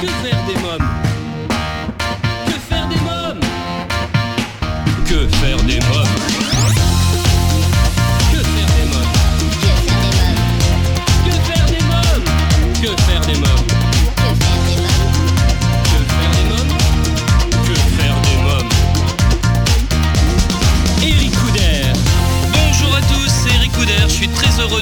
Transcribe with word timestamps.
Que 0.00 0.06
faire 0.06 0.44
des 0.46 0.60
mômes? 0.60 1.05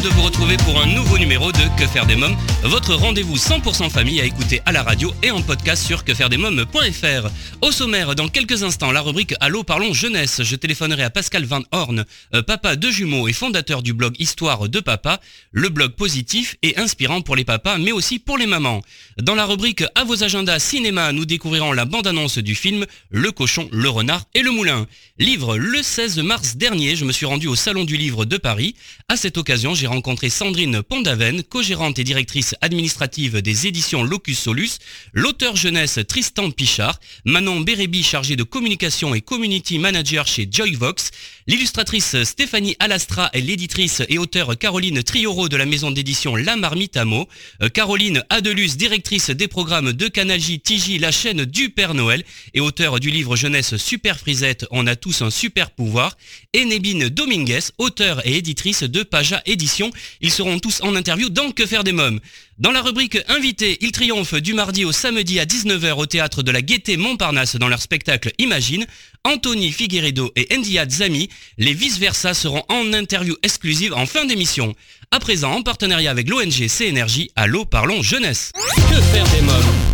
De 0.01 0.09
vous 0.09 0.23
retrouver 0.23 0.57
pour 0.57 0.81
un 0.81 0.87
nouveau 0.87 1.19
numéro 1.19 1.53
de 1.53 1.79
Que 1.79 1.87
faire 1.87 2.05
des 2.05 2.17
mômes, 2.17 2.37
votre 2.65 2.95
rendez-vous 2.95 3.37
100% 3.37 3.91
famille 3.91 4.21
à 4.21 4.25
écouter 4.25 4.61
à 4.67 4.73
la 4.73 4.83
radio 4.83 5.13
et 5.23 5.31
en 5.31 5.41
podcast 5.41 5.87
sur 5.87 6.03
quefairedesmômes.fr. 6.05 7.29
Au 7.62 7.71
sommaire, 7.71 8.15
dans 8.16 8.29
quelques 8.29 8.65
instants, 8.65 8.91
la 8.91 9.02
rubrique 9.02 9.35
Allô 9.38 9.62
parlons 9.62 9.93
jeunesse, 9.93 10.43
je 10.43 10.57
téléphonerai 10.57 11.05
à 11.05 11.11
Pascal 11.11 11.45
Van 11.45 11.62
Horn, 11.71 12.05
euh, 12.35 12.43
papa 12.43 12.75
de 12.75 12.91
jumeaux 12.91 13.29
et 13.29 13.33
fondateur 13.33 13.83
du 13.83 13.93
blog 13.93 14.15
Histoire 14.19 14.69
de 14.69 14.80
papa, 14.80 15.21
le 15.52 15.69
blog 15.69 15.93
positif 15.93 16.57
et 16.63 16.77
inspirant 16.77 17.21
pour 17.21 17.37
les 17.37 17.45
papas 17.45 17.79
mais 17.79 17.93
aussi 17.93 18.19
pour 18.19 18.37
les 18.37 18.47
mamans. 18.47 18.83
Dans 19.23 19.37
la 19.37 19.45
rubrique 19.45 19.85
À 19.95 20.02
vos 20.05 20.24
agendas 20.24 20.59
cinéma, 20.59 21.13
nous 21.13 21.24
découvrirons 21.24 21.73
la 21.73 21.85
bande-annonce 21.85 22.38
du 22.38 22.57
film 22.57 22.85
Le 23.11 23.30
cochon, 23.30 23.69
le 23.71 23.88
renard 23.88 24.24
et 24.35 24.43
le 24.43 24.51
moulin. 24.51 24.87
Livre 25.19 25.57
le 25.57 25.83
16 25.83 26.19
mars 26.19 26.57
dernier, 26.57 26.97
je 26.97 27.05
me 27.05 27.13
suis 27.13 27.27
rendu 27.27 27.47
au 27.47 27.55
Salon 27.55 27.85
du 27.85 27.97
Livre 27.97 28.24
de 28.24 28.38
Paris. 28.38 28.74
À 29.09 29.16
cette 29.16 29.38
occasion, 29.38 29.74
j'ai 29.74 29.84
rencontré 29.87 30.30
Sandrine 30.30 30.83
Pondaven, 30.83 31.43
co-gérante 31.43 31.98
et 31.98 32.05
directrice 32.05 32.55
administrative 32.61 33.43
des 33.43 33.66
éditions 33.66 34.02
Locus 34.02 34.38
Solus, 34.38 34.79
l'auteur 35.12 35.57
jeunesse 35.57 35.98
Tristan 36.09 36.51
Pichard, 36.51 36.98
Manon 37.24 37.60
Bérébi 37.60 38.02
chargée 38.02 38.37
de 38.37 38.43
communication 38.43 39.15
et 39.15 39.21
community 39.21 39.79
manager 39.79 40.27
chez 40.27 40.49
Joyvox, 40.51 41.10
l'illustratrice 41.46 42.23
Stéphanie 42.24 42.77
Alastra 42.79 43.30
et 43.35 43.40
l'éditrice 43.40 44.02
et 44.09 44.18
auteure 44.18 44.57
Caroline 44.59 45.02
Trioro 45.02 45.49
de 45.49 45.57
la 45.57 45.66
maison 45.66 45.90
d'édition 45.90 46.37
La 46.37 46.57
Marmite 46.57 46.96
euh, 46.96 47.68
Caroline 47.68 48.24
Adelus, 48.30 48.77
directrice 48.77 49.30
des 49.30 49.49
programmes 49.49 49.93
de 49.93 50.09
Canal 50.09 50.40
J 50.40 50.60
la 50.99 51.12
chaîne 51.12 51.45
du 51.45 51.71
Père 51.71 51.95
Noël 51.95 52.24
et 52.55 52.60
auteur 52.60 53.01
du 53.01 53.10
livre 53.10 53.37
jeunesse 53.37 53.77
Super 53.77 54.18
Frisette, 54.18 54.66
on 54.71 54.87
a 54.87 54.96
tous 54.96 55.23
un 55.23 55.30
super 55.30 55.71
pouvoir, 55.71 56.16
et 56.52 56.65
Nébine 56.65 57.09
Dominguez, 57.09 57.60
auteur 57.79 58.27
et 58.27 58.37
éditrice 58.37 58.82
de 58.82 59.02
Paja 59.02 59.43
Édition. 59.46 59.74
Ils 60.21 60.30
seront 60.30 60.59
tous 60.59 60.80
en 60.83 60.95
interview 60.95 61.29
dans 61.29 61.51
Que 61.51 61.67
faire 61.67 61.85
des 61.85 61.93
mômes. 61.93 62.21
Dans 62.59 62.71
la 62.71 62.83
rubrique 62.83 63.19
Invité, 63.29 63.79
ils 63.80 63.93
triomphent 63.93 64.41
du 64.41 64.55
mardi 64.55 64.84
au 64.84 64.93
samedi 64.93 65.41
à 65.41 65.44
19h 65.44 65.93
au 65.94 66.06
théâtre 66.06 66.43
de 66.43 66.50
la 66.50 66.62
Gaîté 66.62 66.97
Montparnasse 66.97 67.56
dans 67.56 67.69
leur 67.69 67.83
spectacle 67.83 68.33
Imagine. 68.39 68.87
Anthony 69.25 69.72
Figueredo 69.72 70.33
et 70.37 70.47
Endia 70.55 70.89
Zami, 70.89 71.28
les 71.59 71.72
vice-versa 71.72 72.34
seront 72.34 72.62
en 72.69 72.93
interview 72.93 73.37
exclusive 73.43 73.95
en 73.95 74.06
fin 74.06 74.25
d'émission. 74.25 74.75
À 75.11 75.19
présent, 75.19 75.53
en 75.53 75.62
partenariat 75.62 76.11
avec 76.11 76.28
l'ONG 76.28 76.69
CNRJ, 76.69 77.28
Allô 77.34 77.65
Parlons 77.65 78.03
Jeunesse. 78.03 78.53
Que 78.55 79.00
faire 79.00 79.28
des 79.31 79.43
mômes? 79.43 79.94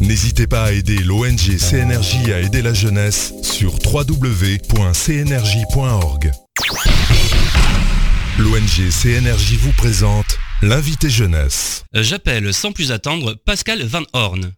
N'hésitez 0.00 0.46
pas 0.46 0.64
à 0.64 0.72
aider 0.72 0.98
l'ONG 0.98 1.56
CNRJ 1.58 2.30
à 2.32 2.40
aider 2.40 2.62
la 2.62 2.74
jeunesse 2.74 3.32
sur 3.42 3.74
www.cnrj.org. 3.92 4.72
L'ONG 8.38 8.90
CNRJ 8.90 9.54
vous 9.60 9.72
présente 9.72 10.38
l'invité 10.62 11.08
jeunesse. 11.08 11.84
Euh, 11.94 12.02
J'appelle 12.02 12.52
sans 12.52 12.72
plus 12.72 12.90
attendre 12.90 13.34
Pascal 13.44 13.84
Van 13.84 14.02
Horn. 14.12 14.52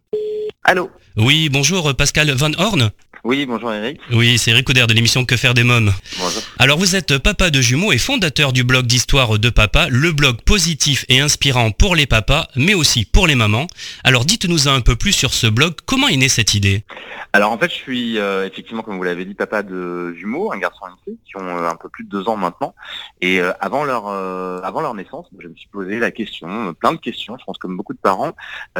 Allô? 0.63 0.89
Oui, 1.15 1.49
bonjour 1.49 1.95
Pascal 1.95 2.31
Van 2.31 2.51
Horn. 2.57 2.89
Oui, 3.27 3.45
bonjour 3.45 3.73
Eric. 3.73 3.99
Oui, 4.13 4.37
c'est 4.37 4.51
Eric 4.51 4.65
Couder 4.65 4.85
de 4.87 4.93
l'émission 4.93 5.25
Que 5.25 5.35
faire 5.35 5.53
des 5.53 5.65
mômes. 5.65 5.91
Bonjour. 6.17 6.41
Alors 6.59 6.77
vous 6.77 6.95
êtes 6.95 7.17
papa 7.17 7.49
de 7.49 7.59
jumeaux 7.59 7.91
et 7.91 7.97
fondateur 7.97 8.53
du 8.53 8.63
blog 8.63 8.85
d'histoire 8.85 9.37
de 9.37 9.49
papa, 9.49 9.87
le 9.89 10.13
blog 10.13 10.41
positif 10.43 11.03
et 11.09 11.19
inspirant 11.19 11.71
pour 11.71 11.93
les 11.93 12.05
papas, 12.05 12.47
mais 12.55 12.73
aussi 12.73 13.03
pour 13.03 13.27
les 13.27 13.35
mamans. 13.35 13.67
Alors 14.05 14.23
dites-nous 14.23 14.69
un 14.69 14.79
peu 14.79 14.95
plus 14.95 15.11
sur 15.11 15.33
ce 15.33 15.47
blog, 15.47 15.73
comment 15.85 16.07
est 16.07 16.15
née 16.15 16.29
cette 16.29 16.53
idée? 16.53 16.85
Alors 17.33 17.51
en 17.51 17.57
fait, 17.57 17.69
je 17.69 17.75
suis 17.75 18.17
euh, 18.17 18.47
effectivement, 18.47 18.81
comme 18.81 18.95
vous 18.95 19.03
l'avez 19.03 19.25
dit, 19.25 19.33
papa 19.33 19.61
de 19.61 20.13
jumeaux, 20.13 20.53
un 20.53 20.57
garçon 20.57 20.85
et 20.87 20.91
une 20.91 21.03
fille, 21.03 21.19
qui 21.25 21.35
ont 21.35 21.47
euh, 21.47 21.69
un 21.69 21.75
peu 21.75 21.89
plus 21.89 22.05
de 22.05 22.09
deux 22.09 22.29
ans 22.29 22.37
maintenant. 22.37 22.73
Et 23.19 23.41
euh, 23.41 23.51
avant 23.59 23.83
leur 23.83 24.07
avant 24.07 24.79
leur 24.79 24.93
naissance, 24.93 25.27
je 25.37 25.47
me 25.47 25.55
suis 25.55 25.67
posé 25.67 25.99
la 25.99 26.11
question, 26.11 26.73
plein 26.73 26.93
de 26.93 26.97
questions, 26.97 27.35
je 27.37 27.43
pense 27.43 27.57
comme 27.57 27.75
beaucoup 27.75 27.93
de 27.93 27.99
parents. 27.99 28.31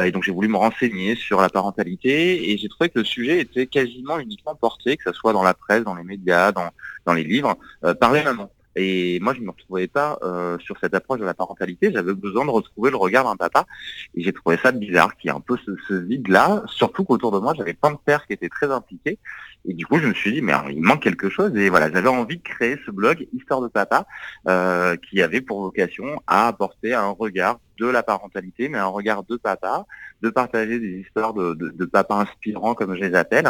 Et 0.02 0.10
donc 0.10 0.22
j'ai 0.22 0.32
voulu 0.32 0.48
me 0.48 0.56
renseigner 0.56 1.14
sur 1.16 1.40
la 1.40 1.50
parentalité 1.50 2.50
et 2.50 2.56
j'ai 2.56 2.68
trouvé 2.68 2.88
que 2.88 2.98
le 2.98 3.04
sujet 3.04 3.40
était 3.40 3.66
quasiment 3.66 4.16
porté, 4.60 4.96
que 4.96 5.04
ce 5.04 5.12
soit 5.12 5.32
dans 5.32 5.42
la 5.42 5.54
presse, 5.54 5.84
dans 5.84 5.94
les 5.94 6.04
médias, 6.04 6.52
dans, 6.52 6.70
dans 7.06 7.14
les 7.14 7.24
livres, 7.24 7.56
euh, 7.84 7.94
par 7.94 8.12
les 8.12 8.22
mamans. 8.22 8.50
Et 8.80 9.18
moi, 9.20 9.34
je 9.34 9.40
ne 9.40 9.46
me 9.46 9.50
retrouvais 9.50 9.88
pas 9.88 10.18
euh, 10.22 10.56
sur 10.60 10.78
cette 10.78 10.94
approche 10.94 11.18
de 11.18 11.24
la 11.24 11.34
parentalité. 11.34 11.90
J'avais 11.92 12.14
besoin 12.14 12.44
de 12.44 12.50
retrouver 12.50 12.90
le 12.90 12.96
regard 12.96 13.24
d'un 13.24 13.34
papa. 13.34 13.66
Et 14.14 14.22
j'ai 14.22 14.32
trouvé 14.32 14.56
ça 14.56 14.70
bizarre, 14.70 15.16
qu'il 15.16 15.28
y 15.28 15.34
ait 15.34 15.36
un 15.36 15.40
peu 15.40 15.56
ce, 15.66 15.94
vide-là. 15.94 16.62
Surtout 16.66 17.04
qu'autour 17.04 17.32
de 17.32 17.40
moi, 17.40 17.54
j'avais 17.56 17.74
plein 17.74 17.90
de 17.90 17.98
pères 18.04 18.24
qui 18.26 18.34
étaient 18.34 18.48
très 18.48 18.70
impliqués. 18.70 19.18
Et 19.66 19.74
du 19.74 19.84
coup, 19.84 19.98
je 19.98 20.06
me 20.06 20.14
suis 20.14 20.32
dit, 20.32 20.42
mais 20.42 20.52
il 20.70 20.80
manque 20.80 21.02
quelque 21.02 21.28
chose. 21.28 21.56
Et 21.56 21.70
voilà, 21.70 21.90
j'avais 21.90 22.08
envie 22.08 22.36
de 22.36 22.42
créer 22.42 22.78
ce 22.86 22.92
blog 22.92 23.26
Histoire 23.32 23.60
de 23.60 23.68
papa, 23.68 24.06
euh, 24.46 24.96
qui 24.96 25.22
avait 25.22 25.40
pour 25.40 25.60
vocation 25.60 26.22
à 26.28 26.46
apporter 26.46 26.94
un 26.94 27.08
regard 27.08 27.58
de 27.78 27.86
la 27.86 28.02
parentalité, 28.02 28.68
mais 28.68 28.78
un 28.78 28.86
regard 28.86 29.22
de 29.24 29.36
papa, 29.36 29.86
de 30.22 30.30
partager 30.30 30.78
des 30.78 31.00
histoires 31.00 31.32
de, 31.34 31.54
de, 31.54 31.70
de 31.70 31.84
papa 31.84 32.14
inspirants, 32.16 32.74
comme 32.74 32.94
je 32.94 33.00
les 33.00 33.14
appelle. 33.14 33.48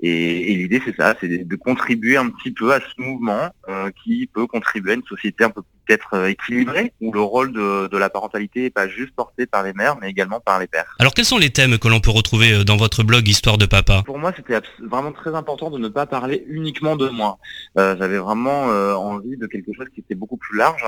Et, 0.00 0.52
et 0.52 0.56
l'idée, 0.56 0.82
c'est 0.84 0.96
ça, 0.96 1.14
c'est 1.20 1.28
de, 1.28 1.44
de 1.44 1.56
contribuer 1.56 2.16
un 2.16 2.28
petit 2.30 2.50
peu 2.50 2.72
à 2.72 2.80
ce 2.80 3.00
mouvement 3.00 3.50
euh, 3.68 3.90
qui 4.02 4.26
peut 4.26 4.46
contribuer 4.46 4.92
à 4.92 4.94
une 4.94 5.04
société 5.04 5.44
un 5.44 5.50
peu 5.50 5.62
peut-être 5.88 6.14
euh, 6.14 6.26
équilibrée, 6.26 6.92
où 7.00 7.12
le 7.12 7.20
rôle 7.20 7.52
de, 7.52 7.96
la 7.96 8.10
parentalité 8.10 8.62
n'est 8.62 8.70
pas 8.70 8.88
juste 8.88 9.14
porté 9.14 9.46
par 9.46 9.62
les 9.62 9.72
mères, 9.72 9.96
mais 10.00 10.10
également 10.10 10.38
par 10.38 10.60
les 10.60 10.66
pères. 10.66 10.94
Alors 10.98 11.14
quels 11.14 11.24
sont 11.24 11.38
les 11.38 11.50
thèmes 11.50 11.78
que 11.78 11.88
l'on 11.88 12.00
peut 12.00 12.10
retrouver 12.10 12.52
euh, 12.52 12.64
dans 12.64 12.76
votre 12.76 13.02
blog 13.02 13.26
Histoire 13.26 13.58
de 13.58 13.66
papa? 13.66 14.02
Pour 14.04 14.18
moi, 14.18 14.32
c'était 14.36 14.60
vraiment 14.82 15.12
très 15.12 15.34
important 15.34 15.70
de 15.70 15.78
ne 15.78 15.88
pas 15.88 16.06
parler 16.06 16.44
uniquement 16.48 16.96
de 16.96 17.08
moi. 17.08 17.38
Euh, 17.78 17.96
J'avais 17.98 18.18
vraiment 18.18 18.70
euh, 18.70 18.94
envie 18.94 19.36
de 19.36 19.46
quelque 19.46 19.72
chose 19.72 19.86
qui 19.94 20.00
était 20.00 20.14
beaucoup 20.14 20.36
plus 20.36 20.58
large. 20.58 20.84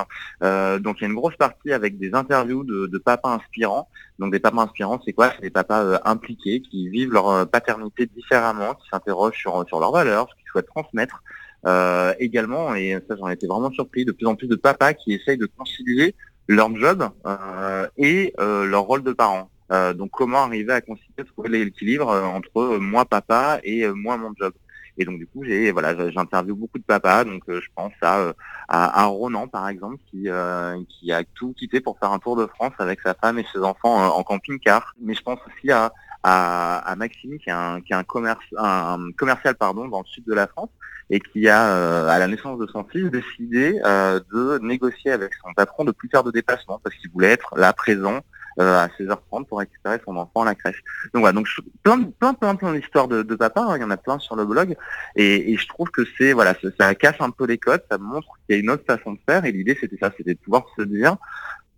Donc, 0.83 0.97
il 0.99 1.03
y 1.03 1.05
a 1.05 1.09
une 1.09 1.15
grosse 1.15 1.37
partie 1.37 1.73
avec 1.73 1.99
des 1.99 2.15
interviews 2.15 2.65
de, 2.65 2.80
de 2.87 2.99
papas 2.99 3.31
inspirants. 3.35 3.89
Donc, 4.19 4.33
des 4.33 4.41
papas 4.41 4.63
inspirants, 4.63 5.01
c'est 5.05 5.13
quoi? 5.13 5.33
C'est 5.35 5.43
des 5.43 5.51
papas 5.51 5.83
euh, 5.83 5.99
impliqués 6.05 6.61
qui 6.61 6.89
vivent 6.89 7.13
leur 7.13 7.29
euh, 7.29 7.45
paternité 7.45 8.07
différemment, 8.07 8.75
qui 8.75 8.89
s'interrogent 8.89 9.39
sur, 9.39 9.65
sur 9.69 9.81
leurs 9.81 9.93
valeurs, 9.93 10.29
ce 10.31 10.35
qu'ils 10.37 10.51
souhaitent 10.51 10.67
transmettre. 10.67 11.23
Euh, 11.67 12.15
également, 12.19 12.75
et 12.75 12.99
ça 13.07 13.17
j'en 13.17 13.29
étais 13.29 13.47
vraiment 13.47 13.71
surpris, 13.71 14.07
de 14.07 14.13
plus 14.13 14.27
en 14.27 14.35
plus 14.35 14.49
de 14.49 14.57
papas 14.57 14.95
qui 14.95 15.13
essayent 15.13 15.37
de 15.37 15.45
concilier 15.45 16.15
leur 16.49 16.75
job 16.75 17.09
euh, 17.27 17.87
et 17.99 18.33
euh, 18.41 18.65
leur 18.65 18.85
rôle 18.85 19.03
de 19.03 19.13
parent. 19.13 19.51
Euh, 19.71 19.93
donc 19.93 20.11
comment 20.11 20.39
arriver 20.39 20.73
à 20.73 20.81
concilier, 20.81 21.25
trouver 21.27 21.51
l'équilibre 21.51 22.09
euh, 22.09 22.25
entre 22.25 22.57
euh, 22.57 22.79
moi 22.79 23.05
papa 23.05 23.61
et 23.63 23.85
euh, 23.85 23.93
moi 23.93 24.17
mon 24.17 24.33
job? 24.41 24.53
Et 24.99 25.05
donc 25.05 25.19
du 25.19 25.27
coup 25.27 25.45
j'ai 25.45 25.73
voilà 25.73 26.11
j'interviewe 26.11 26.55
beaucoup 26.55 26.79
de 26.79 26.85
papas, 26.85 27.25
donc 27.25 27.43
euh, 27.49 27.61
je 27.61 27.69
pense 27.75 27.93
à, 28.03 28.19
euh, 28.19 28.33
à 28.69 29.03
à 29.03 29.05
Ronan 29.07 29.49
par 29.49 29.69
exemple 29.69 29.97
qui 30.11 30.29
euh, 30.29 30.77
qui 30.89 31.13
a 31.13 31.23
tout 31.35 31.53
quitté 31.55 31.81
pour 31.81 31.99
faire 31.99 32.13
un 32.13 32.19
tour 32.19 32.37
de 32.37 32.47
France 32.47 32.73
avec 32.79 33.01
sa 33.01 33.15
femme 33.15 33.39
et 33.39 33.47
ses 33.53 33.61
enfants 33.61 33.97
en 34.17 34.23
camping-car. 34.23 34.95
Mais 35.01 35.15
je 35.15 35.23
pense 35.23 35.39
aussi 35.47 35.71
à 35.71 35.93
à, 36.23 36.79
à 36.79 36.97
Maxime 36.97 37.39
qui 37.39 37.49
est 37.49 37.53
un 37.53 37.81
qui 37.81 37.93
est 37.93 37.97
un 37.97 38.05
commerce 38.05 38.45
un 38.59 38.99
commercial 39.17 39.55
pardon 39.55 39.89
dans 39.89 40.01
le 40.01 40.07
sud 40.07 40.25
de 40.27 40.35
la 40.35 40.47
France 40.47 40.71
et 41.11 41.21
qui 41.21 41.49
a 41.49 41.75
euh, 41.75 42.09
à 42.09 42.19
la 42.19 42.29
naissance 42.29 42.59
de 42.59 42.67
son 42.69 42.85
fils 42.85 43.11
décidé 43.11 43.81
euh, 43.85 44.21
de 44.33 44.59
négocier 44.63 45.11
avec 45.11 45.35
son 45.35 45.53
patron 45.55 45.85
de 45.85 45.91
plus 45.91 46.09
faire 46.09 46.23
de 46.23 46.31
déplacements 46.31 46.81
parce 46.83 46.95
qu'il 46.97 47.11
voulait 47.11 47.33
être 47.33 47.57
là 47.57 47.73
présent 47.73 48.21
à 48.61 48.89
16h30 48.99 49.47
pour 49.47 49.59
récupérer 49.59 49.99
son 50.05 50.17
enfant 50.17 50.43
à 50.43 50.47
la 50.47 50.55
crèche. 50.55 50.83
Donc 51.13 51.21
voilà, 51.21 51.33
donc 51.33 51.49
plein 51.83 52.03
plein 52.19 52.35
plein 52.35 52.55
plein 52.55 52.75
d'histoires 52.75 53.09
de, 53.09 53.23
papa, 53.35 53.63
hein, 53.63 53.77
il 53.77 53.81
y 53.81 53.85
en 53.85 53.91
a 53.91 53.97
plein 53.97 54.19
sur 54.19 54.37
le 54.37 54.45
blog 54.45 54.77
et, 55.17 55.57
je 55.57 55.67
trouve 55.69 55.91
que 55.91 56.03
c'est 56.19 56.33
voilà, 56.33 56.55
ça, 56.79 56.95
casse 56.95 57.21
un 57.21 57.31
peu 57.31 57.47
les 57.47 57.59
codes, 57.59 57.83
ça 57.91 57.99
montre 57.99 58.29
qu'il 58.47 58.57
y 58.57 58.59
a 58.59 58.63
une 58.63 58.71
autre 58.71 58.85
façon 58.87 59.13
de 59.13 59.19
faire 59.29 59.45
et 59.45 59.53
l'idée 59.53 59.77
c'était 59.81 59.99
ça, 59.99 60.11
c'était 60.17 60.35
de 60.35 60.39
pouvoir 60.39 60.65
se 60.77 60.83
dire 60.83 61.17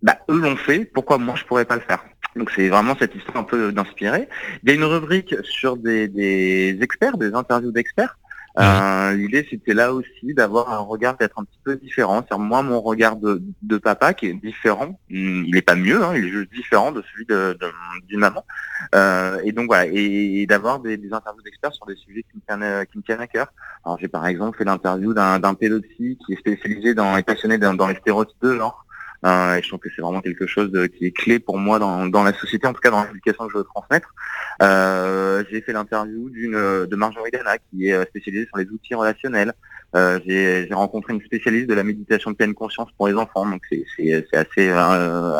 bah 0.01 0.17
eux 0.29 0.39
l'ont 0.39 0.57
fait, 0.57 0.85
pourquoi 0.85 1.17
moi 1.17 1.35
je 1.35 1.45
pourrais 1.45 1.65
pas 1.65 1.75
le 1.75 1.81
faire? 1.81 2.03
Donc 2.35 2.51
c'est 2.55 2.67
vraiment 2.69 2.95
cette 2.97 3.15
histoire 3.15 3.37
un 3.37 3.43
peu 3.43 3.71
d'inspirer. 3.71 4.27
Il 4.63 4.69
y 4.69 4.71
a 4.71 4.75
une 4.75 4.83
rubrique 4.83 5.35
sur 5.43 5.77
des 5.77 6.77
experts, 6.81 7.17
des 7.17 7.33
interviews 7.33 7.71
d'experts. 7.71 8.17
Euh, 8.59 9.13
L'idée, 9.13 9.47
c'était 9.49 9.73
là 9.73 9.93
aussi 9.93 10.33
d'avoir 10.33 10.71
un 10.71 10.79
regard 10.79 11.17
peut-être 11.17 11.39
un 11.39 11.43
petit 11.43 11.59
peu 11.63 11.75
différent. 11.75 12.23
C'est 12.29 12.37
moi, 12.37 12.61
mon 12.61 12.81
regard 12.81 13.15
de, 13.15 13.41
de, 13.61 13.77
papa 13.77 14.13
qui 14.13 14.27
est 14.27 14.33
différent. 14.33 14.99
Il 15.09 15.51
n'est 15.51 15.61
pas 15.61 15.75
mieux, 15.75 16.03
hein, 16.03 16.13
il 16.15 16.25
est 16.25 16.29
juste 16.29 16.51
différent 16.53 16.91
de 16.91 17.03
celui 17.11 17.25
d'une 17.25 17.55
de, 17.57 18.17
maman. 18.17 18.45
Euh, 18.93 19.39
et 19.43 19.51
donc 19.51 19.67
voilà, 19.67 19.87
et, 19.91 20.45
d'avoir 20.45 20.79
des, 20.79 20.97
des, 20.97 21.13
interviews 21.13 21.41
d'experts 21.41 21.73
sur 21.73 21.85
des 21.87 21.95
sujets 21.95 22.23
qui 22.23 22.37
me 22.37 22.41
tiennent, 22.41 22.85
qui 22.85 22.97
me 22.97 23.03
tiennent 23.03 23.21
à 23.21 23.27
cœur. 23.27 23.47
Alors 23.85 23.97
j'ai 23.99 24.07
par 24.07 24.25
exemple 24.27 24.57
fait 24.57 24.65
l'interview 24.65 25.13
d'un 25.13 25.53
pédopsie 25.55 26.17
qui 26.25 26.33
est 26.33 26.37
spécialisé 26.37 26.93
dans 26.93 27.17
et 27.17 27.23
passionné 27.23 27.57
dans, 27.57 27.73
dans 27.73 27.87
les 27.87 27.95
stéréotypes 27.95 28.41
de 28.41 28.55
genre. 28.55 28.82
Euh, 29.25 29.55
et 29.55 29.61
je 29.61 29.67
trouve 29.67 29.79
que 29.79 29.89
c'est 29.95 30.01
vraiment 30.01 30.21
quelque 30.21 30.47
chose 30.47 30.71
de, 30.71 30.85
qui 30.85 31.05
est 31.05 31.11
clé 31.11 31.39
pour 31.39 31.57
moi 31.57 31.79
dans, 31.79 32.05
dans 32.07 32.23
la 32.23 32.33
société, 32.33 32.67
en 32.67 32.73
tout 32.73 32.81
cas 32.81 32.91
dans 32.91 33.03
l'éducation 33.05 33.45
que 33.45 33.53
je 33.53 33.57
veux 33.57 33.63
transmettre. 33.63 34.13
Euh, 34.61 35.43
j'ai 35.49 35.61
fait 35.61 35.73
l'interview 35.73 36.29
d'une 36.29 36.53
de 36.53 36.95
Marjorie 36.95 37.31
Dana 37.31 37.57
qui 37.57 37.87
est 37.87 37.93
euh, 37.93 38.05
spécialisée 38.05 38.45
sur 38.47 38.57
les 38.57 38.67
outils 38.67 38.95
relationnels. 38.95 39.53
Euh, 39.95 40.19
j'ai 40.25 40.67
rencontré 40.71 41.13
une 41.13 41.21
spécialiste 41.21 41.67
de 41.67 41.75
la 41.75 41.83
méditation 41.83 42.31
de 42.31 42.35
pleine 42.35 42.55
conscience 42.55 42.89
pour 42.97 43.07
les 43.07 43.13
enfants, 43.13 43.45
donc 43.45 43.61
c'est 43.69 44.23
assez 44.33 44.69
euh, 44.69 45.39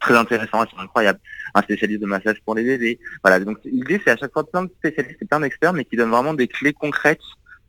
très 0.00 0.16
intéressant, 0.16 0.64
c'est 0.68 0.82
incroyable. 0.82 1.20
Un 1.54 1.62
spécialiste 1.62 2.00
de 2.00 2.06
massage 2.06 2.42
pour 2.44 2.56
les 2.56 2.64
bébés. 2.64 2.98
Voilà, 3.22 3.38
donc 3.38 3.58
l'idée 3.64 4.00
c'est 4.04 4.10
à 4.10 4.16
chaque 4.16 4.32
fois 4.32 4.44
plein 4.44 4.64
de 4.64 4.70
spécialistes 4.78 5.22
et 5.22 5.24
plein 5.24 5.38
d'experts, 5.38 5.72
mais 5.72 5.84
qui 5.84 5.96
donnent 5.96 6.10
vraiment 6.10 6.34
des 6.34 6.48
clés 6.48 6.72
concrètes 6.72 7.20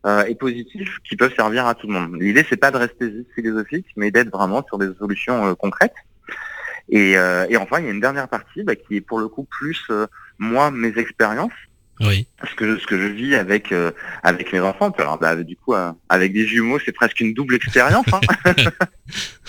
euh, 0.06 0.26
et 0.26 0.36
positifs 0.36 1.00
qui 1.08 1.16
peuvent 1.16 1.34
servir 1.36 1.66
à 1.66 1.76
tout 1.76 1.88
le 1.88 1.94
monde. 1.94 2.22
L'idée, 2.22 2.46
c'est 2.50 2.58
pas 2.58 2.72
de 2.72 2.78
rester 2.78 3.26
philosophique, 3.36 3.88
mais 3.96 4.12
d'être 4.12 4.30
vraiment 4.30 4.64
sur 4.68 4.78
des 4.78 4.94
solutions 5.00 5.46
euh, 5.46 5.56
concrètes. 5.56 5.96
Et, 6.90 7.18
euh, 7.18 7.46
et, 7.50 7.56
enfin, 7.56 7.80
il 7.80 7.86
y 7.86 7.88
a 7.88 7.92
une 7.92 8.02
dernière 8.02 8.28
partie 8.28 8.64
bah, 8.64 8.76
qui 8.76 8.98
est 8.98 9.02
pour 9.02 9.20
le 9.20 9.30
coup 9.30 9.46
plus 9.50 9.90
moi, 10.40 10.72
mes 10.72 10.98
expériences. 10.98 11.54
Oui. 12.00 12.28
Ce 12.50 12.56
que, 12.56 12.78
ce 12.78 12.88
que 12.88 13.00
je 13.00 13.08
vis 13.08 13.36
avec, 13.36 13.72
euh, 13.72 13.92
avec 14.24 14.52
mes 14.52 14.60
enfants, 14.60 14.90
alors, 14.98 15.20
bah, 15.20 15.36
du 15.36 15.56
coup, 15.56 15.74
euh, 15.74 15.92
avec 16.10 16.34
des 16.34 16.46
jumeaux, 16.46 16.80
c'est 16.84 16.92
presque 16.92 17.20
une 17.20 17.34
double 17.34 17.56
expérience. 17.56 18.06
Hein. 18.12 18.52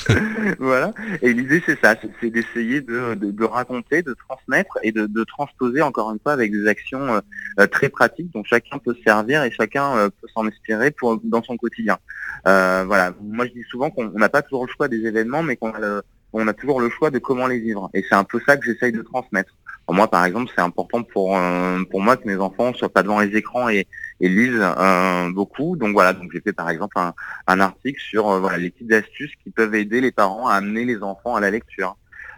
voilà. 0.59 0.93
Et 1.23 1.33
l'idée, 1.33 1.63
c'est 1.65 1.81
ça, 1.81 1.97
c'est 2.21 2.31
d'essayer 2.31 2.83
de, 2.83 3.15
de, 3.15 3.45
raconter, 3.45 4.03
de 4.03 4.15
transmettre 4.15 4.79
et 4.83 4.93
de, 4.93 5.07
de, 5.07 5.25
transposer, 5.25 5.81
encore 5.81 6.13
une 6.13 6.19
fois, 6.21 6.33
avec 6.33 6.53
des 6.53 6.67
actions 6.67 7.21
euh, 7.59 7.67
très 7.67 7.89
pratiques 7.89 8.31
dont 8.33 8.45
chacun 8.45 8.79
peut 8.79 8.95
se 8.95 9.03
servir 9.03 9.43
et 9.43 9.51
chacun 9.51 10.11
peut 10.11 10.29
s'en 10.35 10.47
inspirer 10.47 10.91
pour, 10.91 11.19
dans 11.25 11.43
son 11.43 11.57
quotidien. 11.57 11.99
voilà. 12.45 13.15
Moi, 13.23 13.47
je 13.47 13.53
dis 13.53 13.65
souvent 13.71 13.91
qu'on 13.91 14.11
n'a 14.11 14.29
pas 14.29 14.43
toujours 14.43 14.67
le 14.67 14.73
choix 14.73 14.89
des 14.89 15.07
événements, 15.07 15.43
mais 15.43 15.57
qu'on 15.57 15.71
a, 15.71 16.03
on 16.35 16.47
a 16.47 16.53
toujours 16.53 16.81
le 16.81 16.91
choix 16.91 17.11
de 17.11 17.19
comment 17.19 17.47
les 17.47 17.61
vivre. 17.61 17.91
Et 17.95 18.05
c'est 18.07 18.17
un 18.17 18.25
peu 18.25 18.41
ça 18.47 18.57
que 18.57 18.67
j'essaye 18.67 18.93
de 18.93 19.03
transmettre 19.03 19.55
moi, 19.93 20.09
par 20.09 20.25
exemple, 20.25 20.51
c'est 20.55 20.63
important 20.63 21.03
pour 21.03 21.37
euh, 21.37 21.83
pour 21.91 22.01
moi 22.01 22.17
que 22.17 22.27
mes 22.27 22.37
enfants 22.37 22.73
soient 22.73 22.93
pas 22.93 23.03
devant 23.03 23.21
les 23.21 23.37
écrans 23.37 23.69
et, 23.69 23.87
et 24.21 24.29
lisent 24.29 24.61
euh, 24.61 25.31
beaucoup. 25.31 25.77
Donc 25.77 25.93
voilà, 25.93 26.13
donc 26.15 26.31
j'ai 26.33 26.41
fait 26.41 26.53
par 26.55 26.71
exemple 26.71 26.99
un, 26.99 27.13
un 27.47 27.61
article 27.61 28.01
sur 28.01 28.31
euh, 28.31 28.41
voilà 28.41 28.57
les 28.57 28.71
petites 28.71 28.93
astuces 28.93 29.33
qui 29.43 29.51
peuvent 29.51 29.75
aider 29.75 30.01
les 30.01 30.13
parents 30.13 30.49
à 30.49 30.55
amener 30.55 30.85
les 30.85 31.03
enfants 31.03 31.35
à 31.37 31.41
la 31.41 31.51
lecture. 31.51 31.97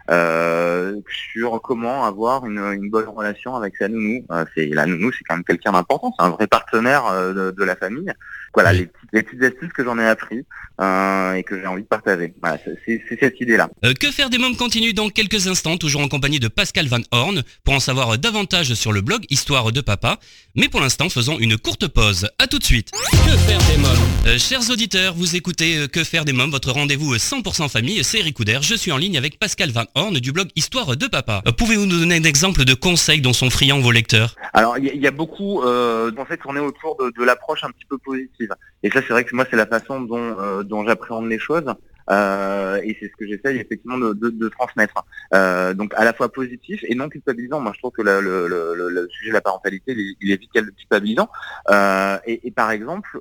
Euh, 0.09 0.93
sur 1.35 1.61
comment 1.61 2.05
avoir 2.05 2.45
une, 2.45 2.59
une, 2.59 2.89
bonne 2.89 3.09
relation 3.09 3.55
avec 3.55 3.75
sa 3.75 3.89
nounou. 3.89 4.25
Euh, 4.31 4.45
c'est 4.55 4.67
la 4.67 4.85
nounou, 4.85 5.11
c'est 5.11 5.23
quand 5.27 5.35
même 5.35 5.43
quelqu'un 5.43 5.73
d'important, 5.73 6.13
c'est 6.17 6.23
un 6.25 6.29
vrai 6.29 6.47
partenaire 6.47 7.11
de, 7.33 7.51
de, 7.51 7.63
la 7.65 7.75
famille. 7.75 8.09
Voilà, 8.53 8.71
les, 8.71 8.85
petites, 8.85 9.09
les 9.11 9.23
petites 9.23 9.43
astuces 9.43 9.73
que 9.73 9.83
j'en 9.83 9.99
ai 9.99 10.07
appris 10.07 10.45
et 10.79 11.43
que 11.43 11.59
j'ai 11.59 11.67
envie 11.67 11.81
de 11.81 11.87
partager. 11.87 12.33
Voilà, 12.41 12.57
c'est 12.85 13.01
cette 13.19 13.41
idée-là. 13.41 13.69
que 13.99 14.11
faire 14.11 14.29
des 14.29 14.37
mômes 14.37 14.55
continue 14.55 14.93
dans 14.93 15.09
quelques 15.09 15.47
instants, 15.47 15.77
toujours 15.77 16.01
en 16.01 16.07
compagnie 16.07 16.39
de 16.39 16.47
Pascal 16.47 16.87
Van 16.87 17.01
Horn, 17.11 17.43
pour 17.65 17.73
en 17.73 17.79
savoir 17.79 18.17
davantage 18.17 18.73
sur 18.75 18.93
le 18.93 19.01
blog 19.01 19.25
Histoire 19.29 19.71
de 19.71 19.81
Papa. 19.81 20.19
Mais 20.55 20.69
pour 20.69 20.79
l'instant, 20.79 21.09
faisons 21.09 21.37
une 21.37 21.57
courte 21.57 21.87
pause. 21.87 22.29
À 22.39 22.47
tout 22.47 22.59
de 22.59 22.63
suite. 22.63 22.91
Que 23.11 23.37
faire 23.37 23.59
des 23.69 23.77
mômes? 23.77 24.39
Chers 24.39 24.69
auditeurs, 24.69 25.13
vous 25.13 25.35
écoutez 25.35 25.87
Que 25.91 26.03
faire 26.03 26.25
des 26.25 26.33
mômes, 26.33 26.51
votre 26.51 26.71
rendez-vous 26.71 27.15
100% 27.15 27.69
famille, 27.69 28.03
c'est 28.03 28.19
Eric 28.19 28.37
Je 28.61 28.75
suis 28.75 28.91
en 28.91 28.97
ligne 28.97 29.17
avec 29.17 29.37
Pascal 29.39 29.71
Van 29.71 29.85
Du 29.97 30.31
blog 30.31 30.49
Histoire 30.55 30.95
de 30.95 31.07
Papa. 31.07 31.41
Euh, 31.47 31.51
pouvez-vous 31.51 31.87
nous 31.87 31.99
donner 31.99 32.17
un 32.17 32.23
exemple 32.23 32.65
de 32.65 32.75
conseils 32.75 33.19
dont 33.19 33.33
sont 33.33 33.49
friands 33.49 33.79
vos 33.79 33.91
lecteurs? 33.91 34.35
Alors, 34.53 34.77
il 34.77 34.95
y, 34.95 35.07
a 35.07 35.11
beaucoup 35.11 35.63
euh, 35.63 36.11
en 36.19 36.25
fait 36.25 36.37
tourné 36.37 36.59
autour 36.59 36.97
de, 36.97 37.23
l'approche 37.23 37.63
un 37.63 37.71
petit 37.71 37.85
peu 37.89 37.97
positive. 37.97 38.53
Et 38.83 38.91
ça, 38.91 39.01
c'est 39.01 39.11
vrai 39.11 39.23
que 39.23 39.35
moi, 39.35 39.45
c'est 39.49 39.55
la 39.55 39.65
façon 39.65 40.01
dont, 40.01 40.35
euh, 40.39 40.61
dont 40.61 40.85
j'appréhende 40.85 41.27
les 41.27 41.39
choses. 41.39 41.65
Euh, 42.11 42.79
et 42.83 42.95
c'est 42.99 43.07
ce 43.07 43.15
que 43.17 43.25
j'essaye 43.25 43.57
effectivement 43.57 43.97
de, 43.97 44.49
transmettre. 44.49 45.03
Donc 45.75 45.93
à 45.95 46.05
la 46.05 46.13
fois 46.13 46.31
positif 46.31 46.79
et 46.87 46.93
non 46.93 47.09
culpabilisant. 47.09 47.59
Moi 47.59 47.71
je 47.73 47.79
trouve 47.79 47.91
que 47.91 48.03
le, 48.03 49.07
sujet 49.09 49.31
de 49.31 49.33
la 49.33 49.41
parentalité 49.41 49.95
il, 50.21 50.31
est 50.31 50.39
vite 50.39 50.51
culpabilisant. 50.77 51.27
Euh, 51.71 52.17
et, 52.27 52.47
et, 52.47 52.51
par 52.51 52.69
exemple, 52.69 53.19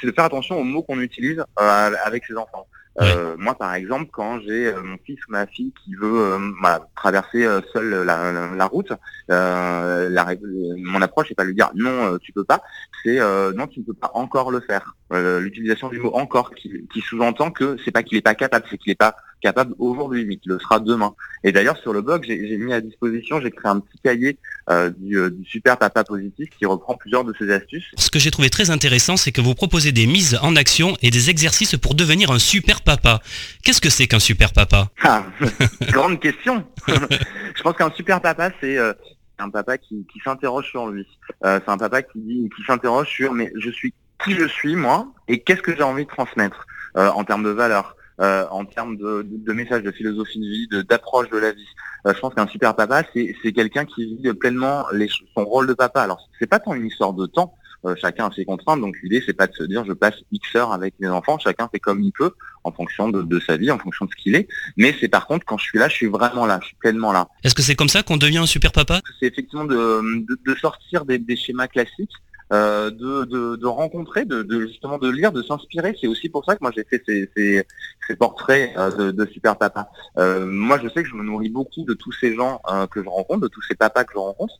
c'est 0.00 0.06
de 0.06 0.12
faire 0.12 0.24
attention 0.24 0.58
aux 0.58 0.64
mots 0.64 0.82
qu'on 0.82 1.00
utilise 1.00 1.44
avec 1.56 2.24
ses 2.24 2.34
enfants. 2.34 2.66
Euh, 3.00 3.36
moi, 3.38 3.54
par 3.54 3.74
exemple, 3.74 4.10
quand 4.12 4.40
j'ai 4.40 4.66
euh, 4.66 4.82
mon 4.82 4.98
fils 4.98 5.18
ou 5.26 5.32
ma 5.32 5.46
fille 5.46 5.72
qui 5.82 5.94
veut 5.94 6.34
euh, 6.34 6.78
traverser 6.94 7.46
seul 7.72 8.04
la, 8.04 8.54
la, 8.54 8.66
route, 8.66 8.92
la, 9.28 10.34
mon 10.76 11.00
approche 11.00 11.30
n'est 11.30 11.34
pas 11.34 11.44
lui 11.44 11.54
dire 11.54 11.70
non, 11.74 12.18
tu 12.18 12.32
peux 12.32 12.44
pas, 12.44 12.62
c'est 13.02 13.18
non, 13.54 13.66
tu 13.66 13.80
ne 13.80 13.84
peux 13.84 13.94
pas 13.94 14.10
encore 14.14 14.50
le 14.50 14.60
faire. 14.60 14.94
L'utilisation 15.10 15.88
du 15.88 16.00
mot 16.00 16.14
encore 16.14 16.54
qui, 16.54 16.86
qui 16.92 17.00
sous-entend 17.00 17.50
que 17.50 17.76
c'est 17.84 17.90
pas 17.90 18.02
qu'il 18.02 18.18
n'est 18.18 18.22
pas 18.22 18.34
capable, 18.34 18.66
c'est 18.70 18.78
qu'il 18.78 18.90
n'est 18.90 18.96
pas 18.96 19.16
capable 19.42 19.74
aujourd'hui, 19.78 20.24
mais 20.24 20.36
qui 20.36 20.48
le 20.48 20.58
sera 20.58 20.80
demain. 20.80 21.14
Et 21.44 21.52
d'ailleurs, 21.52 21.76
sur 21.78 21.92
le 21.92 22.00
blog, 22.00 22.24
j'ai 22.24 22.56
mis 22.56 22.72
à 22.72 22.80
disposition, 22.80 23.40
j'ai 23.40 23.50
créé 23.50 23.70
un 23.70 23.80
petit 23.80 23.98
cahier 24.02 24.38
euh, 24.70 24.90
du, 24.96 25.18
du, 25.30 25.44
super 25.44 25.76
papa 25.76 26.04
positif 26.04 26.48
qui 26.56 26.64
reprend 26.64 26.94
plusieurs 26.94 27.24
de 27.24 27.34
ces 27.38 27.50
astuces. 27.50 27.90
Ce 27.96 28.10
que 28.10 28.18
j'ai 28.18 28.30
trouvé 28.30 28.48
très 28.48 28.70
intéressant, 28.70 29.16
c'est 29.16 29.32
que 29.32 29.40
vous 29.40 29.54
proposez 29.54 29.92
des 29.92 30.06
mises 30.06 30.38
en 30.42 30.56
action 30.56 30.96
et 31.02 31.10
des 31.10 31.30
exercices 31.30 31.76
pour 31.76 31.94
devenir 31.94 32.30
un 32.30 32.38
super 32.38 32.80
papa. 32.80 33.20
Qu'est-ce 33.64 33.80
que 33.80 33.90
c'est 33.90 34.06
qu'un 34.06 34.20
super 34.20 34.52
papa? 34.52 34.88
Ah, 35.02 35.26
Grande 35.88 36.20
question. 36.20 36.64
Je 36.88 37.62
pense 37.62 37.76
qu'un 37.76 37.90
super 37.90 38.20
papa, 38.20 38.50
c'est 38.60 38.78
euh, 38.78 38.92
un 39.38 39.50
papa 39.50 39.78
qui, 39.78 40.06
qui 40.12 40.20
s'interroge 40.20 40.68
sur 40.68 40.88
lui. 40.88 41.06
Euh, 41.44 41.60
c'est 41.64 41.70
un 41.70 41.78
papa 41.78 42.02
qui 42.02 42.20
dit, 42.20 42.50
qui 42.56 42.62
s'interroge 42.64 43.08
sur 43.08 43.32
mais 43.32 43.52
je 43.56 43.70
suis 43.70 43.92
qui 44.24 44.34
je 44.34 44.46
suis 44.46 44.76
moi 44.76 45.08
et 45.28 45.40
qu'est-ce 45.40 45.62
que 45.62 45.74
j'ai 45.74 45.82
envie 45.82 46.04
de 46.04 46.10
transmettre 46.10 46.66
euh, 46.96 47.08
en 47.10 47.24
termes 47.24 47.42
de 47.42 47.50
valeurs. 47.50 47.96
Euh, 48.22 48.46
en 48.50 48.64
termes 48.64 48.96
de, 48.96 49.26
de, 49.28 49.52
messages, 49.52 49.82
de 49.82 49.90
philosophie 49.90 50.38
de 50.38 50.46
vie, 50.46 50.68
d'approche 50.88 51.28
de, 51.30 51.38
la 51.38 51.50
vie. 51.50 51.66
Euh, 52.06 52.14
je 52.14 52.20
pense 52.20 52.32
qu'un 52.34 52.46
super 52.46 52.76
papa, 52.76 53.02
c'est 53.12 53.52
quelqu'un 53.52 53.84
qui 53.84 54.14
vit 54.14 54.32
pleinement 54.34 54.84
les, 54.92 55.08
son 55.08 55.44
rôle 55.44 55.66
de 55.66 55.74
papa. 55.74 56.02
Alors, 56.02 56.28
c'est 56.38 56.46
pas 56.46 56.60
tant 56.60 56.74
une 56.74 56.86
histoire 56.86 57.14
de 57.14 57.26
temps, 57.26 57.56
euh, 57.84 57.96
chacun 58.00 58.26
a 58.26 58.30
ses 58.30 58.44
contraintes, 58.44 58.80
donc 58.80 58.94
l'idée, 59.02 59.20
c'est 59.26 59.32
pas 59.32 59.48
de 59.48 59.54
se 59.54 59.64
dire 59.64 59.84
je 59.84 59.92
passe 59.92 60.14
X 60.30 60.54
heures 60.54 60.72
avec 60.72 60.94
mes 61.00 61.08
enfants, 61.08 61.36
chacun 61.40 61.68
fait 61.68 61.80
comme 61.80 62.00
il 62.00 62.12
peut, 62.12 62.30
en 62.62 62.70
fonction 62.70 63.08
de, 63.08 63.22
de 63.22 63.40
sa 63.40 63.56
vie, 63.56 63.72
en 63.72 63.78
fonction 63.78 64.04
de 64.04 64.10
ce 64.12 64.22
qu'il 64.22 64.36
est. 64.36 64.46
Mais 64.76 64.94
c'est 65.00 65.08
par 65.08 65.26
contre, 65.26 65.44
quand 65.44 65.58
je 65.58 65.64
suis 65.64 65.80
là, 65.80 65.88
je 65.88 65.94
suis 65.94 66.06
vraiment 66.06 66.46
là, 66.46 66.60
je 66.62 66.68
suis 66.68 66.76
pleinement 66.76 67.10
là. 67.10 67.26
Est-ce 67.42 67.56
que 67.56 67.62
c'est 67.62 67.74
comme 67.74 67.88
ça 67.88 68.04
qu'on 68.04 68.18
devient 68.18 68.38
un 68.38 68.46
super 68.46 68.70
papa? 68.70 69.00
C'est 69.18 69.26
effectivement 69.26 69.64
de, 69.64 70.24
de, 70.46 70.54
sortir 70.54 71.04
des, 71.06 71.18
des 71.18 71.34
schémas 71.34 71.66
classiques 71.66 72.12
euh, 72.52 72.90
de, 72.90 73.24
de, 73.24 73.56
de, 73.56 73.66
rencontrer, 73.66 74.24
de, 74.24 74.42
de, 74.42 74.60
justement 74.66 74.98
de 74.98 75.08
lire, 75.08 75.32
de 75.32 75.42
s'inspirer. 75.42 75.96
C'est 76.00 76.06
aussi 76.06 76.28
pour 76.28 76.44
ça 76.44 76.54
que 76.54 76.58
moi 76.60 76.70
j'ai 76.74 76.84
fait 76.84 77.02
ces, 77.06 77.30
ces, 77.36 77.66
ces 78.06 78.16
portraits 78.16 78.72
euh, 78.76 79.12
de, 79.12 79.26
super 79.26 79.56
papa. 79.56 79.88
Euh, 80.18 80.44
moi 80.44 80.78
je 80.82 80.88
sais 80.88 81.02
que 81.02 81.08
je 81.08 81.14
me 81.14 81.24
nourris 81.24 81.48
beaucoup 81.48 81.84
de 81.84 81.94
tous 81.94 82.12
ces 82.12 82.34
gens 82.34 82.60
que 82.90 83.02
je 83.02 83.08
rencontre, 83.08 83.40
de 83.40 83.48
tous 83.48 83.62
ces 83.62 83.74
papas 83.74 84.04
que 84.04 84.12
je 84.14 84.18
rencontre. 84.18 84.54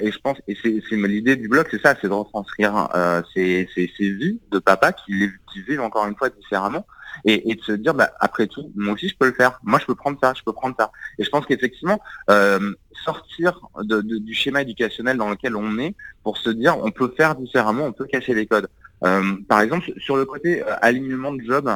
et 0.00 0.10
je 0.10 0.18
pense, 0.18 0.38
et 0.48 0.56
c'est 0.62 0.96
l'idée 0.96 1.36
du 1.36 1.48
blog, 1.48 1.66
c'est 1.70 1.80
ça, 1.80 1.94
c'est 2.00 2.08
de 2.08 2.12
retranscrire 2.12 2.88
ces, 3.34 3.68
ces, 3.74 3.90
ces 3.96 4.10
vies 4.10 4.40
de 4.50 4.58
papa 4.58 4.92
qui, 4.92 5.28
qui 5.52 5.62
vivent 5.62 5.80
encore 5.80 6.06
une 6.06 6.16
fois 6.16 6.30
différemment 6.30 6.84
et, 7.24 7.54
de 7.54 7.62
se 7.62 7.72
dire 7.72 7.94
bah, 7.94 8.10
après 8.20 8.46
tout, 8.46 8.70
moi 8.76 8.94
aussi 8.94 9.08
je 9.08 9.16
peux 9.16 9.26
le 9.26 9.32
faire. 9.32 9.60
Moi 9.62 9.78
je 9.78 9.86
peux 9.86 9.94
prendre 9.94 10.18
ça, 10.22 10.32
je 10.36 10.42
peux 10.42 10.52
prendre 10.52 10.74
ça. 10.78 10.90
Et 11.18 11.24
je 11.24 11.30
pense 11.30 11.46
qu'effectivement, 11.46 12.00
euh, 12.30 12.74
sortir 13.04 13.60
du 13.84 14.34
schéma 14.34 14.62
éducationnel 14.62 15.16
dans 15.16 15.30
lequel 15.30 15.56
on 15.56 15.78
est 15.78 15.94
pour 16.22 16.36
se 16.36 16.50
dire 16.50 16.76
on 16.78 16.90
peut 16.90 17.12
faire 17.16 17.34
différemment, 17.34 17.84
on 17.84 17.92
peut 17.92 18.06
cacher 18.06 18.34
les 18.34 18.46
codes. 18.46 18.68
Euh, 19.04 19.36
par 19.48 19.60
exemple, 19.60 19.92
sur 19.98 20.16
le 20.16 20.24
côté 20.24 20.62
euh, 20.62 20.74
alignement 20.82 21.32
de 21.32 21.42
job 21.42 21.70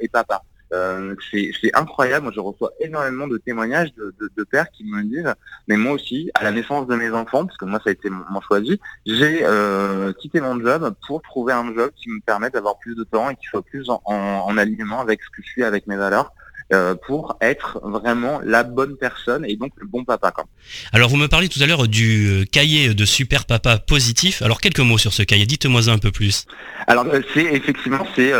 et 0.00 0.08
papa. 0.08 0.42
Euh, 0.74 1.14
c'est 1.30 1.74
incroyable. 1.74 2.24
Moi, 2.24 2.32
je 2.34 2.40
reçois 2.40 2.72
énormément 2.80 3.26
de 3.26 3.38
témoignages 3.38 3.94
de, 3.94 4.44
pères 4.44 4.70
qui 4.70 4.84
me 4.84 5.02
disent, 5.02 5.32
mais 5.68 5.76
moi 5.76 5.92
aussi, 5.92 6.30
à 6.34 6.44
la 6.44 6.50
naissance 6.50 6.86
de 6.86 6.94
mes 6.96 7.10
enfants, 7.10 7.46
parce 7.46 7.56
que 7.56 7.64
moi, 7.64 7.80
ça 7.82 7.90
a 7.90 7.92
été 7.92 8.10
mon, 8.10 8.24
de 8.50 8.60
vie, 8.60 8.80
j'ai 9.06 9.40
euh, 9.44 10.12
quitté 10.12 10.40
mon 10.40 10.60
job 10.60 10.94
pour 11.06 11.22
trouver 11.22 11.52
un 11.52 11.72
job 11.74 11.90
qui 11.96 12.10
me 12.10 12.20
permette 12.20 12.54
d'avoir 12.54 12.78
plus 12.78 12.94
de 12.94 13.04
temps 13.04 13.30
et 13.30 13.36
qui 13.36 13.46
soit 13.46 13.62
plus 13.62 13.88
en, 13.88 14.02
en, 14.04 14.58
alignement 14.58 15.00
avec 15.00 15.22
ce 15.22 15.30
que 15.30 15.42
je 15.42 15.48
suis, 15.48 15.64
avec 15.64 15.86
mes 15.86 15.96
valeurs. 15.96 16.32
Euh, 16.74 16.94
pour 16.94 17.36
être 17.40 17.80
vraiment 17.84 18.40
la 18.44 18.64
bonne 18.64 18.96
personne 18.96 19.44
et 19.44 19.56
donc 19.56 19.72
le 19.76 19.86
bon 19.86 20.04
papa. 20.04 20.32
Quoi. 20.32 20.44
Alors 20.92 21.08
vous 21.08 21.16
me 21.16 21.28
parliez 21.28 21.48
tout 21.48 21.62
à 21.62 21.66
l'heure 21.66 21.86
du 21.86 22.26
euh, 22.26 22.44
cahier 22.50 22.94
de 22.94 23.04
super 23.04 23.44
papa 23.44 23.78
positif. 23.78 24.42
Alors 24.42 24.60
quelques 24.60 24.80
mots 24.80 24.98
sur 24.98 25.12
ce 25.12 25.22
cahier, 25.22 25.46
dites-moi 25.46 25.88
un 25.88 25.98
peu 25.98 26.10
plus. 26.10 26.46
Alors 26.88 27.06
euh, 27.06 27.20
c'est 27.32 27.44
effectivement 27.44 28.04
c'est 28.16 28.32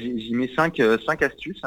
j'y 0.00 0.34
mets 0.34 0.50
cinq 0.54 0.80
cinq 1.06 1.22
astuces 1.22 1.62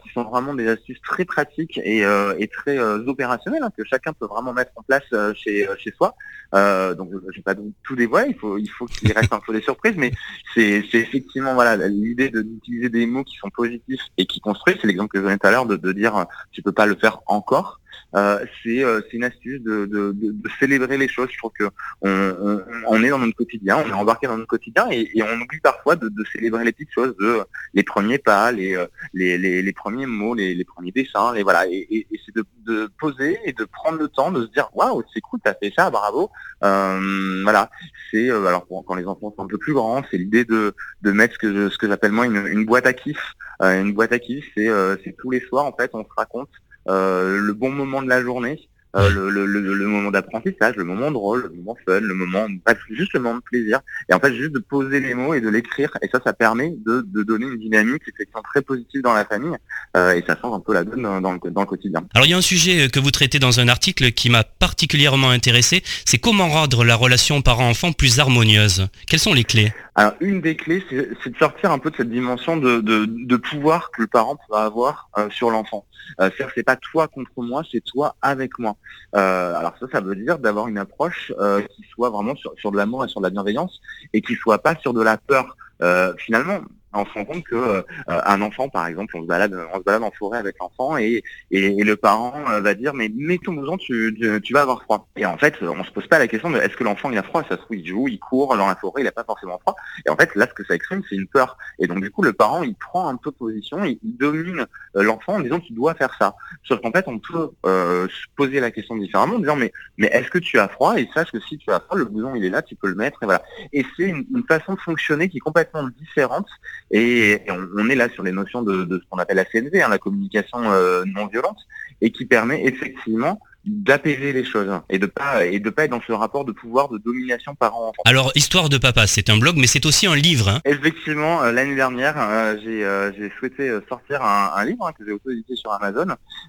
qui 0.00 0.08
sont 0.14 0.22
vraiment 0.24 0.54
des 0.54 0.68
astuces 0.68 1.00
très 1.02 1.24
pratiques 1.24 1.80
et, 1.82 2.04
très 2.52 2.78
opérationnelles 2.78 3.62
hein, 3.62 3.70
que 3.76 3.84
chacun 3.84 4.12
peut 4.12 4.26
vraiment 4.26 4.52
mettre 4.52 4.72
en 4.76 4.82
place 4.82 5.02
chez, 5.34 5.66
chez 5.78 5.92
soi. 5.92 6.14
donc 6.52 7.10
je 7.10 7.16
ne 7.16 7.32
vais 7.34 7.42
pas 7.42 7.54
tout 7.54 7.96
dévoiler, 7.96 8.30
il 8.30 8.36
faut 8.36 8.58
il 8.58 8.68
faut 8.68 8.86
qu'il 8.86 9.12
reste 9.12 9.32
un 9.32 9.40
peu 9.40 9.52
des 9.52 9.62
surprises, 9.62 9.96
mais 9.96 10.12
c'est 10.54 10.84
effectivement 10.92 11.54
voilà 11.54 11.76
l'idée 11.88 12.30
d'utiliser 12.30 12.88
des 12.88 13.06
mots 13.06 13.24
qui 13.24 13.36
sont 13.36 13.50
positifs 13.50 14.02
et 14.18 14.26
qui 14.26 14.40
construisent. 14.40 14.78
C'est 14.80 14.86
l'exemple 14.86 15.10
que 15.10 15.18
je 15.18 15.24
donnais 15.24 15.38
tout 15.38 15.46
à 15.46 15.50
l'heure 15.50 15.66
de, 15.66 15.76
de 15.76 15.92
dire 15.92 16.26
tu 16.52 16.62
peux 16.62 16.72
pas 16.72 16.86
le 16.86 16.94
faire 16.94 17.20
encore. 17.26 17.81
Euh, 18.14 18.44
euh, 18.66 19.00
c'est 19.10 19.16
une 19.16 19.24
astuce 19.24 19.60
de, 19.62 19.86
de, 19.86 20.12
de, 20.12 20.48
célébrer 20.60 20.98
les 20.98 21.08
choses. 21.08 21.28
Je 21.30 21.38
trouve 21.38 21.52
que 21.58 21.64
on, 22.02 22.60
on, 22.88 23.02
est 23.02 23.08
dans 23.08 23.18
notre 23.18 23.36
quotidien, 23.36 23.78
on 23.84 23.88
est 23.88 23.92
embarqué 23.92 24.26
dans 24.26 24.36
notre 24.36 24.48
quotidien 24.48 24.86
et, 24.90 25.10
et 25.14 25.22
on 25.22 25.40
oublie 25.40 25.60
parfois 25.60 25.96
de, 25.96 26.10
célébrer 26.32 26.64
les 26.64 26.72
petites 26.72 26.92
choses, 26.92 27.16
de 27.18 27.40
les 27.74 27.82
premiers 27.82 28.18
pas, 28.18 28.52
les, 28.52 28.76
euh, 28.76 28.86
les, 29.14 29.38
les, 29.38 29.62
les 29.62 29.72
premiers 29.72 30.06
mots, 30.06 30.34
les, 30.34 30.54
les, 30.54 30.64
premiers 30.64 30.92
dessins, 30.92 31.32
les 31.32 31.42
voilà. 31.42 31.66
Et, 31.68 31.86
et, 31.90 32.20
c'est 32.24 32.34
de, 32.34 32.90
poser 32.98 33.38
et 33.44 33.52
de 33.52 33.64
prendre 33.64 33.98
le 33.98 34.08
temps 34.08 34.30
de 34.30 34.46
se 34.46 34.50
dire 34.52 34.68
waouh, 34.74 35.02
c'est 35.12 35.20
cool, 35.20 35.40
t'as 35.42 35.54
fait 35.54 35.72
ça, 35.74 35.90
bravo. 35.90 36.30
Euh, 36.62 37.40
voilà. 37.42 37.70
C'est 38.10 38.30
alors 38.30 38.66
quand 38.86 38.94
les 38.94 39.06
enfants 39.06 39.32
sont 39.36 39.44
un 39.44 39.48
peu 39.48 39.58
plus 39.58 39.72
grands, 39.72 40.02
c'est 40.10 40.18
l'idée 40.18 40.44
de, 40.44 40.74
de 41.02 41.12
mettre 41.12 41.34
ce 41.34 41.38
que 41.38 41.68
ce 41.70 41.78
que 41.78 41.88
j'appelle 41.88 42.12
moi 42.12 42.26
une, 42.26 42.46
une 42.46 42.64
boîte 42.64 42.86
à 42.86 42.92
kiff. 42.92 43.34
une 43.60 43.92
boîte 43.92 44.12
à 44.12 44.18
kiff, 44.18 44.44
c'est 44.54 44.68
c'est 45.02 45.16
tous 45.16 45.30
les 45.30 45.40
soirs 45.40 45.64
en 45.64 45.72
fait, 45.72 45.90
on 45.94 46.04
se 46.04 46.10
raconte 46.16 46.48
euh, 46.50 46.61
le 46.86 47.52
bon 47.52 47.70
moment 47.70 48.02
de 48.02 48.08
la 48.08 48.22
journée, 48.22 48.68
euh, 48.94 49.08
le, 49.08 49.30
le, 49.30 49.46
le, 49.46 49.86
moment 49.86 50.10
d'apprentissage, 50.10 50.76
le 50.76 50.84
moment 50.84 51.10
drôle, 51.10 51.44
le 51.44 51.56
moment 51.56 51.76
fun, 51.86 52.00
le 52.00 52.14
moment, 52.14 52.46
juste 52.90 53.14
le 53.14 53.20
moment 53.20 53.36
de 53.36 53.42
plaisir. 53.42 53.80
Et 54.10 54.14
en 54.14 54.20
fait, 54.20 54.34
juste 54.34 54.52
de 54.52 54.58
poser 54.58 55.00
les 55.00 55.14
mots 55.14 55.32
et 55.32 55.40
de 55.40 55.48
l'écrire. 55.48 55.90
Et 56.02 56.08
ça, 56.12 56.20
ça 56.22 56.34
permet 56.34 56.74
de, 56.84 57.02
de 57.06 57.22
donner 57.22 57.46
une 57.46 57.58
dynamique 57.58 58.02
effectivement 58.06 58.42
très 58.42 58.60
positive 58.60 59.00
dans 59.00 59.14
la 59.14 59.24
famille. 59.24 59.56
Euh, 59.96 60.12
et 60.12 60.22
ça 60.26 60.36
change 60.38 60.54
un 60.54 60.60
peu 60.60 60.74
la 60.74 60.84
donne 60.84 61.02
dans, 61.02 61.32
le, 61.32 61.50
dans 61.50 61.62
le 61.62 61.66
quotidien. 61.66 62.04
Alors, 62.14 62.26
il 62.26 62.30
y 62.30 62.34
a 62.34 62.36
un 62.36 62.42
sujet 62.42 62.90
que 62.90 63.00
vous 63.00 63.10
traitez 63.10 63.38
dans 63.38 63.60
un 63.60 63.68
article 63.68 64.12
qui 64.12 64.28
m'a 64.28 64.44
particulièrement 64.44 65.30
intéressé. 65.30 65.82
C'est 66.04 66.18
comment 66.18 66.48
rendre 66.48 66.84
la 66.84 66.94
relation 66.94 67.40
parent-enfant 67.40 67.92
plus 67.92 68.20
harmonieuse. 68.20 68.88
Quelles 69.06 69.20
sont 69.20 69.32
les 69.32 69.44
clés? 69.44 69.72
Alors 69.94 70.14
une 70.20 70.40
des 70.40 70.56
clés, 70.56 70.82
c'est 70.90 71.30
de 71.30 71.36
sortir 71.36 71.70
un 71.70 71.78
peu 71.78 71.90
de 71.90 71.96
cette 71.96 72.10
dimension 72.10 72.56
de, 72.56 72.80
de, 72.80 73.04
de 73.06 73.36
pouvoir 73.36 73.90
que 73.90 74.00
le 74.00 74.06
parent 74.06 74.36
peut 74.36 74.56
avoir 74.56 75.10
euh, 75.18 75.28
sur 75.28 75.50
l'enfant. 75.50 75.84
Euh, 76.20 76.30
c'est 76.54 76.62
pas 76.62 76.76
toi 76.76 77.08
contre 77.08 77.30
moi, 77.36 77.62
c'est 77.70 77.82
toi 77.84 78.16
avec 78.22 78.58
moi. 78.58 78.76
Euh, 79.14 79.54
alors 79.54 79.74
ça, 79.78 79.86
ça 79.92 80.00
veut 80.00 80.16
dire 80.16 80.38
d'avoir 80.38 80.68
une 80.68 80.78
approche 80.78 81.32
euh, 81.38 81.60
qui 81.60 81.84
soit 81.92 82.08
vraiment 82.08 82.34
sur, 82.36 82.54
sur 82.56 82.70
de 82.72 82.76
l'amour 82.78 83.04
et 83.04 83.08
sur 83.08 83.20
de 83.20 83.26
la 83.26 83.30
bienveillance 83.30 83.80
et 84.14 84.22
qui 84.22 84.34
soit 84.34 84.58
pas 84.58 84.76
sur 84.76 84.94
de 84.94 85.02
la 85.02 85.18
peur. 85.18 85.56
Euh, 85.82 86.14
finalement, 86.16 86.60
on 86.94 87.06
se 87.06 87.12
rend 87.12 87.24
compte 87.24 87.44
que 87.44 87.54
euh, 87.56 87.82
un 88.06 88.42
enfant, 88.42 88.68
par 88.68 88.86
exemple, 88.86 89.16
on 89.16 89.22
se 89.22 89.26
balade, 89.26 89.58
on 89.72 89.78
se 89.78 89.82
balade 89.82 90.02
en 90.02 90.10
forêt 90.10 90.38
avec 90.38 90.56
l'enfant 90.60 90.96
et, 90.96 91.22
et, 91.50 91.82
le 91.82 91.96
parent 91.96 92.34
euh, 92.50 92.60
va 92.60 92.74
dire 92.74 92.94
mais 92.94 93.10
mets 93.14 93.38
ton 93.38 93.52
blouson, 93.52 93.76
tu, 93.76 94.16
tu, 94.42 94.52
vas 94.52 94.62
avoir 94.62 94.82
froid. 94.82 95.08
Et 95.16 95.26
en 95.26 95.38
fait, 95.38 95.54
on 95.62 95.82
se 95.84 95.90
pose 95.90 96.06
pas 96.06 96.18
la 96.18 96.28
question 96.28 96.50
de 96.50 96.58
est-ce 96.58 96.76
que 96.76 96.84
l'enfant 96.84 97.10
il 97.10 97.18
a 97.18 97.22
froid? 97.22 97.42
Ça 97.48 97.56
se 97.56 97.62
trouve 97.62 97.76
il 97.76 97.86
joue, 97.86 98.08
il 98.08 98.18
court 98.18 98.56
dans 98.56 98.66
la 98.66 98.76
forêt, 98.76 99.02
il 99.02 99.06
a 99.06 99.12
pas 99.12 99.24
forcément 99.24 99.58
froid. 99.58 99.74
Et 100.06 100.10
en 100.10 100.16
fait, 100.16 100.34
là, 100.34 100.46
ce 100.46 100.54
que 100.54 100.64
ça 100.64 100.74
exprime, 100.74 101.02
c'est 101.08 101.16
une 101.16 101.26
peur. 101.26 101.56
Et 101.78 101.86
donc 101.86 102.00
du 102.00 102.10
coup, 102.10 102.22
le 102.22 102.32
parent 102.32 102.62
il 102.62 102.74
prend 102.74 103.08
un 103.08 103.16
peu 103.16 103.32
position, 103.32 103.84
il, 103.84 103.98
domine 104.02 104.66
euh, 104.96 105.02
l'enfant 105.02 105.34
en 105.34 105.40
disant 105.40 105.60
qu'il 105.60 105.74
doit 105.74 105.94
faire 105.94 106.14
ça. 106.18 106.34
Sauf 106.64 106.80
qu'en 106.80 106.92
fait, 106.92 107.06
on 107.08 107.18
peut 107.18 107.50
se 107.64 108.26
poser 108.36 108.60
la 108.60 108.70
question 108.70 108.96
différemment, 108.96 109.36
en 109.36 109.38
disant 109.38 109.56
mais 109.56 109.72
mais 109.96 110.08
est-ce 110.08 110.30
que 110.30 110.38
tu 110.38 110.58
as 110.58 110.68
froid? 110.68 110.98
Et 110.98 111.08
sache 111.14 111.30
que 111.32 111.40
si 111.40 111.58
tu 111.58 111.70
as 111.70 111.80
froid, 111.80 111.96
le 111.96 112.04
blouson 112.04 112.34
il 112.34 112.44
est 112.44 112.50
là, 112.50 112.62
tu 112.62 112.76
peux 112.76 112.88
le 112.88 112.94
mettre 112.94 113.22
et 113.22 113.26
voilà. 113.26 113.42
Et 113.72 113.84
c'est 113.96 114.08
une 114.08 114.44
façon 114.46 114.74
de 114.74 114.80
fonctionner 114.80 115.28
qui 115.28 115.38
est 115.38 115.40
complètement 115.40 115.88
différente 115.98 116.48
et, 116.92 117.40
on, 117.48 117.88
est 117.88 117.94
là 117.94 118.08
sur 118.10 118.22
les 118.22 118.32
notions 118.32 118.62
de, 118.62 118.86
ce 118.90 119.08
qu'on 119.08 119.18
appelle 119.18 119.36
la 119.36 119.46
CNV, 119.46 119.82
hein, 119.82 119.88
la 119.88 119.98
communication 119.98 120.58
euh, 120.72 121.04
non 121.06 121.26
violente, 121.26 121.58
et 122.00 122.10
qui 122.10 122.26
permet 122.26 122.64
effectivement 122.66 123.40
d'apaiser 123.64 124.32
les 124.32 124.44
choses 124.44 124.68
et 124.90 124.98
de 124.98 125.06
pas 125.06 125.44
et 125.44 125.60
de 125.60 125.70
pas 125.70 125.84
être 125.84 125.92
dans 125.92 126.02
ce 126.02 126.12
rapport 126.12 126.44
de 126.44 126.52
pouvoir 126.52 126.88
de 126.88 126.98
domination 126.98 127.54
parent-enfant. 127.54 128.02
Alors 128.04 128.32
histoire 128.34 128.68
de 128.68 128.76
papa, 128.76 129.06
c'est 129.06 129.30
un 129.30 129.36
blog 129.36 129.56
mais 129.56 129.68
c'est 129.68 129.86
aussi 129.86 130.06
un 130.06 130.16
livre. 130.16 130.48
Hein. 130.48 130.60
Effectivement, 130.64 131.42
euh, 131.42 131.52
l'année 131.52 131.76
dernière, 131.76 132.18
euh, 132.18 132.56
euh, 132.66 133.12
j'ai 133.16 133.30
souhaité 133.38 133.70
sortir 133.88 134.22
un, 134.22 134.64
livre 134.64 134.86
hein, 134.86 134.92
que 134.98 135.04
j'ai 135.04 135.12
auto-édité 135.12 135.54
sur 135.54 135.72
Amazon. 135.72 136.06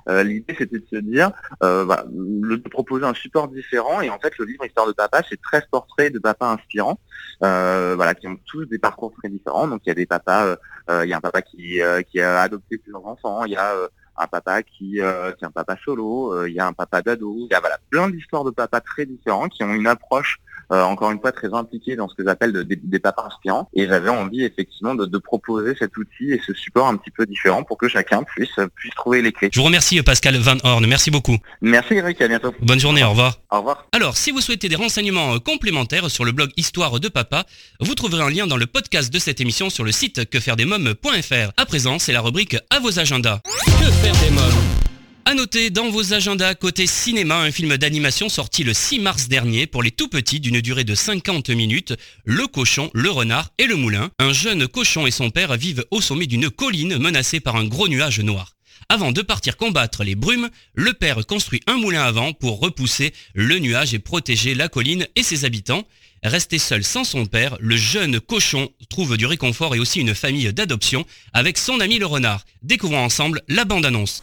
L'idée 0.07 0.55
c'était 0.57 0.79
de 0.79 0.85
se 0.91 0.97
dire, 0.97 1.31
voilà, 1.61 2.05
de 2.07 2.69
proposer 2.69 3.05
un 3.05 3.13
support 3.13 3.47
différent 3.47 4.01
et 4.01 4.09
en 4.09 4.19
fait 4.19 4.35
le 4.39 4.45
livre 4.45 4.65
Histoire 4.65 4.87
de 4.87 4.93
papa, 4.93 5.21
c'est 5.29 5.39
13 5.41 5.63
portraits 5.69 6.11
de 6.11 6.19
papas 6.19 6.53
inspirants, 6.53 6.99
voilà, 7.41 8.15
qui 8.15 8.27
ont 8.27 8.37
tous 8.45 8.65
des 8.65 8.79
parcours 8.79 9.13
très 9.19 9.29
différents. 9.29 9.67
Donc 9.67 9.81
il 9.85 9.89
y 9.89 9.91
a 9.91 9.95
des 9.95 10.05
papas, 10.05 10.55
il 10.89 11.09
y 11.09 11.13
a 11.13 11.17
un 11.17 11.21
papa 11.21 11.41
qui 11.41 11.79
qui 12.09 12.21
a 12.21 12.41
adopté 12.41 12.77
plusieurs 12.77 13.05
enfants, 13.05 13.45
il 13.45 13.51
y 13.51 13.55
a 13.55 13.75
un 14.17 14.27
papa 14.27 14.63
qui, 14.63 15.01
euh, 15.01 15.31
est 15.31 15.43
un 15.43 15.51
papa 15.51 15.75
solo, 15.83 16.33
euh, 16.33 16.49
il 16.49 16.55
y 16.55 16.59
a 16.59 16.67
un 16.67 16.73
papa 16.73 17.01
d'ado, 17.01 17.35
il 17.37 17.47
y 17.51 17.55
a 17.55 17.59
voilà, 17.59 17.77
plein 17.89 18.09
d'histoires 18.09 18.43
de 18.43 18.51
papas 18.51 18.81
très 18.81 19.05
différents 19.05 19.49
qui 19.49 19.63
ont 19.63 19.73
une 19.73 19.87
approche 19.87 20.39
euh, 20.71 20.81
encore 20.83 21.11
une 21.11 21.19
fois 21.19 21.31
très 21.31 21.53
impliquée 21.53 21.95
dans 21.95 22.07
ce 22.07 22.15
que 22.15 22.23
j'appelle 22.23 22.51
des, 22.51 22.99
papas 22.99 23.27
inspirants. 23.27 23.69
Et 23.73 23.87
j'avais 23.87 24.09
envie 24.09 24.43
effectivement 24.43 24.95
de, 24.95 25.17
proposer 25.17 25.75
cet 25.77 25.95
outil 25.97 26.31
et 26.31 26.41
ce 26.45 26.53
support 26.53 26.87
un 26.87 26.97
petit 26.97 27.11
peu 27.11 27.25
différent 27.25 27.63
pour 27.63 27.77
que 27.77 27.87
chacun 27.87 28.23
puisse, 28.23 28.59
puisse 28.75 28.93
trouver 28.95 29.21
les 29.21 29.31
clés. 29.31 29.49
Je 29.53 29.59
vous 29.59 29.65
remercie 29.65 30.01
Pascal 30.01 30.35
Van 30.37 30.57
Horn, 30.63 30.85
merci 30.85 31.11
beaucoup. 31.11 31.37
Merci 31.61 31.95
Eric, 31.95 32.21
à 32.21 32.27
bientôt. 32.27 32.53
Bonne 32.61 32.79
journée, 32.79 33.03
au 33.03 33.09
revoir. 33.09 33.39
Au 33.51 33.57
revoir. 33.57 33.87
Alors, 33.91 34.17
si 34.17 34.31
vous 34.31 34.41
souhaitez 34.41 34.69
des 34.69 34.75
renseignements 34.75 35.39
complémentaires 35.39 36.09
sur 36.09 36.25
le 36.25 36.31
blog 36.31 36.51
Histoire 36.57 36.99
de 36.99 37.07
Papa, 37.07 37.45
vous 37.79 37.95
trouverez 37.95 38.23
un 38.23 38.29
lien 38.29 38.47
dans 38.47 38.57
le 38.57 38.65
podcast 38.65 39.13
de 39.13 39.19
cette 39.19 39.39
émission 39.39 39.69
sur 39.69 39.83
le 39.83 39.91
site 39.91 40.29
quefairedesmoms.fr. 40.29 41.51
À 41.57 41.65
présent, 41.65 41.99
c'est 41.99 42.13
la 42.13 42.21
rubrique 42.21 42.57
à 42.69 42.79
vos 42.79 42.99
agendas. 42.99 43.39
Que 43.43 43.91
faire 43.91 44.15
des 44.15 44.31
mômes 44.31 44.92
à 45.25 45.33
noter 45.35 45.69
dans 45.69 45.89
vos 45.89 46.13
agendas 46.13 46.55
côté 46.55 46.87
cinéma 46.87 47.37
un 47.37 47.51
film 47.51 47.77
d'animation 47.77 48.29
sorti 48.29 48.63
le 48.63 48.73
6 48.73 48.99
mars 48.99 49.27
dernier 49.27 49.67
pour 49.67 49.83
les 49.83 49.91
tout 49.91 50.07
petits 50.07 50.39
d'une 50.39 50.59
durée 50.59 50.83
de 50.83 50.95
50 50.95 51.49
minutes, 51.49 51.93
Le 52.25 52.47
cochon, 52.47 52.89
le 52.93 53.09
renard 53.09 53.49
et 53.57 53.65
le 53.65 53.75
moulin. 53.75 54.09
Un 54.19 54.33
jeune 54.33 54.67
cochon 54.67 55.07
et 55.07 55.11
son 55.11 55.29
père 55.29 55.55
vivent 55.55 55.85
au 55.91 56.01
sommet 56.01 56.27
d'une 56.27 56.49
colline 56.49 56.97
menacée 56.97 57.39
par 57.39 57.55
un 57.55 57.65
gros 57.65 57.87
nuage 57.87 58.19
noir. 58.19 58.53
Avant 58.89 59.11
de 59.11 59.21
partir 59.21 59.55
combattre 59.55 60.03
les 60.03 60.15
brumes, 60.15 60.49
le 60.73 60.93
père 60.93 61.25
construit 61.25 61.61
un 61.67 61.77
moulin 61.77 62.03
à 62.03 62.11
vent 62.11 62.33
pour 62.33 62.59
repousser 62.59 63.13
le 63.33 63.59
nuage 63.59 63.93
et 63.93 63.99
protéger 63.99 64.55
la 64.55 64.67
colline 64.67 65.07
et 65.15 65.23
ses 65.23 65.45
habitants. 65.45 65.87
Resté 66.23 66.57
seul 66.57 66.83
sans 66.83 67.03
son 67.03 67.25
père, 67.25 67.57
le 67.59 67.75
jeune 67.77 68.19
cochon 68.19 68.69
trouve 68.89 69.17
du 69.17 69.25
réconfort 69.25 69.75
et 69.75 69.79
aussi 69.79 69.99
une 70.01 70.15
famille 70.15 70.51
d'adoption 70.53 71.05
avec 71.33 71.57
son 71.57 71.79
ami 71.79 71.99
le 71.99 72.05
renard. 72.05 72.45
Découvrons 72.61 73.03
ensemble 73.03 73.41
la 73.47 73.65
bande-annonce. 73.65 74.21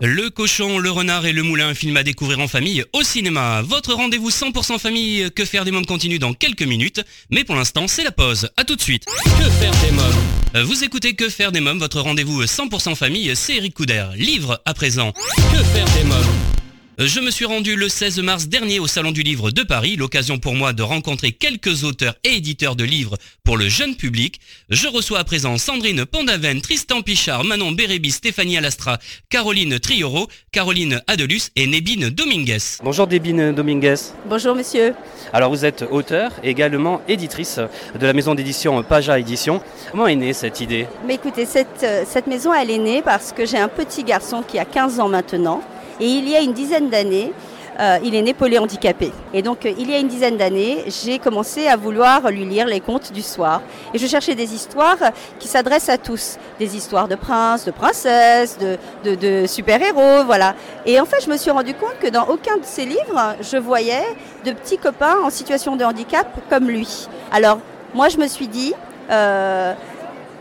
Le 0.00 0.30
cochon, 0.30 0.78
le 0.78 0.90
renard 0.90 1.26
et 1.26 1.32
le 1.32 1.42
moulin, 1.42 1.74
film 1.74 1.96
à 1.96 2.04
découvrir 2.04 2.38
en 2.38 2.46
famille 2.46 2.84
au 2.92 3.02
cinéma. 3.02 3.62
Votre 3.62 3.94
rendez-vous 3.94 4.30
100% 4.30 4.78
famille 4.78 5.28
Que 5.34 5.44
faire 5.44 5.64
des 5.64 5.72
mômes 5.72 5.86
continue 5.86 6.20
dans 6.20 6.34
quelques 6.34 6.62
minutes, 6.62 7.00
mais 7.30 7.42
pour 7.42 7.56
l'instant 7.56 7.88
c'est 7.88 8.04
la 8.04 8.12
pause. 8.12 8.48
A 8.56 8.64
tout 8.64 8.76
de 8.76 8.80
suite. 8.80 9.06
Que 9.06 9.50
faire 9.50 9.72
des 9.82 9.90
mômes 9.90 10.66
Vous 10.66 10.84
écoutez 10.84 11.14
Que 11.14 11.28
faire 11.28 11.50
des 11.50 11.60
mômes, 11.60 11.78
votre 11.78 12.00
rendez-vous 12.00 12.44
100% 12.44 12.94
famille, 12.94 13.34
c'est 13.34 13.56
Eric 13.56 13.74
Couder. 13.74 14.06
Livre 14.14 14.62
à 14.64 14.72
présent. 14.72 15.12
Que 15.12 15.64
faire 15.64 15.86
des 15.96 16.04
mômes 16.04 16.57
je 17.06 17.20
me 17.20 17.30
suis 17.30 17.44
rendu 17.44 17.76
le 17.76 17.88
16 17.88 18.18
mars 18.22 18.48
dernier 18.48 18.80
au 18.80 18.88
Salon 18.88 19.12
du 19.12 19.22
Livre 19.22 19.52
de 19.52 19.62
Paris, 19.62 19.94
l'occasion 19.94 20.38
pour 20.38 20.56
moi 20.56 20.72
de 20.72 20.82
rencontrer 20.82 21.30
quelques 21.30 21.84
auteurs 21.84 22.16
et 22.24 22.34
éditeurs 22.34 22.74
de 22.74 22.82
livres 22.82 23.16
pour 23.44 23.56
le 23.56 23.68
jeune 23.68 23.94
public. 23.94 24.40
Je 24.68 24.88
reçois 24.88 25.20
à 25.20 25.24
présent 25.24 25.58
Sandrine 25.58 26.04
Pondaven, 26.04 26.60
Tristan 26.60 27.02
Pichard, 27.02 27.44
Manon 27.44 27.70
Bérébi, 27.70 28.10
Stéphanie 28.10 28.58
Alastra, 28.58 28.98
Caroline 29.30 29.78
Trioro, 29.78 30.26
Caroline 30.50 31.00
Adelus 31.06 31.50
et 31.54 31.68
Nébine 31.68 32.10
Dominguez. 32.10 32.80
Bonjour 32.82 33.06
Nébine 33.06 33.52
Dominguez. 33.52 33.94
Bonjour 34.28 34.56
monsieur. 34.56 34.92
Alors 35.32 35.50
vous 35.50 35.64
êtes 35.64 35.84
auteur 35.88 36.32
et 36.42 36.50
également 36.50 37.00
éditrice 37.06 37.60
de 37.94 38.06
la 38.06 38.12
maison 38.12 38.34
d'édition 38.34 38.82
Paja 38.82 39.20
Édition. 39.20 39.62
Comment 39.92 40.08
est 40.08 40.16
née 40.16 40.32
cette 40.32 40.60
idée? 40.60 40.88
Mais 41.06 41.14
écoutez, 41.14 41.46
cette, 41.46 41.84
euh, 41.84 42.02
cette 42.08 42.26
maison 42.26 42.52
elle 42.52 42.72
est 42.72 42.78
née 42.78 43.02
parce 43.02 43.32
que 43.32 43.46
j'ai 43.46 43.58
un 43.58 43.68
petit 43.68 44.02
garçon 44.02 44.42
qui 44.42 44.58
a 44.58 44.64
15 44.64 44.98
ans 44.98 45.08
maintenant 45.08 45.62
et 46.00 46.06
il 46.06 46.28
y 46.28 46.36
a 46.36 46.40
une 46.40 46.52
dizaine 46.52 46.90
d'années, 46.90 47.32
euh, 47.80 47.98
il 48.02 48.14
est 48.16 48.22
né 48.22 48.34
polyhandicapé. 48.34 49.12
Et 49.32 49.40
donc, 49.40 49.64
euh, 49.64 49.72
il 49.78 49.88
y 49.88 49.94
a 49.94 49.98
une 49.98 50.08
dizaine 50.08 50.36
d'années, 50.36 50.84
j'ai 50.88 51.20
commencé 51.20 51.68
à 51.68 51.76
vouloir 51.76 52.28
lui 52.30 52.44
lire 52.44 52.66
les 52.66 52.80
contes 52.80 53.12
du 53.12 53.22
soir. 53.22 53.62
Et 53.94 53.98
je 53.98 54.06
cherchais 54.08 54.34
des 54.34 54.52
histoires 54.52 54.98
qui 55.38 55.46
s'adressent 55.46 55.88
à 55.88 55.96
tous. 55.96 56.38
Des 56.58 56.76
histoires 56.76 57.06
de 57.06 57.14
princes, 57.14 57.64
de 57.64 57.70
princesses, 57.70 58.58
de, 58.58 59.14
de 59.14 59.46
super-héros, 59.46 60.24
voilà. 60.26 60.56
Et 60.86 61.00
en 61.00 61.04
fait, 61.04 61.24
je 61.24 61.30
me 61.30 61.36
suis 61.36 61.52
rendu 61.52 61.74
compte 61.74 61.98
que 62.00 62.08
dans 62.08 62.26
aucun 62.26 62.56
de 62.56 62.64
ces 62.64 62.84
livres, 62.84 63.36
je 63.40 63.56
voyais 63.56 64.02
de 64.44 64.50
petits 64.50 64.78
copains 64.78 65.18
en 65.22 65.30
situation 65.30 65.76
de 65.76 65.84
handicap 65.84 66.26
comme 66.50 66.66
lui. 66.68 67.06
Alors, 67.30 67.60
moi, 67.94 68.08
je 68.08 68.18
me 68.18 68.26
suis 68.26 68.48
dit, 68.48 68.74
euh, 69.10 69.72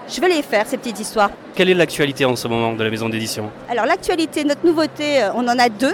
je 0.10 0.22
vais 0.22 0.30
les 0.30 0.42
faire, 0.42 0.66
ces 0.68 0.78
petites 0.78 1.00
histoires. 1.00 1.32
Quelle 1.56 1.70
est 1.70 1.74
l'actualité 1.74 2.26
en 2.26 2.36
ce 2.36 2.48
moment 2.48 2.74
de 2.74 2.84
la 2.84 2.90
maison 2.90 3.10
d'édition 3.10 3.52
Alors, 3.70 3.86
l'actualité, 3.86 4.44
notre 4.44 4.66
nouveauté, 4.66 5.22
euh, 5.22 5.30
on 5.36 5.48
en 5.48 5.60
a 5.60 5.70
deux. 5.70 5.94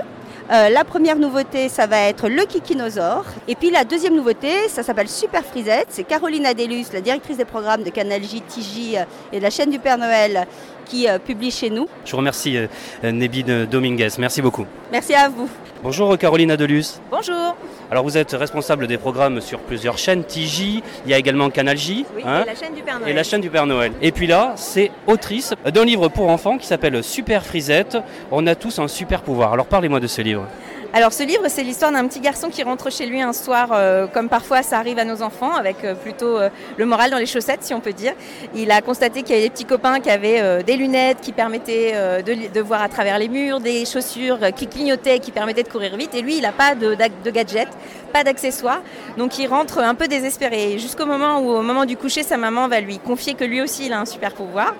Euh, 0.51 0.69
la 0.69 0.83
première 0.83 1.15
nouveauté, 1.15 1.69
ça 1.69 1.87
va 1.87 1.99
être 2.01 2.27
le 2.27 2.43
Kikinosaure. 2.43 3.25
Et 3.47 3.55
puis 3.55 3.71
la 3.71 3.85
deuxième 3.85 4.13
nouveauté, 4.13 4.67
ça 4.67 4.83
s'appelle 4.83 5.07
Super 5.07 5.43
Frisette. 5.43 5.87
C'est 5.89 6.03
Caroline 6.03 6.45
Adelus, 6.45 6.85
la 6.91 6.99
directrice 6.99 7.37
des 7.37 7.45
programmes 7.45 7.83
de 7.83 7.89
Canal 7.89 8.21
J, 8.21 8.41
TJ 8.41 8.95
euh, 8.95 9.03
et 9.31 9.37
de 9.37 9.43
la 9.43 9.49
chaîne 9.49 9.69
du 9.69 9.79
Père 9.79 9.97
Noël, 9.97 10.45
qui 10.85 11.07
euh, 11.07 11.19
publie 11.19 11.51
chez 11.51 11.69
nous. 11.69 11.87
Je 12.05 12.11
vous 12.11 12.17
remercie, 12.17 12.57
euh, 12.57 13.11
Nébine 13.11 13.65
Dominguez. 13.65 14.09
Merci 14.19 14.41
beaucoup. 14.41 14.65
Merci 14.91 15.13
à 15.13 15.29
vous. 15.29 15.49
Bonjour 15.83 16.17
Caroline 16.17 16.51
Adelus. 16.51 16.99
Bonjour. 17.11 17.55
Alors 17.91 18.03
vous 18.05 18.17
êtes 18.17 18.31
responsable 18.31 18.87
des 18.87 18.97
programmes 18.97 19.41
sur 19.41 19.59
plusieurs 19.59 19.97
chaînes, 19.97 20.23
TJ, 20.23 20.81
il 21.05 21.11
y 21.11 21.13
a 21.13 21.17
également 21.17 21.49
Canal 21.49 21.77
J 21.77 22.05
Oui, 22.15 22.23
hein, 22.25 22.43
et 22.43 22.45
la 22.45 22.55
chaîne 22.55 22.73
du 22.73 22.81
Père 22.81 22.99
Noël. 22.99 23.11
et 23.11 23.13
la 23.13 23.23
chaîne 23.23 23.41
du 23.41 23.49
Père 23.49 23.65
Noël. 23.65 23.91
Et 24.01 24.13
puis 24.13 24.25
là, 24.25 24.53
c'est 24.55 24.91
autrice 25.07 25.53
d'un 25.65 25.83
livre 25.83 26.07
pour 26.07 26.29
enfants 26.29 26.57
qui 26.57 26.65
s'appelle 26.67 27.03
Super 27.03 27.45
Frisette. 27.45 27.97
On 28.31 28.47
a 28.47 28.55
tous 28.55 28.79
un 28.79 28.87
super 28.87 29.21
pouvoir. 29.23 29.51
Alors 29.51 29.65
parlez-moi 29.65 29.99
de 29.99 30.07
ce 30.07 30.21
livre. 30.21 30.47
Alors 30.95 31.11
ce 31.11 31.23
livre, 31.23 31.45
c'est 31.47 31.63
l'histoire 31.63 31.91
d'un 31.91 32.07
petit 32.07 32.19
garçon 32.19 32.49
qui 32.49 32.61
rentre 32.61 32.91
chez 32.91 33.07
lui 33.07 33.19
un 33.19 33.33
soir, 33.33 33.69
euh, 33.71 34.05
comme 34.05 34.29
parfois 34.29 34.61
ça 34.61 34.77
arrive 34.77 34.99
à 34.99 35.05
nos 35.05 35.23
enfants, 35.23 35.55
avec 35.55 35.83
euh, 35.83 35.95
plutôt 35.95 36.37
euh, 36.37 36.49
le 36.77 36.85
moral 36.85 37.09
dans 37.09 37.17
les 37.17 37.25
chaussettes, 37.25 37.63
si 37.63 37.73
on 37.73 37.79
peut 37.79 37.93
dire. 37.93 38.13
Il 38.53 38.69
a 38.69 38.79
constaté 38.79 39.23
qu'il 39.23 39.31
y 39.31 39.39
avait 39.39 39.47
des 39.47 39.49
petits 39.49 39.65
copains 39.65 39.99
qui 39.99 40.11
avaient 40.11 40.63
des 40.63 40.77
lunettes 40.77 41.17
qui 41.19 41.31
permettaient 41.31 41.93
de, 42.21 42.61
voir 42.61 42.83
à 42.83 42.89
travers 42.89 43.17
les 43.17 43.27
murs, 43.27 43.59
des 43.59 43.85
chaussures 43.85 44.37
qui 44.55 44.67
clignotaient, 44.67 45.17
qui 45.17 45.31
permettaient 45.31 45.63
de 45.63 45.69
courir 45.69 45.97
vite. 45.97 46.13
Et 46.13 46.21
lui, 46.21 46.35
il 46.35 46.41
n'a 46.43 46.51
pas 46.51 46.75
de, 46.75 46.95
de 46.95 47.31
gadget, 47.31 47.69
pas 48.11 48.23
d'accessoires. 48.23 48.83
Donc 49.17 49.39
il 49.39 49.47
rentre 49.47 49.79
un 49.79 49.95
peu 49.95 50.07
désespéré. 50.07 50.77
Jusqu'au 50.77 51.07
moment 51.07 51.39
où, 51.39 51.49
au 51.49 51.63
moment 51.63 51.85
du 51.85 51.97
coucher, 51.97 52.21
sa 52.21 52.37
maman 52.37 52.67
va 52.67 52.81
lui 52.81 52.99
confier 52.99 53.33
que 53.33 53.43
lui 53.43 53.61
aussi, 53.61 53.87
il 53.87 53.93
a 53.93 53.99
un 53.99 54.05
super 54.05 54.33
pouvoir. 54.33 54.75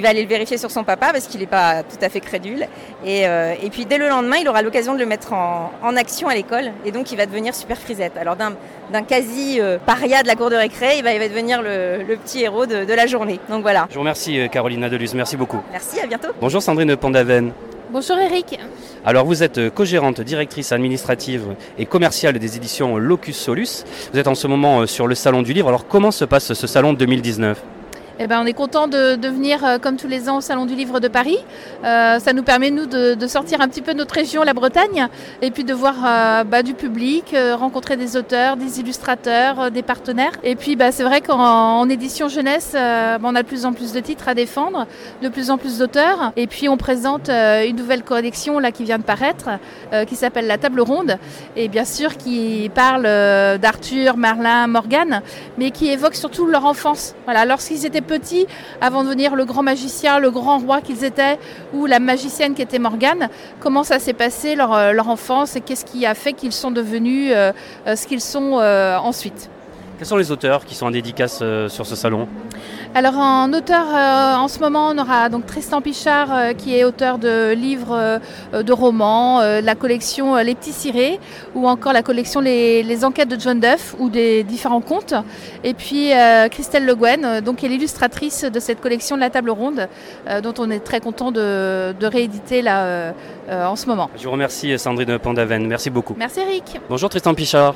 Il 0.00 0.02
va 0.02 0.08
aller 0.08 0.22
le 0.22 0.28
vérifier 0.28 0.56
sur 0.56 0.70
son 0.70 0.82
papa 0.82 1.10
parce 1.12 1.26
qu'il 1.26 1.40
n'est 1.40 1.46
pas 1.46 1.82
tout 1.82 2.02
à 2.02 2.08
fait 2.08 2.20
crédule. 2.20 2.66
Et, 3.04 3.28
euh, 3.28 3.52
et 3.62 3.68
puis 3.68 3.84
dès 3.84 3.98
le 3.98 4.08
lendemain, 4.08 4.36
il 4.40 4.48
aura 4.48 4.62
l'occasion 4.62 4.94
de 4.94 4.98
le 4.98 5.04
mettre 5.04 5.34
en, 5.34 5.70
en 5.82 5.94
action 5.94 6.26
à 6.26 6.34
l'école. 6.34 6.72
Et 6.86 6.90
donc 6.90 7.12
il 7.12 7.18
va 7.18 7.26
devenir 7.26 7.54
super 7.54 7.76
frisette. 7.76 8.16
Alors 8.16 8.34
d'un 8.34 9.02
quasi 9.02 9.60
euh, 9.60 9.76
paria 9.76 10.22
de 10.22 10.26
la 10.26 10.36
cour 10.36 10.48
de 10.48 10.56
récré, 10.56 10.96
il 10.96 11.04
va, 11.04 11.12
il 11.12 11.18
va 11.18 11.28
devenir 11.28 11.60
le, 11.60 12.02
le 12.02 12.16
petit 12.16 12.42
héros 12.42 12.64
de, 12.64 12.86
de 12.86 12.94
la 12.94 13.06
journée. 13.06 13.40
Donc 13.50 13.60
voilà. 13.60 13.88
Je 13.90 13.94
vous 13.96 14.00
remercie 14.00 14.40
euh, 14.40 14.48
Caroline 14.48 14.82
Adelus, 14.84 15.10
merci 15.12 15.36
beaucoup. 15.36 15.60
Merci, 15.70 16.00
à 16.00 16.06
bientôt. 16.06 16.28
Bonjour 16.40 16.62
Sandrine 16.62 16.96
Pandaven. 16.96 17.52
Bonjour 17.90 18.16
Eric. 18.16 18.58
Alors 19.04 19.26
vous 19.26 19.42
êtes 19.42 19.68
co-gérante, 19.68 20.22
directrice 20.22 20.72
administrative 20.72 21.44
et 21.76 21.84
commerciale 21.84 22.38
des 22.38 22.56
éditions 22.56 22.96
Locus 22.96 23.36
Solus. 23.36 23.84
Vous 24.14 24.18
êtes 24.18 24.28
en 24.28 24.34
ce 24.34 24.46
moment 24.46 24.86
sur 24.86 25.06
le 25.06 25.14
salon 25.14 25.42
du 25.42 25.52
livre. 25.52 25.68
Alors 25.68 25.86
comment 25.86 26.10
se 26.10 26.24
passe 26.24 26.54
ce 26.54 26.66
salon 26.66 26.94
2019 26.94 27.62
Eh 28.22 28.26
ben, 28.26 28.38
on 28.38 28.44
est 28.44 28.52
content 28.52 28.86
de, 28.86 29.16
venir 29.26 29.64
euh, 29.64 29.78
comme 29.78 29.96
tous 29.96 30.06
les 30.06 30.28
ans 30.28 30.36
au 30.36 30.40
Salon 30.42 30.66
du 30.66 30.74
Livre 30.74 31.00
de 31.00 31.08
Paris. 31.08 31.38
Euh, 31.86 32.18
ça 32.18 32.34
nous 32.34 32.42
permet 32.42 32.70
nous 32.70 32.84
de, 32.84 33.26
sortir 33.26 33.62
un 33.62 33.68
petit 33.68 33.80
peu 33.80 33.94
de 33.94 33.98
notre 33.98 34.14
région, 34.14 34.42
la 34.42 34.52
Bretagne, 34.52 35.08
et 35.40 35.50
puis 35.50 35.64
de 35.64 35.72
voir 35.72 35.94
euh, 36.04 36.44
bah, 36.44 36.62
du 36.62 36.74
public, 36.74 37.34
rencontrer 37.54 37.96
des 37.96 38.18
auteurs, 38.18 38.58
des 38.58 38.78
illustrateurs, 38.78 39.70
des 39.70 39.80
partenaires. 39.80 40.32
Et 40.44 40.54
puis 40.54 40.76
bah, 40.76 40.92
c'est 40.92 41.02
vrai 41.02 41.22
qu'en 41.22 41.38
en 41.38 41.88
édition 41.88 42.28
jeunesse, 42.28 42.72
bah, 42.74 43.18
on 43.22 43.34
a 43.34 43.42
de 43.42 43.48
plus 43.48 43.64
en 43.64 43.72
plus 43.72 43.94
de 43.94 44.00
titres 44.00 44.28
à 44.28 44.34
défendre, 44.34 44.86
de 45.22 45.28
plus 45.30 45.50
en 45.50 45.56
plus 45.56 45.78
d'auteurs. 45.78 46.32
Et 46.36 46.46
puis 46.46 46.68
on 46.68 46.76
présente 46.76 47.30
une 47.30 47.76
nouvelle 47.76 48.02
collection 48.02 48.58
là 48.58 48.70
qui 48.70 48.84
vient 48.84 48.98
de 48.98 49.02
paraître, 49.02 49.48
qui 50.06 50.16
s'appelle 50.16 50.46
La 50.46 50.58
Table 50.58 50.82
Ronde, 50.82 51.16
et 51.56 51.68
bien 51.68 51.86
sûr 51.86 52.18
qui 52.18 52.70
parle 52.74 53.04
d'Arthur, 53.58 54.18
Merlin, 54.18 54.66
Morgane, 54.66 55.22
mais 55.56 55.70
qui 55.70 55.88
évoque 55.88 56.16
surtout 56.16 56.44
leur 56.44 56.66
enfance. 56.66 57.14
Voilà, 57.24 57.46
lorsqu'ils 57.46 57.86
étaient 57.86 58.09
petits, 58.10 58.46
avant 58.80 59.02
de 59.02 59.08
devenir 59.08 59.36
le 59.36 59.44
grand 59.44 59.62
magicien, 59.62 60.18
le 60.18 60.32
grand 60.32 60.58
roi 60.58 60.80
qu'ils 60.80 61.04
étaient, 61.04 61.38
ou 61.72 61.86
la 61.86 62.00
magicienne 62.00 62.54
qui 62.54 62.62
était 62.62 62.80
Morgane, 62.80 63.28
comment 63.60 63.84
ça 63.84 64.00
s'est 64.00 64.18
passé 64.24 64.56
leur, 64.56 64.72
euh, 64.74 64.92
enfance 65.00 65.56
et 65.56 65.60
qu'est-ce 65.60 65.84
qui 65.84 66.04
a 66.04 66.14
fait 66.14 66.34
qu'ils 66.34 66.52
sont 66.52 66.70
devenus 66.70 67.32
euh, 67.32 67.52
euh, 67.86 67.96
ce 67.96 68.06
qu'ils 68.06 68.20
sont 68.20 68.52
ensuite? 69.12 69.48
Quels 70.00 70.08
sont 70.08 70.16
les 70.16 70.32
auteurs 70.32 70.64
qui 70.64 70.74
sont 70.74 70.86
en 70.86 70.90
dédicace 70.90 71.40
euh, 71.42 71.68
sur 71.68 71.84
ce 71.84 71.94
salon? 71.94 72.26
Alors 72.94 73.18
en 73.18 73.52
auteur, 73.52 73.84
euh, 73.84 74.34
en 74.34 74.48
ce 74.48 74.58
moment, 74.58 74.88
on 74.88 74.96
aura 74.96 75.28
donc 75.28 75.44
Tristan 75.44 75.82
Pichard 75.82 76.28
euh, 76.32 76.52
qui 76.54 76.74
est 76.74 76.84
auteur 76.84 77.18
de 77.18 77.52
livres, 77.52 78.18
de 78.54 78.72
romans, 78.72 79.40
la 79.42 79.74
collection 79.74 80.36
Les 80.36 80.54
Petits 80.54 80.72
Cirés 80.72 81.20
ou 81.54 81.68
encore 81.68 81.92
la 81.92 82.02
collection 82.02 82.40
Les, 82.40 82.82
Les 82.82 83.04
Enquêtes 83.04 83.28
de 83.28 83.38
John 83.38 83.60
Duff 83.60 83.94
ou 83.98 84.08
des 84.08 84.42
différents 84.42 84.80
contes. 84.80 85.12
Et 85.64 85.74
puis 85.74 86.12
Christelle 86.50 86.86
Le 86.86 86.94
Guen, 86.94 87.22
euh, 87.26 87.40
donc 87.42 87.56
qui 87.56 87.66
est 87.66 87.68
l'illustratrice 87.68 88.44
de 88.44 88.58
cette 88.58 88.80
collection 88.80 89.16
de 89.16 89.20
la 89.20 89.28
Table 89.28 89.50
Ronde 89.50 89.86
dont 90.42 90.54
on 90.56 90.70
est 90.70 90.80
très 90.80 91.00
content 91.00 91.30
de, 91.30 91.92
de 91.92 92.06
rééditer 92.06 92.62
là 92.62 93.12
en 93.50 93.76
ce 93.76 93.84
moment. 93.84 94.08
Je 94.16 94.24
vous 94.24 94.30
remercie 94.30 94.78
Sandrine 94.78 95.18
Pandaven, 95.18 95.66
merci 95.66 95.90
beaucoup. 95.90 96.14
Merci 96.18 96.40
Eric. 96.40 96.80
Bonjour 96.88 97.10
Tristan 97.10 97.34
Pichard. 97.34 97.74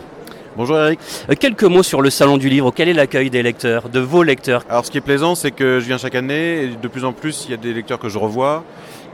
Bonjour 0.56 0.78
Eric. 0.78 1.00
Euh, 1.28 1.34
quelques 1.34 1.64
mots 1.64 1.82
sur 1.82 2.00
le 2.00 2.10
salon 2.10 2.36
du 2.36 2.48
livre. 2.48 2.72
Quel 2.72 2.88
est 2.88 2.92
l'accueil 2.92 3.28
des 3.28 3.42
lecteurs, 3.42 3.88
de 3.88 3.98
vos 3.98 4.22
lecteurs 4.22 4.62
Alors 4.70 4.86
ce 4.86 4.90
qui 4.92 4.98
est 4.98 5.00
plaisant, 5.00 5.34
c'est 5.34 5.50
que 5.50 5.80
je 5.80 5.86
viens 5.86 5.98
chaque 5.98 6.14
année 6.14 6.62
et 6.62 6.68
de 6.68 6.88
plus 6.88 7.04
en 7.04 7.12
plus, 7.12 7.46
il 7.46 7.50
y 7.50 7.54
a 7.54 7.56
des 7.56 7.74
lecteurs 7.74 7.98
que 7.98 8.08
je 8.08 8.18
revois 8.18 8.62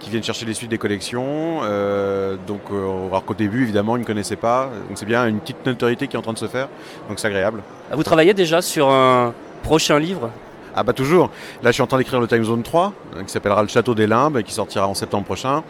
qui 0.01 0.11
viennent 0.11 0.23
chercher 0.23 0.45
les 0.45 0.53
suites 0.53 0.71
des 0.71 0.77
collections. 0.77 1.61
Euh, 1.63 2.37
donc 2.47 2.61
euh, 2.71 3.07
alors 3.09 3.25
qu'au 3.25 3.33
début, 3.33 3.63
évidemment, 3.63 3.97
ils 3.97 4.01
ne 4.01 4.05
connaissaient 4.05 4.37
pas. 4.37 4.71
Donc 4.89 4.99
c'est 4.99 5.07
bien 5.07 5.27
une 5.27 5.41
petite 5.41 5.65
notoriété 5.65 6.09
qui 6.09 6.17
est 6.17 6.19
en 6.19 6.23
train 6.23 6.35
de 6.35 6.39
se 6.39 6.49
faire. 6.49 6.69
Donc 7.09 7.19
c'est 7.19 7.29
agréable. 7.29 7.63
Vous 7.91 8.03
travaillez 8.03 8.35
déjà 8.35 8.61
sur 8.61 8.91
un 8.91 9.33
prochain 9.63 9.99
livre? 9.99 10.31
Ah 10.75 10.83
bah 10.83 10.93
toujours. 10.93 11.31
Là, 11.63 11.71
je 11.71 11.73
suis 11.73 11.83
en 11.83 11.87
train 11.87 11.99
d'écrire 11.99 12.21
le 12.21 12.29
Time 12.29 12.45
Zone 12.45 12.63
3, 12.63 12.93
euh, 13.17 13.23
qui 13.25 13.33
s'appellera 13.33 13.63
Le 13.63 13.69
Château 13.69 13.95
des 13.95 14.07
Limbes, 14.07 14.37
et 14.39 14.43
qui 14.45 14.53
sortira 14.53 14.87
en 14.87 14.95
septembre 14.95 15.25
prochain. 15.25 15.63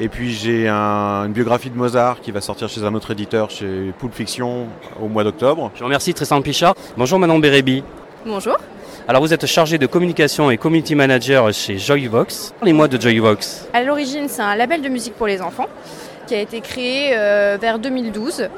Et 0.00 0.08
puis 0.08 0.32
j'ai 0.32 0.68
un- 0.68 1.24
une 1.26 1.32
biographie 1.32 1.70
de 1.70 1.76
Mozart 1.76 2.20
qui 2.20 2.32
va 2.32 2.40
sortir 2.40 2.68
chez 2.68 2.82
un 2.82 2.94
autre 2.94 3.12
éditeur, 3.12 3.50
chez 3.50 3.92
Pulp 3.98 4.12
Fiction, 4.12 4.66
au 5.00 5.06
mois 5.08 5.22
d'octobre. 5.22 5.70
Je 5.74 5.78
vous 5.80 5.84
remercie 5.84 6.12
Tristan 6.12 6.42
Pichard. 6.42 6.74
Bonjour 6.96 7.18
Manon 7.18 7.38
Bérébi. 7.38 7.84
Bonjour. 8.26 8.56
Alors 9.06 9.22
vous 9.22 9.32
êtes 9.32 9.46
chargé 9.46 9.78
de 9.78 9.86
communication 9.86 10.50
et 10.50 10.56
community 10.56 10.94
manager 10.96 11.52
chez 11.52 11.78
Joyvox. 11.78 12.54
Parlez-moi 12.58 12.88
de 12.88 13.00
Joyvox. 13.00 13.68
À 13.72 13.82
l'origine, 13.84 14.28
c'est 14.28 14.42
un 14.42 14.56
label 14.56 14.82
de 14.82 14.88
musique 14.88 15.14
pour 15.14 15.26
les 15.28 15.40
enfants 15.42 15.66
qui 16.26 16.34
a 16.34 16.40
été 16.40 16.60
créé 16.60 17.10
euh, 17.12 17.56
vers 17.60 17.78
2012 17.78 18.48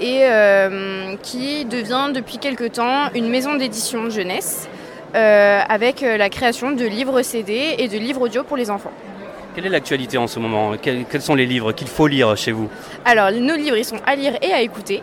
et 0.00 0.20
euh, 0.22 1.14
qui 1.22 1.66
devient 1.66 2.08
depuis 2.14 2.38
quelque 2.38 2.64
temps 2.66 3.10
une 3.14 3.28
maison 3.28 3.54
d'édition 3.56 4.04
de 4.04 4.10
jeunesse 4.10 4.68
euh, 5.14 5.60
avec 5.68 6.00
la 6.00 6.30
création 6.30 6.72
de 6.72 6.84
livres 6.84 7.20
CD 7.22 7.74
et 7.78 7.86
de 7.88 7.98
livres 7.98 8.22
audio 8.22 8.42
pour 8.42 8.56
les 8.56 8.70
enfants. 8.70 8.92
Quelle 9.54 9.66
est 9.66 9.70
l'actualité 9.70 10.16
en 10.16 10.28
ce 10.28 10.38
moment 10.38 10.74
quels, 10.80 11.06
sont 11.20 11.34
les 11.34 11.46
livres 11.46 11.72
qu'il 11.72 11.88
faut 11.88 12.06
lire 12.06 12.36
chez 12.36 12.52
vous 12.52 12.68
Alors, 13.04 13.32
nos 13.32 13.56
livres, 13.56 13.76
ils 13.76 13.84
sont 13.84 14.00
à 14.06 14.14
lire 14.14 14.34
et 14.42 14.52
à 14.52 14.60
écouter. 14.60 15.02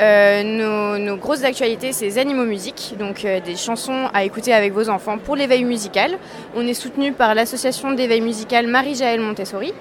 Euh, 0.00 0.98
nos, 0.98 1.16
grosses 1.16 1.44
actualités, 1.44 1.92
c'est 1.92 2.18
animaux 2.18 2.44
musique, 2.44 2.94
donc 2.98 3.24
euh, 3.24 3.38
des 3.40 3.54
chansons 3.54 4.08
à 4.12 4.24
écouter 4.24 4.52
avec 4.52 4.72
vos 4.72 4.88
enfants 4.88 5.18
pour 5.18 5.36
l'éveil 5.36 5.64
musical. 5.64 6.18
On 6.56 6.66
est 6.66 6.74
soutenu 6.74 7.12
par 7.12 7.36
l'association 7.36 7.92
d'éveil 7.92 8.20
musical 8.20 8.66
Marie-Jaël 8.66 9.20
Montessori. 9.20 9.72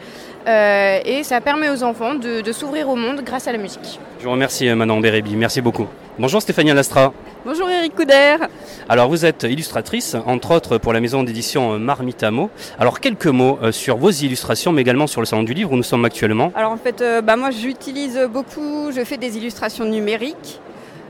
Euh, 0.47 0.99
et 1.05 1.23
ça 1.23 1.39
permet 1.41 1.69
aux 1.69 1.83
enfants 1.83 2.15
de, 2.15 2.41
de 2.41 2.51
s'ouvrir 2.51 2.89
au 2.89 2.95
monde 2.95 3.21
grâce 3.23 3.47
à 3.47 3.51
la 3.51 3.57
musique. 3.57 3.99
Je 4.19 4.25
vous 4.25 4.31
remercie 4.31 4.67
euh, 4.67 4.75
Manon 4.75 4.99
Bérébi, 4.99 5.35
merci 5.35 5.61
beaucoup. 5.61 5.87
Bonjour 6.19 6.41
Stéphanie 6.41 6.73
Lastra. 6.73 7.13
Bonjour 7.45 7.69
Eric 7.69 7.95
Couder. 7.95 8.35
Alors 8.87 9.09
vous 9.09 9.25
êtes 9.25 9.43
illustratrice, 9.43 10.15
entre 10.25 10.51
autres 10.51 10.77
pour 10.77 10.93
la 10.93 10.99
maison 10.99 11.23
d'édition 11.23 11.73
euh, 11.73 11.77
Marmitamo. 11.77 12.49
Alors 12.77 12.99
quelques 12.99 13.27
mots 13.27 13.57
sur 13.71 13.97
vos 13.97 14.11
illustrations, 14.11 14.71
mais 14.73 14.81
également 14.81 15.07
sur 15.07 15.21
le 15.21 15.25
salon 15.25 15.43
du 15.43 15.53
livre 15.53 15.71
où 15.71 15.75
nous 15.77 15.83
sommes 15.83 16.05
actuellement. 16.05 16.51
Alors 16.55 16.71
en 16.71 16.77
fait, 16.77 17.01
euh, 17.01 17.21
bah, 17.21 17.35
moi 17.37 17.51
j'utilise 17.51 18.19
beaucoup, 18.29 18.91
je 18.93 19.03
fais 19.03 19.17
des 19.17 19.37
illustrations 19.37 19.85
numériques. 19.85 20.59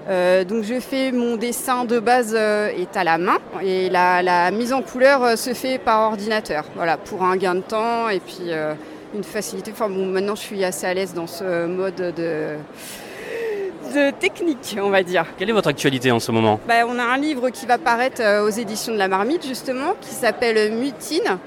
Euh, 0.10 0.44
donc 0.44 0.64
je 0.66 0.82
fais 0.82 1.14
mon 1.14 1.38
dessin 1.38 1.86
de 1.86 1.98
base 1.98 2.36
euh, 2.38 2.68
est 2.78 2.98
à 2.98 3.06
la 3.06 3.18
main 3.18 3.38
et 3.64 3.90
la, 3.90 4.22
la 4.22 4.52
mise 4.52 4.74
en 4.74 4.82
couleur 4.82 5.24
euh, 5.24 5.36
se 5.38 5.54
fait 5.54 5.78
par 5.78 6.02
ordinateur. 6.12 6.66
Voilà, 6.76 6.98
pour 6.98 7.24
un 7.24 7.38
gain 7.38 7.56
de 7.56 7.62
temps 7.62 8.10
et 8.10 8.20
puis 8.20 8.50
euh, 8.50 8.74
une 9.14 9.24
facilité. 9.24 9.72
Enfin 9.72 9.90
bon, 9.90 10.06
maintenant 10.06 10.36
je 10.36 10.42
suis 10.42 10.64
assez 10.64 10.86
à 10.86 10.94
l'aise 10.94 11.14
dans 11.14 11.28
ce 11.28 11.66
mode 11.66 11.96
de, 11.96 12.56
de 13.94 14.12
technique, 14.12 14.78
on 14.82 14.90
va 14.90 15.04
dire. 15.04 15.26
Quelle 15.38 15.50
est 15.50 15.54
votre 15.54 15.70
actualité 15.70 16.12
en 16.12 16.20
ce 16.20 16.32
moment? 16.32 16.60
Bah, 16.68 16.86
on 16.88 16.98
a 16.98 17.04
un 17.04 17.18
livre 17.18 17.50
qui 17.50 17.66
va 17.66 17.78
paraître 17.78 18.22
euh, 18.22 18.46
aux 18.46 18.50
éditions 18.50 18.94
de 18.94 18.98
la 18.98 19.08
Marmite 19.08 19.46
justement, 19.46 19.96
qui 20.02 20.14
s'appelle 20.14 20.74
Mutine, 20.74 21.38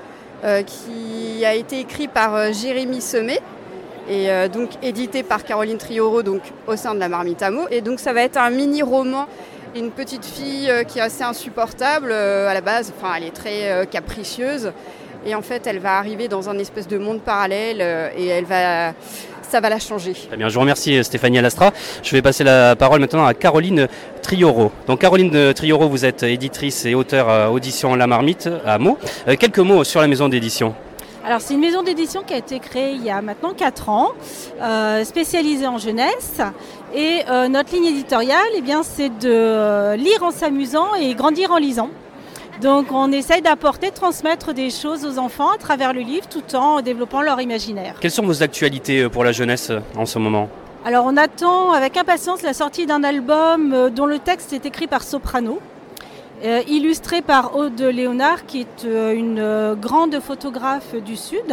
euh, 0.44 0.62
qui 0.62 1.44
a 1.44 1.54
été 1.54 1.80
écrit 1.80 2.08
par 2.08 2.34
euh, 2.34 2.52
Jérémy 2.52 3.00
Sommet. 3.00 3.40
et 4.08 4.28
donc 4.48 4.70
édité 4.82 5.24
par 5.24 5.42
Caroline 5.42 5.78
Trioro 5.78 6.22
donc 6.22 6.42
au 6.68 6.76
sein 6.76 6.94
de 6.94 7.00
la 7.00 7.08
Marmite 7.08 7.44
Et 7.72 7.80
donc 7.80 7.98
ça 7.98 8.12
va 8.12 8.22
être 8.22 8.36
un 8.36 8.50
mini 8.50 8.82
roman 8.82 9.26
une 9.74 9.90
petite 9.90 10.24
fille 10.24 10.70
qui 10.88 11.00
est 11.00 11.02
assez 11.02 11.24
insupportable 11.24 12.12
à 12.12 12.54
la 12.54 12.60
base, 12.60 12.92
enfin 12.96 13.14
elle 13.16 13.24
est 13.24 13.34
très 13.34 13.86
capricieuse 13.90 14.72
et 15.26 15.34
en 15.34 15.42
fait 15.42 15.66
elle 15.66 15.78
va 15.78 15.98
arriver 15.98 16.28
dans 16.28 16.48
un 16.48 16.58
espèce 16.58 16.88
de 16.88 16.98
monde 16.98 17.20
parallèle 17.20 17.80
et 18.16 18.26
elle 18.26 18.44
va 18.44 18.92
ça 19.48 19.60
va 19.60 19.68
la 19.68 19.78
changer. 19.78 20.12
Très 20.12 20.36
bien, 20.36 20.48
je 20.48 20.54
vous 20.54 20.60
remercie 20.60 21.02
Stéphanie 21.04 21.38
Alastra. 21.38 21.72
Je 22.02 22.10
vais 22.12 22.22
passer 22.22 22.44
la 22.44 22.74
parole 22.74 23.00
maintenant 23.00 23.24
à 23.24 23.34
Caroline 23.34 23.88
Trioro. 24.22 24.72
Donc 24.86 25.00
Caroline 25.00 25.54
Trioro, 25.54 25.88
vous 25.88 26.04
êtes 26.04 26.24
éditrice 26.24 26.84
et 26.84 26.94
auteur 26.94 27.28
à 27.28 27.50
Audition 27.50 27.94
La 27.94 28.06
Marmite 28.06 28.48
à 28.64 28.78
Meaux. 28.78 28.98
Euh, 29.28 29.36
quelques 29.38 29.60
mots 29.60 29.84
sur 29.84 30.00
la 30.00 30.08
maison 30.08 30.28
d'édition. 30.28 30.74
Alors 31.24 31.40
c'est 31.40 31.54
une 31.54 31.60
maison 31.60 31.82
d'édition 31.82 32.22
qui 32.22 32.34
a 32.34 32.36
été 32.36 32.60
créée 32.60 32.92
il 32.92 33.04
y 33.04 33.10
a 33.10 33.20
maintenant 33.20 33.52
4 33.52 33.88
ans, 33.88 34.12
euh, 34.62 35.04
spécialisée 35.04 35.66
en 35.66 35.78
jeunesse. 35.78 36.40
Et 36.94 37.22
euh, 37.28 37.48
notre 37.48 37.72
ligne 37.74 37.86
éditoriale, 37.86 38.38
eh 38.56 38.62
bien, 38.62 38.82
c'est 38.82 39.16
de 39.18 39.94
lire 39.96 40.22
en 40.22 40.30
s'amusant 40.30 40.94
et 40.94 41.14
grandir 41.14 41.50
en 41.50 41.58
lisant. 41.58 41.90
Donc 42.60 42.90
on 42.90 43.12
essaye 43.12 43.42
d'apporter, 43.42 43.90
de 43.90 43.94
transmettre 43.94 44.54
des 44.54 44.70
choses 44.70 45.04
aux 45.04 45.18
enfants 45.18 45.50
à 45.50 45.58
travers 45.58 45.92
le 45.92 46.00
livre 46.00 46.26
tout 46.28 46.56
en 46.56 46.80
développant 46.80 47.20
leur 47.20 47.40
imaginaire. 47.40 47.96
Quelles 48.00 48.10
sont 48.10 48.24
vos 48.24 48.42
actualités 48.42 49.02
euh, 49.02 49.08
pour 49.08 49.24
la 49.24 49.32
jeunesse 49.32 49.70
euh, 49.70 49.80
en 49.96 50.06
ce 50.06 50.18
moment? 50.18 50.48
Alors 50.84 51.04
on 51.06 51.16
attend 51.16 51.72
avec 51.72 51.96
impatience 51.96 52.42
la 52.42 52.54
sortie 52.54 52.86
d'un 52.86 53.04
album 53.04 53.72
euh, 53.72 53.90
dont 53.90 54.06
le 54.06 54.18
texte 54.18 54.52
est 54.52 54.64
écrit 54.64 54.86
par 54.86 55.02
Soprano. 55.02 55.60
illustré 56.68 57.22
par 57.22 57.56
Aude 57.56 57.80
Léonard, 57.80 58.46
qui 58.46 58.60
est 58.60 58.84
une 58.84 59.74
grande 59.80 60.20
photographe 60.20 60.94
du 60.94 61.16
Sud, 61.16 61.50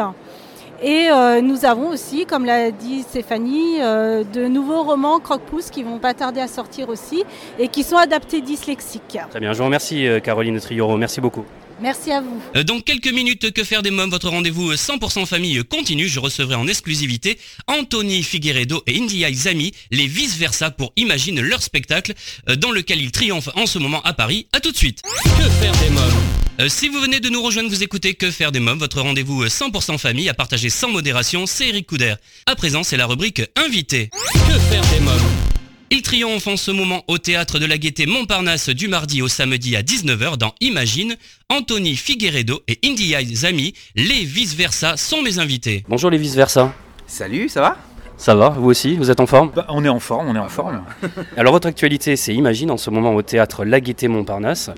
et 0.83 1.07
euh, 1.09 1.39
nous 1.39 1.63
avons 1.63 1.87
aussi, 1.87 2.25
comme 2.25 2.43
l'a 2.43 2.69
dit 2.69 3.03
Stéphanie, 3.03 3.81
euh, 3.81 4.25
de 4.25 4.47
nouveaux 4.47 4.83
romans 4.83 5.19
croque-pouce 5.19 5.69
qui 5.69 5.81
vont 5.81 5.97
pas 5.97 6.13
tarder 6.13 6.41
à 6.41 6.49
sortir 6.49 6.89
aussi 6.89 7.23
et 7.57 7.69
qui 7.69 7.83
sont 7.83 7.95
adaptés 7.95 8.41
dyslexiques. 8.41 9.17
Très 9.29 9.39
bien, 9.39 9.53
je 9.53 9.59
vous 9.59 9.63
remercie 9.63 10.05
euh, 10.05 10.19
Caroline 10.19 10.59
Trioro, 10.59 10.97
merci 10.97 11.21
beaucoup. 11.21 11.45
Merci 11.81 12.11
à 12.11 12.21
vous. 12.21 12.41
Dans 12.63 12.79
quelques 12.79 13.11
minutes, 13.11 13.51
Que 13.51 13.63
faire 13.63 13.81
des 13.81 13.91
mômes, 13.91 14.09
votre 14.09 14.29
rendez-vous 14.29 14.73
100% 14.73 15.25
famille 15.25 15.63
continue. 15.63 16.07
Je 16.07 16.19
recevrai 16.19 16.55
en 16.55 16.67
exclusivité 16.67 17.37
Anthony 17.67 18.23
Figueredo 18.23 18.83
et 18.87 18.97
India 18.97 19.31
Zami, 19.33 19.73
les 19.91 20.07
vice-versa 20.07 20.71
pour 20.71 20.93
Imagine 20.95 21.41
leur 21.41 21.61
spectacle 21.61 22.13
dans 22.57 22.71
lequel 22.71 23.01
ils 23.01 23.11
triomphent 23.11 23.49
en 23.55 23.65
ce 23.65 23.79
moment 23.79 24.01
à 24.03 24.13
Paris. 24.13 24.47
A 24.53 24.59
tout 24.59 24.71
de 24.71 24.77
suite. 24.77 25.01
Que 25.23 25.49
faire 25.49 25.73
des 25.83 25.89
mômes? 25.89 26.13
Euh, 26.59 26.69
si 26.69 26.87
vous 26.87 26.99
venez 26.99 27.19
de 27.19 27.29
nous 27.29 27.41
rejoindre, 27.41 27.69
vous 27.69 27.83
écoutez 27.83 28.13
Que 28.13 28.29
faire 28.29 28.51
des 28.51 28.59
mômes, 28.59 28.79
votre 28.79 29.01
rendez-vous 29.01 29.45
100% 29.45 29.97
famille 29.97 30.29
à 30.29 30.33
partager 30.33 30.69
sans 30.69 30.89
modération, 30.89 31.45
c'est 31.45 31.69
Eric 31.69 31.87
Couder. 31.87 32.15
À 32.45 32.55
présent, 32.55 32.83
c'est 32.83 32.97
la 32.97 33.07
rubrique 33.07 33.41
Invité. 33.55 34.09
Que 34.33 34.59
faire 34.59 34.83
des 34.93 34.99
mômes? 34.99 35.52
Il 35.93 36.01
triomphe 36.01 36.47
en 36.47 36.57
ce 36.57 36.71
moment 36.71 37.03
au 37.07 37.19
théâtre 37.19 37.59
de 37.59 37.67
la 37.67 37.77
Gaîté 37.77 38.07
Montparnasse 38.07 38.69
du 38.69 38.87
mardi 38.87 39.21
au 39.21 39.27
samedi 39.27 39.75
à 39.75 39.83
19h 39.83 40.37
dans 40.37 40.55
Imagine. 40.59 41.15
Anthony 41.49 41.95
Figueredo 41.95 42.61
et 42.67 42.79
Indy 42.83 43.13
Zami, 43.35 43.75
les 43.95 44.25
vice-versa, 44.25 44.97
sont 44.97 45.21
mes 45.21 45.37
invités. 45.37 45.83
Bonjour 45.87 46.09
les 46.09 46.17
vice-versa. 46.17 46.73
Salut, 47.05 47.47
ça 47.47 47.61
va? 47.61 47.77
Ça 48.17 48.33
va, 48.33 48.49
vous 48.49 48.69
aussi? 48.71 48.97
Vous 48.97 49.11
êtes 49.11 49.19
en 49.19 49.27
forme? 49.27 49.51
Bah, 49.55 49.67
On 49.69 49.85
est 49.85 49.89
en 49.89 49.99
forme, 49.99 50.29
on 50.29 50.35
est 50.35 50.39
en 50.39 50.49
forme. 50.49 50.83
Alors 51.37 51.53
votre 51.53 51.67
actualité, 51.67 52.15
c'est 52.15 52.33
Imagine 52.33 52.71
en 52.71 52.77
ce 52.77 52.89
moment 52.89 53.13
au 53.13 53.21
théâtre 53.21 53.63
La 53.63 53.79
Gaîté 53.79 54.07
Montparnasse. 54.07 54.71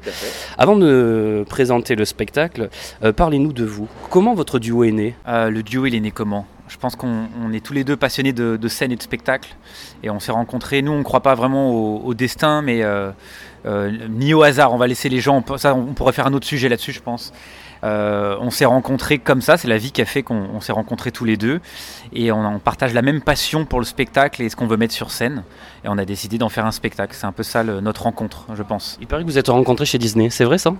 Avant 0.58 0.76
de 0.76 1.46
présenter 1.48 1.96
le 1.96 2.04
spectacle, 2.04 2.70
euh, 3.06 3.14
parlez-nous 3.14 3.54
de 3.54 3.64
vous. 3.64 3.88
Comment 4.10 4.34
votre 4.34 4.60
duo 4.60 4.84
est 4.84 4.92
né? 4.92 5.16
Euh, 5.30 5.50
Le 5.50 5.64
duo, 5.64 5.86
il 5.86 5.96
est 5.96 6.02
né 6.02 6.12
comment? 6.12 6.46
Je 6.68 6.78
pense 6.78 6.96
qu'on 6.96 7.54
est 7.54 7.64
tous 7.64 7.74
les 7.74 7.84
deux 7.84 7.96
passionnés 7.96 8.34
de, 8.34 8.68
scène 8.68 8.92
et 8.92 8.96
de 8.96 9.02
spectacle. 9.02 9.56
Et 10.04 10.10
on 10.10 10.20
s'est 10.20 10.32
rencontrés. 10.32 10.82
Nous, 10.82 10.92
on 10.92 11.00
ne 11.00 11.04
croit 11.04 11.22
pas 11.22 11.36
vraiment 11.36 11.72
au, 11.72 12.14
destin, 12.14 12.62
mais 12.62 12.82
euh, 12.84 13.12
ni 14.10 14.34
au 14.34 14.44
hasard. 14.44 14.74
On 14.74 14.78
va 14.78 14.88
laisser 14.88 15.10
les 15.10 15.20
gens. 15.20 15.38
On 15.38 15.94
pourrait 15.94 16.14
faire 16.14 16.28
un 16.28 16.34
autre 16.34 16.48
sujet 16.48 16.70
là-dessus, 16.70 16.92
je 16.92 17.02
pense. 17.02 17.34
Euh, 17.84 18.36
on 18.40 18.50
s'est 18.50 18.66
rencontrés 18.66 19.20
comme 19.20 19.42
ça, 19.42 19.58
c'est 19.58 19.68
la 19.68 19.78
vie 19.78 19.92
qui 19.92 20.02
a 20.02 20.06
fait 20.06 20.24
qu'on 20.24 20.60
s'est 20.60 20.72
rencontrés 20.72 21.12
tous 21.12 21.26
les 21.26 21.38
deux. 21.38 21.62
Et 22.14 22.32
on, 22.32 22.60
partage 22.60 22.94
la 22.94 23.02
même 23.02 23.22
passion 23.22 23.66
pour 23.66 23.80
le 23.80 23.86
spectacle 23.86 24.42
et 24.42 24.50
ce 24.50 24.56
qu'on 24.56 24.68
veut 24.68 24.78
mettre 24.78 24.94
sur 24.94 25.12
scène. 25.12 25.44
Et 25.84 25.90
on 25.90 25.98
a 25.98 26.06
décidé 26.06 26.38
d'en 26.38 26.50
faire 26.50 26.66
un 26.66 26.72
spectacle. 26.72 27.16
C'est 27.16 27.28
un 27.28 27.32
peu 27.32 27.44
ça 27.44 27.64
notre 27.64 28.04
rencontre, 28.04 28.48
je 28.56 28.64
pense. 28.64 28.98
Il 29.02 29.08
paraît 29.08 29.24
que 29.24 29.28
vous 29.28 29.38
êtes 29.38 29.50
rencontrés 29.50 29.86
chez 29.86 29.98
Disney, 29.98 30.30
c'est 30.30 30.46
vrai 30.46 30.58
ça? 30.58 30.74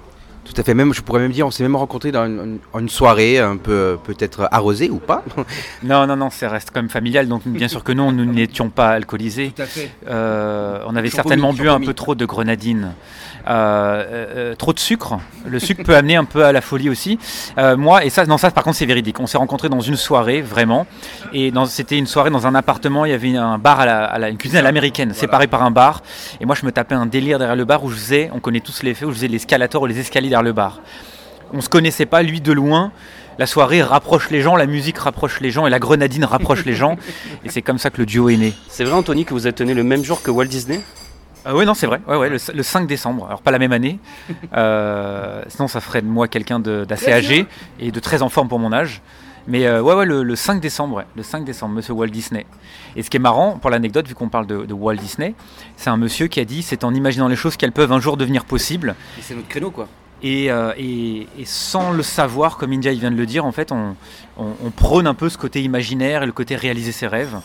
Tout 0.46 0.54
à 0.58 0.64
fait, 0.64 0.74
même, 0.74 0.94
je 0.94 1.02
pourrais 1.02 1.22
même 1.22 1.32
dire, 1.32 1.48
on 1.48 1.52
s'est 1.52 1.64
même 1.64 1.76
rencontrés 1.76 2.12
dans 2.12 2.26
une, 2.26 2.90
soirée 2.90 3.40
un 3.40 3.58
peu 3.58 3.98
peut-être 4.04 4.48
arrosée 4.52 4.90
ou 4.90 5.00
pas. 5.00 5.24
Non, 5.84 6.08
non, 6.08 6.16
non, 6.16 6.30
ça 6.30 6.50
reste 6.50 6.70
quand 6.74 6.82
même 6.82 6.90
familial, 6.90 7.28
donc 7.28 7.44
bien 7.46 7.68
sûr 7.68 7.84
que 7.84 7.92
non, 7.92 8.12
nous 8.12 8.26
n'étions 8.26 8.70
pas 8.70 8.90
alcoolisés. 8.90 9.54
Tout 9.56 9.62
à 9.62 9.66
fait. 9.66 9.92
Euh, 10.08 10.80
on 10.88 10.96
avait 10.96 11.10
certainement 11.10 11.54
bu 11.54 11.70
un 11.70 11.80
peu 11.80 11.94
trop 11.94 12.16
de 12.16 12.26
grenadine. 12.26 12.94
Euh, 13.48 14.04
euh, 14.10 14.56
trop 14.56 14.74
de 14.74 14.80
sucre. 14.80 15.20
Le 15.46 15.60
sucre 15.60 15.84
peut 15.84 15.96
amener 15.96 16.16
un 16.16 16.24
peu 16.26 16.44
à 16.44 16.52
la 16.52 16.62
folie 16.62 16.90
aussi. 16.90 17.20
Moi, 17.58 18.06
et 18.06 18.10
ça, 18.10 18.26
non, 18.26 18.38
ça 18.38 18.52
par 18.52 18.64
contre 18.64 18.78
c'est 18.78 18.86
véridique. 18.86 19.20
On 19.20 19.28
s'est 19.28 19.38
rencontrés 19.38 19.70
dans 19.70 19.82
une 19.82 19.96
soirée, 19.96 20.42
vraiment. 20.42 20.88
Et 21.34 21.52
c'était 21.68 21.98
une 21.98 22.08
soirée 22.08 22.30
dans 22.30 22.48
un 22.48 22.56
appartement, 22.56 23.06
il 23.06 23.12
y 23.12 23.14
avait 23.14 23.36
un 23.36 23.58
bar 23.58 23.80
à 23.80 24.18
la, 24.18 24.30
une 24.30 24.38
cuisine 24.38 24.58
à 24.58 24.62
l'américaine, 24.62 25.14
séparée 25.14 25.48
par 25.48 25.64
un 25.64 25.72
bar. 25.72 26.02
Et 26.40 26.46
moi 26.46 26.56
je 26.56 26.66
me 26.66 26.72
tapais 26.72 26.96
un 26.96 27.06
délire 27.06 27.38
derrière 27.40 27.56
le 27.56 27.66
bar 27.66 27.84
où 27.84 27.90
je 27.90 27.96
faisais, 27.96 28.30
on 28.34 28.40
connaît 28.40 28.60
tous 28.60 28.84
les 28.84 28.94
faits, 28.94 29.08
où 29.08 29.12
je 29.12 29.16
faisais 29.16 29.28
l'escalator 29.28 29.82
ou 29.82 29.86
les 29.86 30.00
escaliers 30.00 30.35
derrière 30.36 30.44
le 30.44 30.54
bar. 30.54 30.82
On 31.54 31.62
se 31.62 31.70
connaissait 31.70 32.06
pas, 32.06 32.22
lui 32.24 32.42
de 32.42 32.52
loin 32.52 32.92
la 33.38 33.46
soirée 33.46 33.82
rapproche 33.82 34.30
les 34.30 34.42
gens, 34.42 34.56
la 34.56 34.66
musique 34.66 34.98
rapproche 34.98 35.42
les 35.42 35.52
gens 35.52 35.68
et 35.68 35.70
la 35.70 35.80
grenadine 35.80 36.24
rapproche 36.24 36.64
les 36.64 36.74
gens. 36.74 36.96
Et 37.44 37.50
c'est 37.50 37.62
comme 37.62 37.78
ça 37.78 37.90
que 37.90 37.98
le 37.98 38.06
duo 38.06 38.30
est 38.30 38.38
né. 38.38 38.54
C'est 38.70 38.86
vrai, 38.86 38.94
Anthony, 38.94 39.26
que 39.26 39.34
vous 39.34 39.46
êtes 39.46 39.60
né 39.60 39.74
le 39.74 39.84
même 39.84 40.06
jour 40.06 40.22
que 40.22 40.32
Walt 40.32 40.46
Disney? 40.46 40.80
Ah 41.44 41.54
oui, 41.54 41.66
non, 41.66 41.74
c'est 41.74 41.86
vrai. 41.86 42.00
Ouais, 42.08 42.16
ouais, 42.16 42.30
le, 42.30 42.64
5 42.64 42.88
décembre. 42.88 43.26
Alors, 43.28 43.42
pas 43.42 43.52
la 43.52 43.60
même 43.60 43.74
année. 43.74 44.00
Euh, 44.56 45.44
sinon, 45.48 45.68
ça 45.68 45.82
ferait 45.82 46.02
de 46.02 46.08
moi 46.08 46.30
quelqu'un 46.30 46.60
d'assez 46.60 47.12
âgé 47.12 47.46
et 47.80 47.92
de 47.92 48.00
très 48.00 48.22
en 48.22 48.30
forme 48.30 48.48
pour 48.48 48.58
mon 48.58 48.72
âge. 48.72 49.02
Mais 49.48 49.66
euh, 49.66 49.82
ouais, 49.82 49.94
ouais, 49.96 50.06
le, 50.06 50.36
5 50.36 50.62
décembre, 50.62 51.04
le 51.16 51.24
5 51.24 51.44
décembre, 51.44 51.76
monsieur 51.76 51.94
Walt 51.94 52.08
Disney. 52.08 52.46
Et 52.96 53.04
ce 53.04 53.10
qui 53.10 53.18
est 53.18 53.20
marrant, 53.20 53.58
pour 53.60 53.70
l'anecdote, 53.70 54.08
vu 54.08 54.16
qu'on 54.16 54.30
parle 54.30 54.48
de, 54.48 54.74
Walt 54.74 54.96
Disney, 54.96 55.36
c'est 55.76 55.90
un 55.90 55.98
monsieur 55.98 56.28
qui 56.28 56.40
a 56.40 56.46
dit 56.46 56.64
c'est 56.64 56.86
en 56.86 56.94
imaginant 56.94 57.28
les 57.28 57.36
choses 57.36 57.58
qu'elles 57.58 57.74
peuvent 57.74 57.92
un 57.92 58.00
jour 58.00 58.16
devenir 58.16 58.46
possibles. 58.46 58.96
C'est 59.20 59.36
notre 59.36 59.50
créneau, 59.50 59.72
quoi. 59.72 59.90
Euh, 60.26 60.74
et, 60.78 61.28
et, 61.38 61.46
sans 61.46 61.92
le 61.92 62.02
savoir, 62.02 62.58
comme 62.58 62.72
India 62.72 62.92
vient 62.94 63.12
de 63.12 63.16
le 63.16 63.26
dire, 63.28 63.46
en 63.46 63.52
fait, 63.52 63.72
on, 63.72 63.96
on, 64.38 64.72
prône 64.72 65.06
un 65.06 65.14
peu 65.14 65.30
ce 65.30 65.38
côté 65.38 65.62
imaginaire 65.62 66.24
et 66.24 66.26
le 66.26 66.32
côté 66.32 66.56
réaliser 66.56 66.92
ses 66.92 67.08
rêves. 67.08 67.38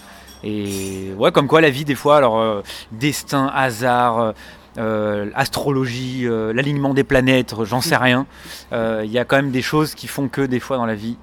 Et 0.42 1.12
ouais, 1.18 1.30
comme 1.30 1.46
quoi 1.46 1.60
la 1.60 1.68
vie, 1.68 1.84
des 1.84 1.94
fois, 1.94 2.16
alors 2.16 2.38
euh, 2.38 2.62
destin, 2.90 3.50
hasard, 3.54 4.32
euh, 4.78 5.30
astrologie, 5.34 6.26
l'alignement 6.26 6.94
des 6.94 7.04
planètes, 7.04 7.54
j'en 7.64 7.82
sais 7.82 7.96
rien. 7.96 8.26
Il 8.72 9.10
y 9.10 9.18
a 9.18 9.24
quand 9.26 9.36
même 9.36 9.50
des 9.50 9.62
choses 9.62 9.94
qui 9.94 10.06
font 10.06 10.28
que 10.28 10.42
des 10.42 10.60
fois 10.60 10.78
dans 10.78 10.86
la 10.86 10.94
vie. 10.94 11.18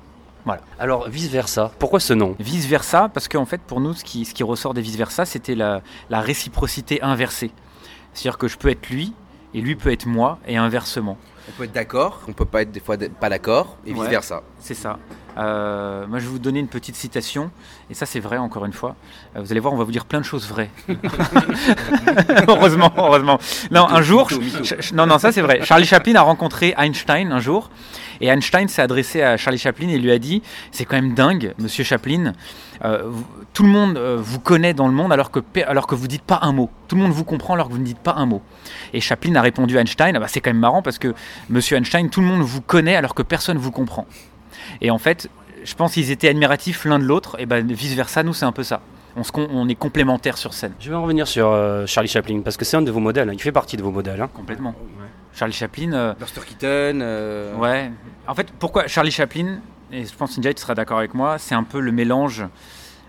Voilà. 0.45 0.61
Alors 0.79 1.09
vice 1.09 1.27
versa, 1.27 1.73
pourquoi 1.77 1.99
ce 1.99 2.13
nom? 2.13 2.35
Vice 2.39 2.67
versa, 2.67 3.09
parce 3.13 3.27
qu'en 3.27 3.45
fait 3.45 3.59
pour 3.59 3.81
nous, 3.81 3.93
ce 3.93 4.05
qui, 4.05 4.23
ce 4.23 4.33
qui 4.33 4.43
ressort 4.43 4.73
des 4.73 4.79
vice 4.79 4.95
versa, 4.95 5.25
c'était 5.25 5.55
la, 5.55 5.81
la 6.09 6.21
réciprocité 6.21 7.01
inversée. 7.01 7.51
C'est-à-dire 8.13 8.37
que 8.37 8.47
je 8.47 8.57
peux 8.57 8.69
être 8.69 8.89
lui 8.89 9.13
et 9.53 9.59
lui 9.59 9.75
peut 9.75 9.91
être 9.91 10.05
moi 10.05 10.39
et 10.47 10.55
inversement. 10.55 11.17
On 11.47 11.51
peut 11.53 11.63
être 11.63 11.71
d'accord, 11.71 12.21
on 12.27 12.33
peut 12.33 12.45
pas 12.45 12.63
être 12.63 12.71
des 12.71 12.79
fois 12.79 12.97
pas 13.19 13.29
d'accord 13.29 13.77
et 13.85 13.93
vice 13.93 14.03
versa. 14.03 14.43
C'est 14.59 14.73
ça. 14.73 14.99
Euh, 15.37 16.07
moi, 16.07 16.19
je 16.19 16.25
vais 16.25 16.31
vous 16.31 16.39
donner 16.39 16.59
une 16.59 16.67
petite 16.67 16.95
citation, 16.95 17.51
et 17.89 17.93
ça, 17.93 18.05
c'est 18.05 18.19
vrai, 18.19 18.37
encore 18.37 18.65
une 18.65 18.73
fois. 18.73 18.95
Euh, 19.35 19.41
vous 19.41 19.51
allez 19.51 19.59
voir, 19.59 19.73
on 19.73 19.77
va 19.77 19.83
vous 19.83 19.91
dire 19.91 20.05
plein 20.05 20.19
de 20.19 20.25
choses 20.25 20.47
vraies. 20.47 20.71
heureusement, 22.47 22.91
heureusement. 22.97 23.39
Non, 23.71 23.87
un 23.87 24.01
jour, 24.01 24.29
non, 24.93 25.05
non, 25.05 25.19
ça 25.19 25.31
c'est 25.31 25.41
vrai. 25.41 25.59
Charlie 25.63 25.85
Chaplin 25.85 26.15
a 26.15 26.21
rencontré 26.21 26.73
Einstein 26.77 27.31
un 27.31 27.39
jour, 27.39 27.69
et 28.19 28.27
Einstein 28.27 28.67
s'est 28.67 28.81
adressé 28.81 29.21
à 29.21 29.37
Charlie 29.37 29.59
Chaplin 29.59 29.89
et 29.89 29.99
lui 29.99 30.11
a 30.11 30.17
dit 30.17 30.41
C'est 30.71 30.85
quand 30.85 30.95
même 30.95 31.13
dingue, 31.13 31.53
monsieur 31.59 31.83
Chaplin. 31.83 32.33
Euh, 32.83 33.11
tout 33.53 33.63
le 33.63 33.69
monde 33.69 33.97
vous 33.97 34.39
connaît 34.39 34.73
dans 34.73 34.87
le 34.87 34.93
monde 34.93 35.11
alors 35.11 35.29
que, 35.29 35.39
alors 35.67 35.85
que 35.85 35.93
vous 35.93 36.07
dites 36.07 36.23
pas 36.23 36.39
un 36.41 36.51
mot. 36.51 36.71
Tout 36.87 36.95
le 36.95 37.03
monde 37.03 37.11
vous 37.11 37.23
comprend 37.23 37.53
alors 37.53 37.67
que 37.67 37.73
vous 37.73 37.79
ne 37.79 37.85
dites 37.85 37.99
pas 37.99 38.15
un 38.15 38.25
mot. 38.25 38.41
Et 38.93 39.01
Chaplin 39.01 39.35
a 39.35 39.41
répondu 39.41 39.77
à 39.77 39.81
Einstein 39.81 40.15
ah 40.15 40.19
bah, 40.19 40.27
C'est 40.27 40.41
quand 40.41 40.49
même 40.49 40.59
marrant 40.59 40.81
parce 40.81 40.97
que, 40.97 41.13
monsieur 41.49 41.77
Einstein, 41.77 42.09
tout 42.09 42.21
le 42.21 42.27
monde 42.27 42.41
vous 42.41 42.61
connaît 42.61 42.95
alors 42.95 43.13
que 43.13 43.21
personne 43.21 43.57
vous 43.57 43.71
comprend. 43.71 44.07
Et 44.81 44.91
en 44.91 44.97
fait, 44.97 45.29
je 45.63 45.75
pense 45.75 45.93
qu'ils 45.93 46.11
étaient 46.11 46.29
admiratifs 46.29 46.85
l'un 46.85 46.99
de 46.99 47.03
l'autre, 47.03 47.35
et 47.39 47.45
ben 47.45 47.65
vice 47.71 47.93
versa, 47.93 48.23
nous 48.23 48.33
c'est 48.33 48.45
un 48.45 48.51
peu 48.51 48.63
ça. 48.63 48.81
On, 49.15 49.23
on, 49.35 49.67
est 49.67 49.75
complémentaires 49.75 50.37
sur 50.37 50.53
scène. 50.53 50.73
Je 50.79 50.89
vais 50.89 50.95
en 50.95 51.01
revenir 51.01 51.27
sur 51.27 51.47
euh, 51.47 51.87
Charlie 51.87 52.09
Chaplin, 52.09 52.41
parce 52.41 52.55
que 52.55 52.65
c'est 52.65 52.77
un 52.77 52.83
de 52.83 52.91
vos 52.91 52.99
modèles, 52.99 53.29
hein. 53.29 53.33
il 53.33 53.41
fait 53.41 53.51
partie 53.51 53.75
de 53.75 53.81
vos 53.81 53.91
modèles. 53.91 54.21
Hein. 54.21 54.29
Complètement. 54.33 54.75
Charlie 55.33 55.53
Chaplin. 55.53 55.91
Euh, 55.93 56.13
Buster 56.19 56.41
Keaton. 56.45 56.99
Euh, 57.01 57.55
ouais. 57.55 57.91
En 58.27 58.35
fait, 58.35 58.51
pourquoi 58.59 58.87
Charlie 58.87 59.11
Chaplin, 59.11 59.59
et 59.91 60.05
je 60.05 60.13
pense 60.13 60.35
que 60.35 60.41
tu 60.41 60.61
seras 60.61 60.75
d'accord 60.75 60.99
avec 60.99 61.13
moi, 61.13 61.37
c'est 61.39 61.55
un 61.55 61.63
peu 61.63 61.79
le 61.79 61.91
mélange 61.91 62.45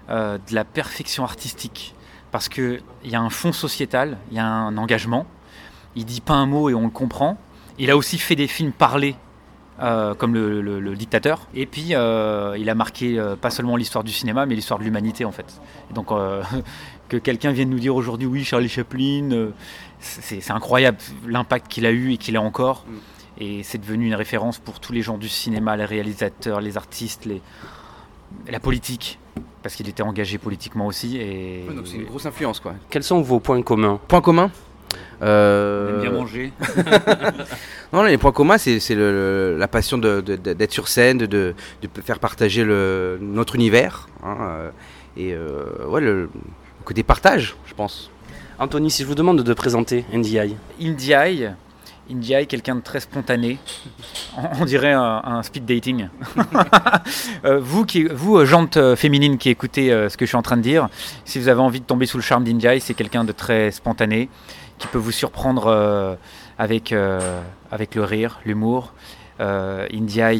de 0.08 0.54
la 0.54 0.64
perfection 0.64 1.24
artistique. 1.24 1.94
Parce 2.30 2.48
qu'il 2.48 2.82
y 3.04 3.14
a 3.14 3.20
un 3.20 3.30
fond 3.30 3.52
sociétal, 3.52 4.18
il 4.30 4.36
y 4.36 4.40
a 4.40 4.46
un 4.46 4.76
engagement, 4.78 5.26
il 5.96 6.04
dit 6.04 6.20
pas 6.20 6.34
un 6.34 6.46
mot 6.46 6.70
et 6.70 6.74
on 6.74 6.84
le 6.84 6.90
comprend. 6.90 7.36
Il 7.78 7.90
a 7.90 7.96
aussi 7.96 8.18
fait 8.18 8.36
des 8.36 8.48
films 8.48 8.72
parlés 8.72 9.16
comme 9.78 10.34
le, 10.34 10.94
dictateur. 10.96 11.46
Et 11.54 11.66
puis, 11.66 11.90
il 11.90 11.94
a 11.94 12.74
marqué 12.74 13.22
pas 13.40 13.50
seulement 13.50 13.76
l'histoire 13.76 14.04
du 14.04 14.12
cinéma, 14.12 14.46
mais 14.46 14.54
l'histoire 14.54 14.78
de 14.78 14.84
l'humanité 14.84 15.24
en 15.24 15.32
fait. 15.32 15.60
donc, 15.94 16.08
que 17.08 17.16
quelqu'un 17.16 17.52
vienne 17.52 17.70
nous 17.70 17.78
dire 17.78 17.96
aujourd'hui, 17.96 18.26
oui, 18.26 18.44
Charlie 18.44 18.68
Chaplin, 18.68 19.50
c'est 20.00 20.50
incroyable 20.50 20.98
l'impact 21.26 21.68
qu'il 21.68 21.86
a 21.86 21.90
eu 21.90 22.12
et 22.12 22.16
qu'il 22.16 22.36
a 22.36 22.42
encore. 22.42 22.84
Mm. 22.86 22.96
Et 23.40 23.62
c'est 23.62 23.78
devenu 23.78 24.06
une 24.06 24.14
référence 24.14 24.58
pour 24.58 24.80
tous 24.80 24.92
les 24.92 25.02
gens 25.02 25.16
du 25.16 25.28
cinéma, 25.28 25.76
les 25.76 25.84
réalisateurs, 25.84 26.60
les 26.60 26.76
artistes, 26.76 27.24
les... 27.24 27.40
la 28.50 28.58
politique 28.58 29.18
parce 29.62 29.74
qu'il 29.74 29.88
était 29.88 30.02
engagé 30.02 30.38
politiquement 30.38 30.86
aussi. 30.86 31.18
Et... 31.18 31.64
donc 31.74 31.86
c'est 31.86 31.96
une 31.96 32.04
grosse 32.04 32.26
influence 32.26 32.60
quoi. 32.60 32.74
Quels 32.90 33.02
sont 33.02 33.20
vos 33.20 33.40
points 33.40 33.62
communs? 33.62 34.00
Points 34.08 34.20
communs? 34.20 34.50
Euh... 35.22 36.00
bien 36.00 36.10
manger. 36.10 36.52
non, 37.92 38.02
les 38.02 38.18
points 38.18 38.32
communs, 38.32 38.58
c'est 38.58 38.94
la 38.94 39.68
passion 39.68 39.98
d'être 39.98 40.72
sur 40.72 40.88
scène, 40.88 41.18
de, 41.18 41.54
faire 42.04 42.18
partager 42.18 42.64
le, 42.64 43.18
notre 43.20 43.54
univers. 43.54 44.08
Hein, 44.22 44.36
euh, 44.40 44.70
et 45.16 45.32
euh, 45.32 45.86
ouais, 45.88 46.00
le, 46.00 46.30
côté 46.84 47.02
partage, 47.02 47.56
je 47.66 47.74
pense. 47.74 48.10
Anthony, 48.58 48.90
si 48.90 49.02
je 49.02 49.08
vous 49.08 49.14
demande 49.14 49.42
de 49.42 49.54
présenter 49.54 50.04
NDI. 50.12 50.56
NDI, 50.80 51.48
India 52.10 52.40
est 52.40 52.46
quelqu'un 52.46 52.74
de 52.74 52.80
très 52.80 53.00
spontané. 53.00 53.58
On, 54.58 54.64
dirait 54.64 54.94
un, 54.94 55.42
speed 55.42 55.66
dating. 55.66 56.08
Vous, 57.44 57.84
qui, 57.84 58.04
vous, 58.04 58.42
jante 58.46 58.78
euh, 58.78 58.96
féminine 58.96 59.36
qui 59.36 59.50
écoutez 59.50 59.90
ce 59.90 60.16
que 60.16 60.24
je 60.24 60.30
suis 60.30 60.36
en 60.36 60.42
train 60.42 60.56
de 60.56 60.62
dire, 60.62 60.88
si 61.26 61.38
vous 61.38 61.48
avez 61.48 61.60
envie 61.60 61.80
de 61.80 61.84
tomber 61.84 62.06
sous 62.06 62.16
le 62.16 62.22
charme 62.22 62.44
d'India, 62.44 62.80
c'est 62.80 62.94
quelqu'un 62.94 63.24
de 63.24 63.32
très 63.32 63.70
spontané, 63.70 64.30
qui 64.78 64.86
peut 64.86 64.98
vous 64.98 65.12
surprendre 65.12 66.16
avec, 66.58 66.94
avec 67.70 67.94
le 67.94 68.04
rire, 68.04 68.40
l'humour. 68.44 68.92
India, 69.40 70.30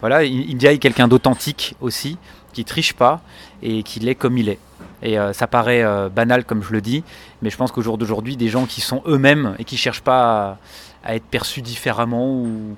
voilà, 0.00 0.18
India 0.18 0.72
est 0.72 0.78
quelqu'un 0.78 1.08
d'authentique 1.08 1.76
aussi, 1.80 2.18
qui 2.52 2.64
triche 2.64 2.92
pas 2.92 3.20
et 3.62 3.82
qui 3.82 4.00
l'est 4.00 4.14
comme 4.14 4.38
il 4.38 4.48
est. 4.48 4.58
Et 5.02 5.18
euh, 5.18 5.32
ça 5.32 5.46
paraît 5.46 5.82
euh, 5.82 6.08
banal 6.08 6.44
comme 6.44 6.62
je 6.62 6.72
le 6.72 6.80
dis, 6.80 7.02
mais 7.42 7.50
je 7.50 7.56
pense 7.56 7.72
qu'au 7.72 7.82
jour 7.82 7.98
d'aujourd'hui, 7.98 8.36
des 8.36 8.48
gens 8.48 8.66
qui 8.66 8.80
sont 8.80 9.02
eux-mêmes 9.06 9.56
et 9.58 9.64
qui 9.64 9.74
ne 9.74 9.80
cherchent 9.80 10.02
pas 10.02 10.58
à, 11.02 11.14
être 11.16 11.24
perçus 11.24 11.62
différemment 11.62 12.32
ou, 12.32 12.76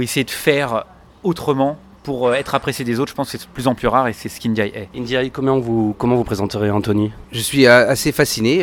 essayer 0.00 0.24
de 0.24 0.30
faire 0.30 0.84
autrement 1.22 1.78
pour 2.08 2.28
euh, 2.28 2.32
être 2.32 2.54
apprécié 2.54 2.86
des 2.86 3.00
autres, 3.00 3.10
je 3.10 3.14
pense 3.14 3.30
que 3.30 3.36
c'est 3.36 3.46
de 3.46 3.52
plus 3.52 3.66
en 3.66 3.74
plus 3.74 3.86
rare 3.86 4.08
et 4.08 4.14
c'est 4.14 4.30
ce 4.30 4.40
qu'Indiaï 4.40 4.72
est. 4.74 4.88
Indiaï, 4.96 5.30
comment 5.30 5.58
vous, 5.58 5.94
comment 5.98 6.16
vous 6.16 6.24
présenterez 6.24 6.70
Anthony? 6.70 7.12
Je 7.32 7.40
suis 7.40 7.66
assez 7.66 8.12
fasciné 8.12 8.62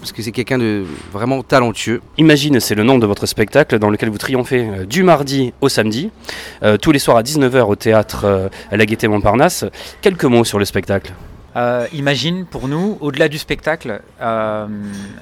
parce 0.00 0.12
que 0.12 0.22
c'est 0.22 0.32
quelqu'un 0.32 0.56
de 0.56 0.86
vraiment 1.12 1.42
talentueux. 1.42 2.00
Imagine, 2.16 2.58
c'est 2.58 2.74
le 2.74 2.84
nom 2.84 2.98
de 2.98 3.06
votre 3.06 3.26
spectacle 3.26 3.78
dans 3.78 3.90
lequel 3.90 4.08
vous 4.08 4.16
triomphez 4.16 4.86
du 4.88 5.02
mardi 5.02 5.52
au 5.60 5.68
samedi, 5.68 6.10
tous 6.80 6.92
les 6.92 6.98
soirs 6.98 7.18
à 7.18 7.22
19h 7.22 7.64
au 7.64 7.76
théâtre 7.76 8.48
à 8.70 8.76
la 8.78 8.86
Gaîté 8.86 9.08
Montparnasse. 9.08 9.66
Quelques 10.00 10.24
mots 10.24 10.44
sur 10.44 10.58
le 10.58 10.64
spectacle 10.64 11.12
euh, 11.56 11.86
imagine 11.94 12.44
pour 12.44 12.68
nous, 12.68 12.98
au-delà 13.00 13.28
du 13.28 13.38
spectacle, 13.38 14.02
euh, 14.20 14.66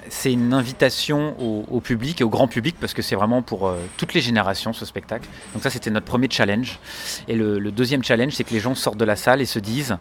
c'est 0.09 0.33
une 0.33 0.53
invitation 0.53 1.37
au, 1.39 1.81
public 1.81 2.21
et 2.21 2.25
au 2.25 2.29
grand 2.29 2.49
public 2.49 2.75
parce 2.81 2.93
que 2.93 3.03
c'est 3.03 3.15
vraiment 3.15 3.43
pour 3.43 3.69
euh, 3.69 3.77
toutes 3.99 4.15
les 4.15 4.21
générations 4.21 4.73
ce 4.73 4.85
spectacle. 4.85 5.29
Donc 5.53 5.63
ça 5.63 5.71
c'était 5.71 5.91
notre 5.91 6.07
premier 6.07 6.29
challenge. 6.29 6.81
Et 7.29 7.37
le, 7.37 7.61
deuxième 7.71 8.03
challenge 8.03 8.33
c'est 8.33 8.43
que 8.43 8.53
les 8.53 8.61
gens 8.61 8.75
sortent 8.75 8.99
de 8.99 9.05
la 9.05 9.17
salle 9.17 9.41
et 9.41 9.47
se 9.47 9.59
disent 9.59 9.97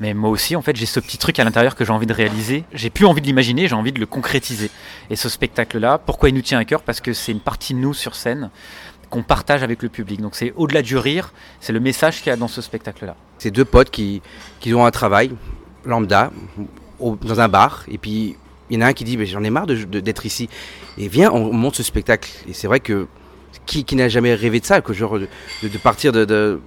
mais 0.00 0.14
moi 0.14 0.30
aussi 0.30 0.56
en 0.56 0.62
fait 0.62 0.74
j'ai 0.76 0.86
ce 0.86 1.00
petit 1.00 1.16
truc 1.16 1.38
à 1.38 1.44
l'intérieur 1.44 1.74
que 1.74 1.84
j'ai 1.86 1.92
envie 1.92 2.06
de 2.06 2.12
réaliser. 2.12 2.64
J'ai 2.74 2.90
plus 2.90 3.06
envie 3.06 3.22
de 3.22 3.26
l'imaginer, 3.26 3.66
j'ai 3.66 3.74
envie 3.74 3.92
de 3.92 4.00
le 4.00 4.06
concrétiser. 4.06 4.70
Et 5.08 5.16
ce 5.16 5.30
spectacle-là, 5.30 5.98
pourquoi 5.98 6.28
il 6.28 6.34
nous 6.34 6.42
tient 6.42 6.58
à 6.58 6.66
cœur? 6.66 6.82
Parce 6.82 7.00
que 7.00 7.14
c'est 7.14 7.32
une 7.32 7.40
partie 7.40 7.72
de 7.72 7.78
nous 7.78 7.94
sur 7.94 8.14
scène 8.14 8.50
qu'on 9.08 9.22
partage 9.22 9.62
avec 9.62 9.82
le 9.82 9.88
public. 9.88 10.20
Donc 10.20 10.34
c'est 10.34 10.52
au-delà 10.56 10.82
du 10.82 10.96
rire, 10.96 11.32
c'est 11.60 11.72
le 11.72 11.80
message 11.80 12.18
qu'il 12.18 12.28
y 12.28 12.32
a 12.32 12.36
dans 12.36 12.48
ce 12.48 12.60
spectacle-là. 12.60 13.14
C'est 13.38 13.50
deux 13.50 13.64
potes 13.64 13.90
qui, 13.90 14.22
qui 14.60 14.74
ont 14.74 14.86
un 14.86 14.90
travail, 14.90 15.32
lambda 15.84 16.30
dans 17.00 17.40
un 17.40 17.48
bar 17.48 17.84
et 17.88 17.98
puis 17.98 18.36
il 18.70 18.76
y 18.76 18.78
en 18.78 18.86
a 18.86 18.88
un 18.88 18.92
qui 18.92 19.04
dit 19.04 19.18
j'en 19.26 19.42
ai 19.42 19.50
marre 19.50 19.66
d'être 19.66 20.26
ici. 20.26 20.48
Et 20.98 21.08
viens 21.08 21.30
on 21.30 21.52
monte 21.52 21.76
ce 21.76 21.82
spectacle. 21.82 22.30
Et 22.48 22.52
c'est 22.52 22.66
vrai 22.66 22.80
que 22.80 23.06
qui, 23.66 23.96
n'a 23.96 24.08
jamais 24.08 24.34
rêvé 24.34 24.60
de 24.60 24.66
ça 24.66 24.80
que 24.80 24.92
genre 24.92 25.18
de, 25.18 25.78
partir 25.82 26.12
de, 26.12 26.60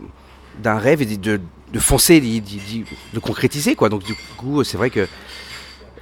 d'un 0.61 0.77
rêve 0.77 1.01
et 1.01 1.17
de, 1.17 1.39
foncer 1.79 2.21
de, 2.21 3.19
concrétiser 3.19 3.75
quoi. 3.75 3.89
Donc 3.89 4.03
du 4.03 4.15
coup 4.37 4.63
c'est 4.63 4.77
vrai 4.77 4.89
que 4.89 5.07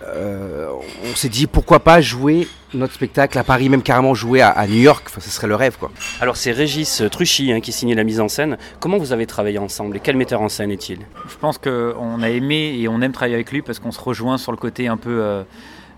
euh, 0.08 0.68
on 1.04 1.16
s'est 1.16 1.30
dit 1.30 1.48
pourquoi 1.48 1.80
pas 1.80 2.02
jouer 2.02 2.48
notre 2.74 2.94
spectacle 2.94 3.38
à 3.38 3.44
Paris, 3.44 3.70
même 3.70 3.84
carrément 3.84 4.14
jouer 4.14 4.42
à, 4.42 4.66
New 4.68 4.80
York, 4.80 5.06
enfin, 5.08 5.22
ce 5.22 5.30
serait 5.30 5.48
le 5.48 5.56
rêve 5.56 5.78
quoi. 5.78 5.92
Alors 6.20 6.38
c'est 6.38 6.52
Régis 6.52 7.04
Truchy 7.12 7.52
hein, 7.52 7.62
qui 7.62 7.72
signait 7.72 7.96
la 7.96 8.04
mise 8.04 8.20
en 8.20 8.28
scène. 8.28 8.58
Comment 8.80 8.98
vous 8.98 9.14
avez 9.14 9.28
travaillé 9.28 9.60
ensemble 9.60 9.98
et 9.98 10.00
quel 10.00 10.18
metteur 10.18 10.42
en 10.42 10.50
scène 10.50 10.72
est-il? 10.72 11.00
Je 11.28 11.38
pense 11.38 11.58
qu'on 11.58 12.22
a 12.22 12.30
aimé 12.30 12.76
et 12.80 12.88
on 12.88 13.02
aime 13.02 13.12
travailler 13.12 13.36
avec 13.36 13.52
lui 13.52 13.62
parce 13.62 13.80
qu'on 13.80 13.92
se 13.92 14.02
rejoint 14.02 14.38
sur 14.38 14.52
le 14.52 14.58
côté 14.58 14.88
un 14.88 14.98
peu 14.98 15.22
euh, 15.22 15.44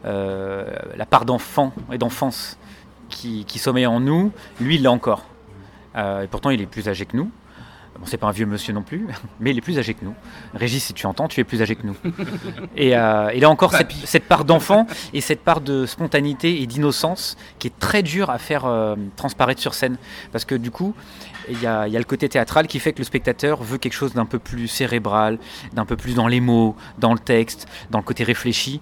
euh, 0.06 0.66
la 0.98 1.06
part 1.06 1.26
d'enfant 1.26 1.74
et 1.92 1.98
d'enfance 1.98 2.58
qui, 3.10 3.46
sommeille 3.58 3.88
en 3.88 4.02
nous. 4.02 4.32
Lui 4.60 4.76
il 4.76 4.84
l'a 4.84 4.92
encore. 4.92 5.24
et 5.96 6.28
pourtant 6.30 6.50
il 6.50 6.62
est 6.62 6.66
plus 6.66 6.90
âgé 6.90 7.06
que 7.06 7.16
nous. 7.16 7.32
Bon, 8.00 8.06
c'est 8.06 8.18
pas 8.18 8.28
un 8.28 8.32
vieux 8.32 8.46
monsieur 8.46 8.74
non 8.74 8.82
plus, 8.82 9.08
mais 9.40 9.52
il 9.52 9.58
est 9.58 9.62
plus 9.62 9.80
âgé 9.80 9.94
que 9.94 10.04
nous. 10.04 10.14
Régis, 10.54 10.84
si 10.84 10.94
tu 10.94 11.06
entends, 11.06 11.28
tu 11.28 11.40
es 11.40 11.44
plus 11.44 11.62
âgé 11.62 11.76
que 11.76 11.88
nous. 11.88 11.96
et 12.76 12.96
euh, 12.96 13.32
il 13.34 13.46
a 13.46 13.50
encore 13.50 13.74
cette, 14.06 14.26
part 14.26 14.44
d'enfant 14.44 14.86
et 15.14 15.22
cette 15.22 15.42
part 15.42 15.62
de 15.62 15.86
spontanéité 15.86 16.62
et 16.62 16.68
d'innocence 16.68 17.38
qui 17.60 17.68
est 17.68 17.80
très 17.80 18.04
dure 18.04 18.30
à 18.30 18.38
faire 18.38 18.66
euh, 18.66 18.96
transparaître 19.16 19.62
sur 19.62 19.74
scène. 19.74 19.98
Parce 20.32 20.44
que 20.46 20.56
du 20.56 20.72
coup, 20.72 20.94
il 21.50 21.62
y, 21.62 21.68
a, 21.68 21.88
le 21.88 22.04
côté 22.04 22.28
théâtral 22.28 22.68
qui 22.68 22.80
fait 22.80 22.92
que 22.92 23.00
le 23.00 23.04
spectateur 23.04 23.64
veut 23.64 23.78
quelque 23.78 23.94
chose 23.94 24.14
d'un 24.14 24.26
peu 24.26 24.40
plus 24.40 24.68
cérébral, 24.68 25.38
d'un 25.74 25.86
peu 25.86 25.96
plus 25.96 26.16
dans 26.16 26.28
les 26.28 26.42
mots, 26.42 26.76
dans 26.98 27.14
le 27.14 27.20
texte, 27.20 27.68
dans 27.92 28.00
le 28.00 28.04
côté 28.04 28.24
réfléchi. 28.24 28.82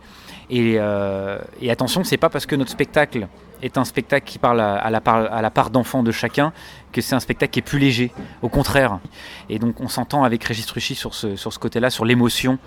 Et, 0.49 0.75
euh, 0.77 1.39
et 1.61 1.71
attention, 1.71 2.03
c'est 2.03 2.17
pas 2.17 2.29
parce 2.29 2.45
que 2.45 2.55
notre 2.55 2.71
spectacle 2.71 3.27
est 3.63 3.77
un 3.77 3.85
spectacle 3.85 4.29
qui 4.29 4.37
parle 4.37 4.61
à, 4.61 4.89
la, 4.89 5.01
part, 5.01 5.31
à 5.33 5.41
la 5.41 5.49
part 5.49 5.69
d'enfant 5.69 6.03
de 6.03 6.11
chacun, 6.11 6.53
que 6.91 7.01
c'est 7.01 7.15
un 7.15 7.19
spectacle 7.19 7.51
qui 7.53 7.59
est 7.59 7.63
plus 7.63 7.79
léger, 7.79 8.11
au 8.41 8.49
contraire. 8.49 8.99
Et 9.49 9.57
donc 9.57 9.79
on 9.81 9.87
s'entend 9.87 10.23
avec 10.23 10.43
Régis 10.43 10.65
Truchy 10.65 10.95
sur 10.95 11.13
ce, 11.13 11.35
sur 11.35 11.51
ce 11.53 11.59
côté-là, 11.59 11.89
sur 11.89 12.05
l'émotion 12.05 12.59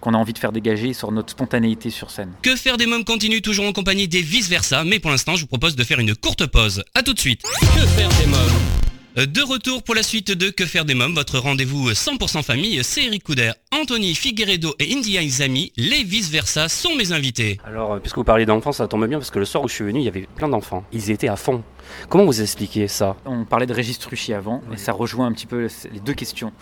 qu'on 0.00 0.14
a 0.14 0.16
envie 0.16 0.32
de 0.32 0.38
faire 0.38 0.52
dégager 0.52 0.92
sur 0.92 1.10
notre 1.10 1.30
spontanéité 1.30 1.90
sur 1.90 2.10
scène. 2.10 2.32
Que 2.42 2.56
faire 2.56 2.76
des 2.76 2.86
mômes 2.86 3.04
continue 3.04 3.42
toujours 3.42 3.66
en 3.66 3.72
compagnie 3.72 4.08
des 4.08 4.22
vice-versa, 4.22 4.84
mais 4.84 4.98
pour 5.00 5.10
l'instant 5.10 5.36
je 5.36 5.42
vous 5.42 5.48
propose 5.48 5.76
de 5.76 5.84
faire 5.84 5.98
une 5.98 6.14
courte 6.14 6.46
pause. 6.46 6.84
A 6.94 7.02
tout 7.02 7.14
de 7.14 7.20
suite. 7.20 7.42
Que 7.42 7.86
faire 7.86 8.08
des 8.20 8.26
mômes? 8.26 8.97
De 9.26 9.42
retour 9.42 9.82
pour 9.82 9.96
la 9.96 10.04
suite 10.04 10.30
de 10.30 10.50
Que 10.50 10.64
faire 10.64 10.84
des 10.84 10.94
mômes, 10.94 11.14
votre 11.14 11.40
rendez-vous 11.40 11.90
100% 11.90 12.44
famille, 12.44 12.78
c'est 12.84 13.02
Eric 13.02 13.24
Couder, 13.24 13.50
Anthony 13.72 14.14
Figueredo 14.14 14.76
et 14.78 14.94
India 14.94 15.22
Izami, 15.22 15.72
les 15.76 16.04
vice-versa 16.04 16.68
sont 16.68 16.94
mes 16.94 17.10
invités. 17.10 17.58
Alors, 17.64 17.94
euh, 17.94 17.98
puisque 17.98 18.16
vous 18.16 18.22
parlez 18.22 18.46
d'enfants, 18.46 18.70
ça 18.70 18.86
tombe 18.86 19.04
bien 19.08 19.18
parce 19.18 19.32
que 19.32 19.40
le 19.40 19.44
soir 19.44 19.64
où 19.64 19.68
je 19.68 19.74
suis 19.74 19.84
venu, 19.84 19.98
il 19.98 20.04
y 20.04 20.08
avait 20.08 20.28
plein 20.36 20.48
d'enfants. 20.48 20.84
Ils 20.92 21.10
étaient 21.10 21.26
à 21.26 21.34
fond. 21.34 21.64
Comment 22.08 22.26
vous 22.26 22.40
expliquez 22.40 22.86
ça? 22.86 23.16
On 23.24 23.44
parlait 23.44 23.66
de 23.66 23.74
Régis 23.74 23.98
Truchy 23.98 24.34
avant, 24.34 24.62
et 24.72 24.76
ça 24.76 24.92
rejoint 24.92 25.26
un 25.26 25.32
petit 25.32 25.46
peu 25.46 25.66
les 25.92 26.00
deux 26.00 26.14
questions. 26.14 26.52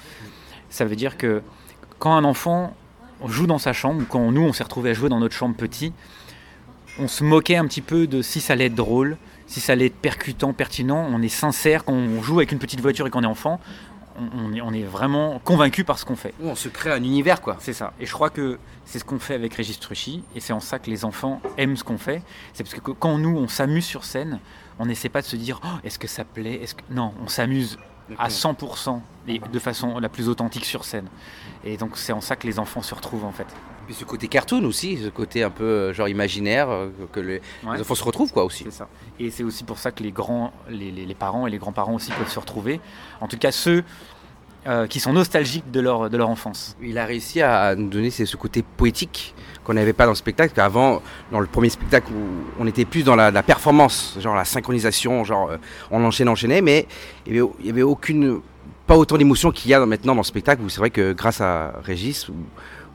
Ça 0.71 0.87
veut 0.87 0.97
dire 0.97 1.19
que 1.19 1.42
quand 1.99 2.16
un 2.16 2.25
enfant 2.25 2.75
joue 3.27 3.47
dans 3.47 3.59
sa 3.59 3.75
chambre, 3.75 4.01
ou 4.01 4.07
quand 4.07 4.33
nous 4.33 4.42
on 4.42 4.55
s'est 4.55 4.64
retrouvé 4.64 4.90
à 4.90 4.95
jouer 4.95 5.11
dans 5.11 5.21
notre 5.21 5.35
chambre 5.35 5.57
petit, 5.57 5.92
on 6.98 7.09
se 7.09 7.24
moquait 7.24 7.56
un 7.56 7.66
petit 7.66 7.82
peu 7.82 8.06
de 8.06 8.22
si 8.22 8.40
ça 8.40 8.54
allait 8.54 8.66
être 8.66 8.74
drôle, 8.74 9.16
si 9.46 9.61
ça 9.61 9.72
allait 9.72 9.87
être 9.87 9.96
percutant, 9.96 10.52
pertinent, 10.52 11.06
on 11.11 11.22
est 11.22 11.28
sincère, 11.28 11.85
quand 11.85 11.92
on 11.92 12.22
joue 12.22 12.38
avec 12.38 12.52
une 12.52 12.59
petite 12.59 12.80
voiture 12.80 13.06
et 13.06 13.11
qu'on 13.11 13.22
est 13.22 13.26
enfant, 13.26 13.61
on, 14.35 14.72
est, 14.72 14.82
vraiment 14.82 15.38
convaincu 15.40 15.85
par 15.85 15.98
ce 15.98 16.06
qu'on 16.06 16.16
fait. 16.16 16.32
On 16.42 16.54
se 16.54 16.70
crée 16.70 16.90
un 16.90 17.02
univers, 17.02 17.42
quoi. 17.42 17.59
C'est 17.61 17.74
ça. 17.74 17.92
Et 18.00 18.06
je 18.06 18.12
crois 18.12 18.30
que 18.30 18.59
c'est 18.87 18.98
ce 18.98 19.04
qu'on 19.04 19.18
fait 19.18 19.35
avec 19.35 19.52
Régis 19.52 19.78
Truchy, 19.78 20.22
et 20.35 20.40
c'est 20.40 20.54
en 20.54 20.61
ça 20.61 20.78
que 20.78 20.88
les 20.88 21.04
enfants 21.04 21.42
aiment 21.59 21.76
ce 21.76 21.85
qu'on 21.85 21.98
fait. 21.98 22.22
C'est 22.54 22.64
parce 22.64 22.74
que 22.74 22.92
quand 22.92 23.18
nous, 23.18 23.37
on 23.37 23.46
s'amuse 23.46 23.85
sur 23.85 24.04
scène, 24.04 24.40
on 24.78 24.87
n'essaie 24.87 25.11
pas 25.11 25.20
de 25.20 25.26
se 25.26 25.37
dire 25.37 25.61
oh, 25.64 25.78
est-ce 25.85 25.98
que 25.98 26.09
ça 26.09 26.24
plaît 26.24 26.61
est 26.62 26.66
-ce 26.66 26.74
que... 26.74 26.82
Non, 26.90 27.12
on 27.22 27.28
s'amuse 27.28 27.78
à 28.18 28.28
100% 28.28 29.00
et 29.28 29.40
de 29.40 29.59
façon 29.59 29.98
la 29.98 30.09
plus 30.09 30.28
authentique 30.28 30.64
sur 30.64 30.85
scène. 30.85 31.09
Et 31.64 31.76
donc 31.76 31.96
c'est 31.96 32.12
en 32.12 32.20
ça 32.20 32.37
que 32.37 32.46
les 32.46 32.59
enfants 32.59 32.82
se 32.82 32.94
retrouvent 32.94 33.24
en 33.24 33.32
fait. 33.32 33.46
Puis 33.87 33.94
ce 33.94 34.05
côté 34.05 34.27
cartoon 34.27 34.64
aussi, 34.64 34.99
ce 34.99 35.09
côté 35.09 35.44
un 35.44 35.51
peu 35.51 35.64
euh, 35.64 35.92
genre 35.92 36.09
imaginaire, 36.09 36.68
euh, 36.68 36.88
que 37.12 37.20
les, 37.20 37.40
enfants 37.64 37.94
se 37.94 38.05
retrouvent 38.05 38.33
quoi 38.33 38.44
aussi. 38.44 38.64
C'est 38.64 38.72
ça. 38.72 38.88
Et 39.20 39.31
c'est 39.31 39.44
aussi 39.44 39.62
pour 39.62 39.79
ça 39.79 39.92
que 39.92 40.03
les 40.03 40.11
grands, 40.11 40.53
les, 40.68 41.14
parents 41.14 41.46
et 41.46 41.51
les 41.51 41.59
grands-parents 41.59 41.94
aussi 41.94 42.11
peuvent 42.11 42.31
se 42.31 42.38
retrouver. 42.38 42.81
En 43.20 43.29
tout 43.29 43.38
cas 43.38 43.53
ceux 43.53 43.85
euh, 44.66 44.88
qui 44.88 44.99
sont 44.99 45.12
nostalgiques 45.12 45.70
de 45.70 45.79
leur, 45.79 46.11
de 46.11 46.16
leur 46.16 46.29
enfance. 46.29 46.77
Il 46.83 46.99
a 46.99 47.07
réussi 47.07 47.40
à 47.40 47.77
nous 47.77 47.88
donner 47.88 48.11
ce 48.11 48.37
côté 48.37 48.64
poétique 48.77 49.35
qu'on 49.62 49.75
n'avait 49.75 49.92
pas 49.92 50.05
dans 50.05 50.12
le 50.12 50.16
spectacle. 50.16 50.61
Avant, 50.61 51.01
dans 51.31 51.38
le 51.38 51.46
premier 51.46 51.68
spectacle, 51.68 52.11
où 52.12 52.44
on 52.59 52.66
était 52.66 52.85
plus 52.85 53.05
dans 53.05 53.14
la, 53.14 53.31
performance, 53.44 54.16
genre 54.18 54.35
la 54.35 54.44
synchronisation, 54.44 55.22
genre 55.22 55.51
on 55.92 56.05
enchaînait, 56.05 56.31
enchaînait, 56.31 56.61
mais 56.61 56.88
il 57.27 57.35
n'y 57.35 57.38
avait, 57.38 57.70
avait, 57.70 57.83
aucune, 57.83 58.40
pas 58.88 58.96
autant 58.96 59.16
d'émotion 59.16 59.53
qu'il 59.53 59.70
y 59.70 59.75
a 59.75 59.87
maintenant 59.87 60.14
dans 60.14 60.22
le 60.22 60.27
spectacle. 60.27 60.62
Où 60.62 60.68
c'est 60.68 60.81
vrai 60.81 60.90
que 60.90 61.12
grâce 61.12 61.40
à 61.40 61.75
Régis, 61.85 62.29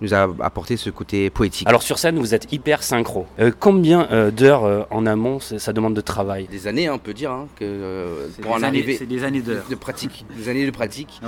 nous 0.01 0.13
a 0.13 0.27
apporté 0.41 0.77
ce 0.77 0.89
côté 0.89 1.29
poétique. 1.29 1.67
Alors 1.67 1.83
sur 1.83 1.99
scène, 1.99 2.17
vous 2.17 2.33
êtes 2.33 2.51
hyper 2.51 2.83
synchro. 2.83 3.27
Euh, 3.39 3.51
combien 3.57 4.07
euh, 4.11 4.31
d'heures 4.31 4.65
euh, 4.65 4.83
en 4.89 5.05
amont 5.05 5.39
ça 5.39 5.73
demande 5.73 5.93
de 5.93 6.01
travail? 6.01 6.47
Des 6.49 6.67
années, 6.67 6.87
hein, 6.87 6.93
on 6.95 6.99
peut 6.99 7.13
dire, 7.13 7.31
hein, 7.31 7.47
que 7.55 8.27
pour 8.41 8.53
en 8.53 8.63
arriver. 8.63 8.97
C'est 8.97 9.05
des 9.05 9.23
années 9.23 9.41
d'heures. 9.41 9.63
De, 9.69 9.75
pratique, 9.75 10.25
des 10.35 10.49
années 10.49 10.65
de 10.65 10.71
pratique. 10.71 11.21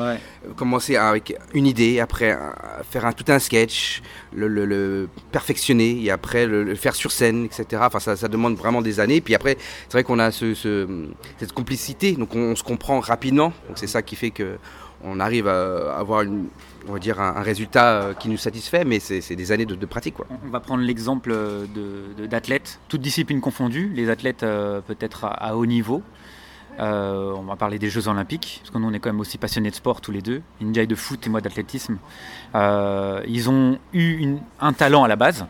commencer 0.56 0.96
avec 0.96 1.36
une 1.54 1.68
idée, 1.68 2.00
après 2.00 2.38
faire 2.90 3.06
un, 3.06 3.12
tout 3.12 3.26
un 3.32 3.40
sketch, 3.40 4.02
le, 4.36 5.08
perfectionner 5.32 6.04
et 6.04 6.10
après 6.10 6.48
le, 6.48 6.76
faire 6.76 6.96
sur 6.96 7.12
scène, 7.12 7.46
etc. 7.46 7.84
Enfin, 7.86 8.00
ça, 8.00 8.28
demande 8.28 8.56
vraiment 8.56 8.82
des 8.82 9.00
années. 9.00 9.22
Puis 9.22 9.36
après, 9.36 9.58
c'est 9.88 9.94
vrai 9.94 10.04
qu'on 10.04 10.20
a 10.20 10.32
ce, 10.32 10.54
cette 11.38 11.54
complicité, 11.54 12.14
donc 12.14 12.36
on, 12.36 12.56
se 12.56 12.64
comprend 12.64 13.00
rapidement. 13.00 13.54
Donc 13.68 13.78
c'est 13.78 13.88
ça 13.88 14.02
qui 14.02 14.16
fait 14.16 14.32
que 14.32 14.58
on 15.06 15.20
arrive 15.20 15.48
à 15.48 15.98
avoir 15.98 16.22
une, 16.22 16.48
on 16.88 16.94
va 16.94 17.00
dire 17.00 17.20
un, 17.20 17.42
résultat 17.42 17.94
euh, 17.94 18.14
qui 18.14 18.30
nous 18.30 18.38
satisfait, 18.38 18.86
mais 18.86 19.00
c'est 19.00 19.36
des 19.36 19.52
années 19.52 19.66
de, 19.66 19.86
pratique. 19.86 20.16
On 20.20 20.50
va 20.50 20.60
prendre 20.60 20.84
l'exemple 20.84 21.36
d'athlètes, 22.30 22.80
toutes 22.88 23.02
disciplines 23.02 23.42
confondues, 23.42 23.92
les 23.94 24.10
athlètes 24.10 24.44
euh, 24.44 24.82
peut-être 24.82 25.26
à, 25.26 25.56
haut 25.56 25.66
niveau. 25.66 26.02
Euh, 26.80 27.32
on 27.36 27.44
va 27.44 27.56
parler 27.56 27.78
des 27.78 27.90
Jeux 27.90 28.08
Olympiques, 28.08 28.60
parce 28.62 28.72
que 28.72 28.78
nous 28.80 28.88
on 28.88 28.94
est 28.94 29.00
quand 29.00 29.10
même 29.10 29.20
aussi 29.20 29.38
passionnés 29.38 29.70
de 29.70 29.76
sport 29.76 30.02
tous 30.02 30.12
les 30.12 30.22
deux, 30.22 30.42
India 30.62 30.86
de 30.86 30.96
foot 30.96 31.26
et 31.26 31.30
moi 31.30 31.40
d'athlétisme. 31.40 31.98
ils 32.56 33.50
ont 33.50 33.78
eu 33.94 34.36
un 34.60 34.74
talent 34.74 35.04
à 35.04 35.08
la 35.08 35.16
base, 35.16 35.46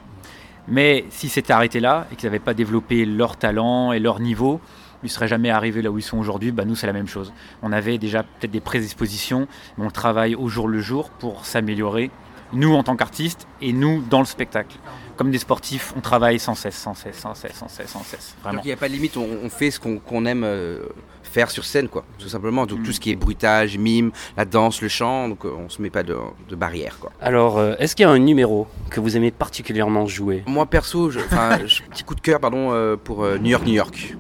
mais 0.68 1.06
si 1.10 1.30
c'était 1.30 1.54
arrêté 1.54 1.80
là 1.80 2.08
et 2.12 2.16
qu'ils 2.16 2.28
n'avaient 2.28 2.40
pas 2.40 2.54
développé 2.54 3.06
leur 3.06 3.38
talent 3.38 3.94
et 3.94 4.00
leur 4.00 4.20
niveau, 4.20 4.60
ils 5.04 5.08
ne 5.08 5.12
seraient 5.12 5.28
jamais 5.28 5.50
arrivés 5.50 5.82
là 5.82 5.92
où 5.92 5.98
ils 5.98 6.04
sont 6.04 6.18
aujourd'hui, 6.18 6.52
bah 6.52 6.66
nous 6.66 6.76
c'est 6.76 6.88
la 6.88 6.94
même 6.94 7.08
chose. 7.08 7.34
On 7.62 7.72
avait 7.72 7.98
déjà 7.98 8.24
peut-être 8.24 8.52
des 8.52 8.62
prédispositions, 8.62 9.48
mais 9.78 9.86
on 9.86 9.92
travaille 9.92 10.36
au 10.36 10.48
jour 10.50 10.68
le 10.68 10.80
jour 10.80 11.10
pour 11.10 11.46
s'améliorer, 11.46 12.10
nous 12.54 12.74
en 12.74 12.84
tant 12.84 12.96
qu'artistes 12.96 13.48
et 13.62 13.74
nous 13.74 14.04
dans 14.10 14.20
le 14.20 14.26
spectacle. 14.26 14.78
Comme 15.16 15.30
des 15.30 15.38
sportifs, 15.38 15.94
on 15.96 16.02
travaille 16.02 16.40
sans 16.40 16.56
cesse, 16.56 16.76
sans 16.76 16.96
cesse, 16.96 17.18
sans 17.18 17.36
cesse, 17.36 17.56
sans 17.56 17.68
cesse, 17.68 17.90
sans 17.90 18.04
cesse. 18.04 18.36
Vraiment. 18.42 18.58
Donc 18.58 18.66
il 18.66 18.70
n'y 18.70 18.74
a 18.74 18.78
pas 18.78 18.88
de 18.88 18.94
limite, 18.94 19.16
on, 19.18 19.50
fait 19.50 19.70
ce 19.70 19.80
qu'on 19.80 20.26
aime 20.26 20.44
euh, 20.44 20.80
faire 21.22 21.52
sur 21.52 21.66
scène, 21.66 21.88
quoi, 21.88 22.04
tout 22.18 22.30
simplement. 22.30 22.66
Donc 22.66 22.84
tout 22.84 22.92
ce 22.92 23.00
qui 23.00 23.12
est 23.12 23.16
bruitage, 23.16 23.78
mime, 23.78 24.12
la 24.38 24.46
danse, 24.46 24.82
le 24.82 24.88
chant, 24.88 25.30
donc 25.30 25.46
euh, 25.46 25.52
on 25.56 25.70
se 25.70 25.82
met 25.82 25.92
pas 25.92 26.02
de, 26.02 26.18
de 26.50 26.56
barrière, 26.56 26.98
quoi. 27.00 27.12
Alors, 27.22 27.60
euh, 27.60 27.76
est-ce 27.78 27.96
qu'il 27.96 28.04
y 28.04 28.08
a 28.08 28.12
un 28.12 28.20
numéro 28.20 28.68
que 28.90 29.00
vous 29.00 29.16
aimez 29.16 29.30
particulièrement 29.30 30.08
jouer? 30.08 30.44
Moi 30.48 30.66
perso, 30.66 31.10
je, 31.12 31.20
petit 31.20 32.04
coup 32.04 32.16
de 32.16 32.22
cœur, 32.22 32.40
pardon, 32.40 32.98
pour 33.04 33.24
New 33.40 33.50
York, 33.50 33.66
New 33.66 33.74
York. 33.74 34.16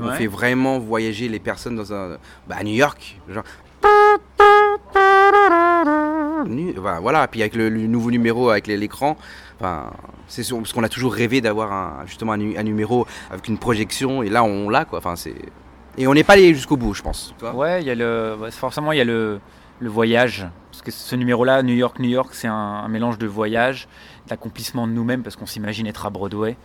On 0.00 0.10
fait 0.12 0.26
vraiment 0.26 0.78
voyager 0.78 1.28
les 1.28 1.38
personnes 1.38 1.76
dans 1.76 1.92
un. 1.92 2.18
Bah, 2.48 2.56
à 2.58 2.64
New 2.64 2.74
York. 2.74 3.18
Genre. 3.28 3.44
Voilà, 7.00 7.26
puis 7.28 7.40
avec 7.40 7.54
le, 7.54 7.70
nouveau 7.70 8.10
numéro 8.10 8.50
avec 8.50 8.66
l'écran, 8.66 9.16
enfin, 9.58 9.90
c'est 10.28 10.48
parce 10.48 10.72
qu'on 10.72 10.82
a 10.82 10.88
toujours 10.88 11.14
rêvé 11.14 11.40
d'avoir 11.40 11.72
un, 11.72 12.06
justement 12.06 12.32
un, 12.32 12.62
numéro 12.62 13.06
avec 13.30 13.48
une 13.48 13.58
projection, 13.58 14.22
et 14.22 14.28
là 14.28 14.44
on 14.44 14.68
l'a 14.68 14.84
quoi. 14.84 14.98
Enfin, 14.98 15.16
c'est 15.16 15.34
et 15.96 16.06
on 16.06 16.14
n'est 16.14 16.24
pas 16.24 16.32
allé 16.32 16.54
jusqu'au 16.54 16.76
bout, 16.76 16.92
je 16.92 17.02
pense. 17.02 17.34
ouais, 17.54 17.82
il 17.82 17.86
y 17.86 17.90
a 17.90 17.94
le, 17.94 18.36
forcément 18.50 18.92
il 18.92 18.98
y 18.98 19.00
a 19.00 19.04
le, 19.04 19.38
le 19.78 19.88
voyage, 19.88 20.46
parce 20.70 20.82
que 20.82 20.90
ce 20.90 21.14
numéro-là, 21.14 21.62
New 21.62 21.74
York, 21.74 21.98
New 22.00 22.08
York, 22.08 22.30
c'est 22.32 22.48
un, 22.48 22.52
un, 22.52 22.88
mélange 22.88 23.16
de 23.18 23.26
voyage, 23.26 23.88
d'accomplissement 24.26 24.88
de 24.88 24.92
nous-mêmes, 24.92 25.22
parce 25.22 25.36
qu'on 25.36 25.46
s'imagine 25.46 25.86
être 25.86 26.04
à 26.04 26.10
Broadway. 26.10 26.56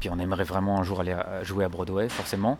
Puis 0.00 0.10
on 0.10 0.18
aimerait 0.18 0.44
vraiment 0.44 0.78
un 0.78 0.82
jour 0.82 1.00
aller 1.00 1.16
jouer 1.42 1.64
à 1.64 1.68
Broadway, 1.68 2.08
forcément. 2.08 2.58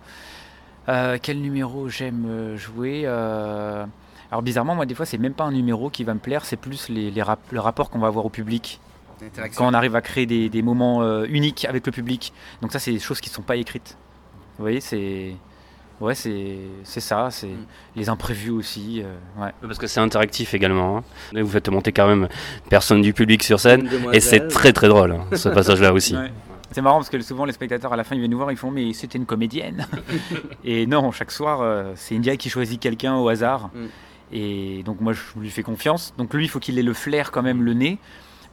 Euh, 0.88 1.18
quel 1.20 1.40
numéro 1.40 1.88
j'aime 1.88 2.26
euh, 2.28 2.56
jouer 2.56 3.02
euh, 3.06 3.84
Alors 4.30 4.42
bizarrement, 4.42 4.74
moi 4.74 4.86
des 4.86 4.94
fois, 4.94 5.06
c'est 5.06 5.18
même 5.18 5.34
pas 5.34 5.44
un 5.44 5.52
numéro 5.52 5.90
qui 5.90 6.04
va 6.04 6.14
me 6.14 6.20
plaire, 6.20 6.44
c'est 6.44 6.56
plus 6.56 6.88
les, 6.88 7.10
le 7.10 7.60
rapport 7.60 7.90
qu'on 7.90 7.98
va 7.98 8.06
avoir 8.06 8.24
au 8.24 8.30
public. 8.30 8.80
Quand 9.56 9.66
on 9.66 9.72
arrive 9.72 9.96
à 9.96 10.02
créer 10.02 10.26
des, 10.26 10.62
moments 10.62 11.24
uniques 11.24 11.64
avec 11.64 11.86
le 11.86 11.92
public. 11.92 12.34
Donc 12.60 12.70
ça, 12.70 12.78
c'est 12.78 12.92
des 12.92 12.98
choses 12.98 13.18
qui 13.18 13.30
ne 13.30 13.34
sont 13.34 13.42
pas 13.42 13.56
écrites. 13.56 13.96
Vous 14.58 14.64
voyez, 14.64 14.80
c'est... 14.80 15.34
Ouais, 15.98 16.14
c'est 16.14 17.00
ça, 17.00 17.28
c'est 17.30 17.46
mm. 17.46 17.66
les 17.96 18.10
imprévus 18.10 18.50
aussi. 18.50 19.02
ouais. 19.38 19.52
Parce 19.62 19.78
que 19.78 19.86
c'est 19.86 20.00
interactif 20.00 20.52
également. 20.52 20.98
Hein. 20.98 21.04
Vous 21.40 21.48
faites 21.48 21.70
monter 21.70 21.92
quand 21.92 22.06
même 22.06 22.28
personne 22.68 23.00
du 23.00 23.14
public 23.14 23.42
sur 23.42 23.58
scène 23.58 23.88
et 24.12 24.20
c'est 24.20 24.48
très 24.48 24.74
très 24.74 24.88
drôle 24.88 25.12
hein, 25.12 25.24
ce 25.34 25.48
passage-là 25.48 25.94
aussi. 25.94 26.14
C'est 26.72 26.82
marrant 26.82 26.96
parce 26.96 27.10
que 27.10 27.20
souvent 27.20 27.44
les 27.44 27.52
spectateurs 27.52 27.92
à 27.92 27.96
la 27.96 28.04
fin 28.04 28.14
ils 28.14 28.18
viennent 28.18 28.30
nous 28.30 28.36
voir, 28.36 28.50
ils 28.50 28.56
font 28.56 28.70
mais 28.70 28.92
c'était 28.92 29.18
une 29.18 29.26
comédienne. 29.26 29.86
et 30.64 30.86
non, 30.86 31.10
chaque 31.12 31.30
soir 31.30 31.60
euh, 31.60 31.92
c'est 31.94 32.16
India 32.16 32.36
qui 32.36 32.50
choisit 32.50 32.80
quelqu'un 32.80 33.16
au 33.16 33.28
hasard. 33.28 33.70
Mm. 33.74 33.86
Et 34.32 34.82
donc 34.84 35.00
moi 35.00 35.12
je 35.12 35.20
lui 35.38 35.50
fais 35.50 35.62
confiance. 35.62 36.14
Donc 36.18 36.34
lui 36.34 36.44
il 36.44 36.48
faut 36.48 36.58
qu'il 36.58 36.78
ait 36.78 36.82
le 36.82 36.94
flair 36.94 37.30
quand 37.30 37.42
même, 37.42 37.62
le 37.62 37.74
nez. 37.74 37.98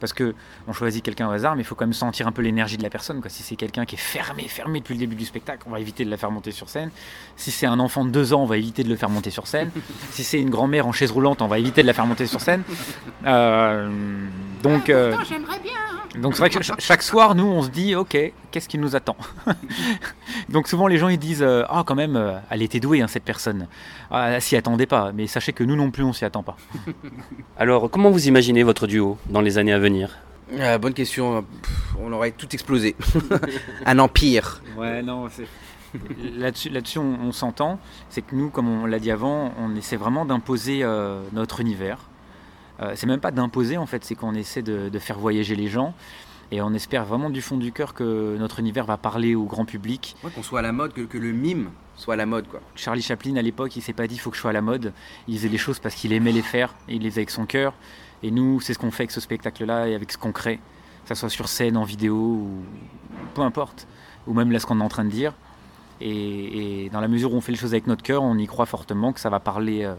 Parce 0.04 0.12
que 0.12 0.34
on 0.68 0.74
choisit 0.74 1.02
quelqu'un 1.02 1.26
au 1.26 1.30
hasard, 1.30 1.56
mais 1.56 1.62
il 1.62 1.64
faut 1.64 1.74
quand 1.74 1.86
même 1.86 1.94
sentir 1.94 2.26
un 2.26 2.32
peu 2.32 2.42
l'énergie 2.42 2.76
de 2.76 2.82
la 2.82 2.90
personne. 2.90 3.22
Quoi. 3.22 3.30
Si 3.30 3.42
c'est 3.42 3.56
quelqu'un 3.56 3.86
qui 3.86 3.94
est 3.94 3.98
fermé, 3.98 4.42
fermé 4.48 4.80
depuis 4.80 4.92
le 4.92 5.00
début 5.00 5.14
du 5.14 5.24
spectacle, 5.24 5.62
on 5.66 5.70
va 5.70 5.80
éviter 5.80 6.04
de 6.04 6.10
la 6.10 6.18
faire 6.18 6.30
monter 6.30 6.50
sur 6.50 6.68
scène. 6.68 6.90
Si 7.36 7.50
c'est 7.50 7.64
un 7.64 7.80
enfant 7.80 8.04
de 8.04 8.10
deux 8.10 8.34
ans, 8.34 8.42
on 8.42 8.46
va 8.46 8.58
éviter 8.58 8.84
de 8.84 8.90
le 8.90 8.96
faire 8.96 9.08
monter 9.08 9.30
sur 9.30 9.46
scène. 9.46 9.70
si 10.10 10.22
c'est 10.22 10.38
une 10.38 10.50
grand-mère 10.50 10.86
en 10.86 10.92
chaise 10.92 11.10
roulante, 11.10 11.40
on 11.40 11.46
va 11.46 11.58
éviter 11.58 11.80
de 11.80 11.86
la 11.86 11.94
faire 11.94 12.04
monter 12.04 12.26
sur 12.26 12.42
scène. 12.42 12.64
Euh, 13.24 13.88
donc, 14.62 14.90
euh, 14.90 15.16
j'aimerais 15.26 15.58
bien. 15.60 15.72
Donc 16.20 16.34
c'est 16.34 16.40
vrai 16.40 16.50
que 16.50 16.62
chaque 16.78 17.02
soir, 17.02 17.34
nous, 17.34 17.46
on 17.46 17.62
se 17.62 17.70
dit, 17.70 17.96
ok, 17.96 18.16
qu'est-ce 18.50 18.68
qui 18.68 18.78
nous 18.78 18.94
attend? 18.94 19.16
Donc 20.48 20.68
souvent, 20.68 20.86
les 20.86 20.96
gens 20.96 21.08
ils 21.08 21.18
disent, 21.18 21.42
euh, 21.42 21.64
ah 21.68 21.82
quand 21.84 21.96
même, 21.96 22.40
elle 22.50 22.62
était 22.62 22.78
douée, 22.78 23.00
hein, 23.00 23.08
cette 23.08 23.24
personne. 23.24 23.66
Ah, 24.12 24.30
elle 24.30 24.42
s'y 24.42 24.54
attendait 24.54 24.86
pas. 24.86 25.10
Mais 25.12 25.26
sachez 25.26 25.52
que 25.52 25.64
nous 25.64 25.74
non 25.74 25.90
plus, 25.90 26.04
on 26.04 26.12
s'y 26.12 26.24
attend 26.24 26.44
pas. 26.44 26.56
Alors, 27.58 27.90
comment 27.90 28.10
vous 28.10 28.28
imaginez 28.28 28.62
votre 28.62 28.86
duo 28.86 29.18
dans 29.28 29.40
les 29.40 29.58
années 29.58 29.72
à 29.72 29.78
venir? 29.80 29.93
Ah, 30.58 30.78
Bonne 30.78 30.94
question. 30.94 31.44
on 32.00 32.12
aurait 32.12 32.32
tout 32.32 32.48
explosé. 32.52 32.96
Un 33.86 33.98
empire. 33.98 34.62
Ouais, 34.76 35.02
non, 35.02 35.28
Là-dessus, 36.36 36.70
là 36.70 36.80
on, 36.96 37.28
on 37.28 37.32
s'entend. 37.32 37.78
C'est 38.08 38.22
que 38.22 38.34
nous, 38.34 38.50
comme 38.50 38.68
on 38.68 38.86
l'a 38.86 38.98
dit 38.98 39.10
avant, 39.10 39.52
on 39.58 39.76
essaie 39.76 39.96
vraiment 39.96 40.24
d'imposer 40.24 40.80
euh, 40.82 41.22
notre 41.32 41.60
univers 41.60 41.98
euh, 42.80 42.92
c'est 42.96 43.06
même 43.06 43.20
pas 43.20 43.30
d'imposer 43.30 43.76
en 43.76 43.86
fait, 43.86 44.04
c'est 44.04 44.14
qu'on 44.14 44.34
essaie 44.34 44.62
de, 44.62 44.98
faire 44.98 45.18
voyager 45.18 45.56
les 45.56 45.68
gens. 45.68 45.94
Et 46.50 46.60
on 46.60 46.72
espère 46.74 47.04
vraiment 47.04 47.30
du 47.30 47.40
fond 47.40 47.56
du 47.56 47.72
cœur 47.72 47.94
que 47.94 48.36
notre 48.38 48.60
univers 48.60 48.84
va 48.84 48.96
parler 48.96 49.34
au 49.34 49.44
grand 49.44 49.64
public. 49.64 50.14
qu'on 50.34 50.42
soit 50.42 50.60
à 50.60 50.62
la 50.62 50.72
mode, 50.72 50.92
que, 50.92 51.18
le 51.18 51.32
mime 51.32 51.70
soit 51.96 52.14
à 52.14 52.16
la 52.16 52.26
mode. 52.26 52.46
Quoi. 52.48 52.60
Charlie 52.74 53.02
Chaplin, 53.02 53.36
à 53.36 53.42
l'époque, 53.42 53.74
il 53.76 53.82
s'est 53.82 53.92
pas 53.92 54.06
dit 54.06 54.16
il 54.16 54.18
faut 54.18 54.30
que 54.30 54.36
je 54.36 54.42
sois 54.42 54.50
à 54.50 54.54
la 54.54 54.60
mode. 54.60 54.92
Il 55.26 55.36
faisait 55.36 55.48
les 55.48 55.58
choses 55.58 55.78
parce 55.78 55.94
qu'il 55.94 56.12
aimait 56.12 56.32
les 56.32 56.42
faire 56.42 56.74
et 56.88 56.96
il 56.96 57.02
les 57.02 57.10
faisait 57.10 57.20
avec 57.20 57.30
son 57.30 57.46
cœur. 57.46 57.72
Et 58.24 58.30
nous, 58.30 58.58
c'est 58.62 58.72
ce 58.72 58.78
qu'on 58.78 58.90
fait 58.90 59.02
avec 59.02 59.10
ce 59.10 59.20
spectacle-là 59.20 59.86
et 59.86 59.94
avec 59.94 60.10
ce 60.10 60.16
qu'on 60.16 60.32
crée, 60.32 60.56
que 60.56 61.08
ce 61.08 61.14
soit 61.14 61.28
sur 61.28 61.46
scène, 61.46 61.76
en 61.76 61.84
vidéo, 61.84 62.16
ou 62.16 62.48
peu 63.34 63.42
importe. 63.42 63.86
Ou 64.26 64.32
même 64.32 64.50
là, 64.50 64.58
ce 64.58 64.64
qu'on 64.64 64.80
est 64.80 64.82
en 64.82 64.88
train 64.88 65.04
de 65.04 65.10
dire. 65.10 65.34
Et, 66.00 66.88
dans 66.90 67.02
la 67.02 67.08
mesure 67.08 67.34
où 67.34 67.36
on 67.36 67.42
fait 67.42 67.52
les 67.52 67.58
choses 67.58 67.74
avec 67.74 67.86
notre 67.86 68.02
cœur, 68.02 68.22
on 68.22 68.38
y 68.38 68.46
croit 68.46 68.64
fortement 68.64 69.12
que 69.12 69.20
ça 69.20 69.28
va 69.28 69.40
parler. 69.40 69.84
Euh, 69.84 69.94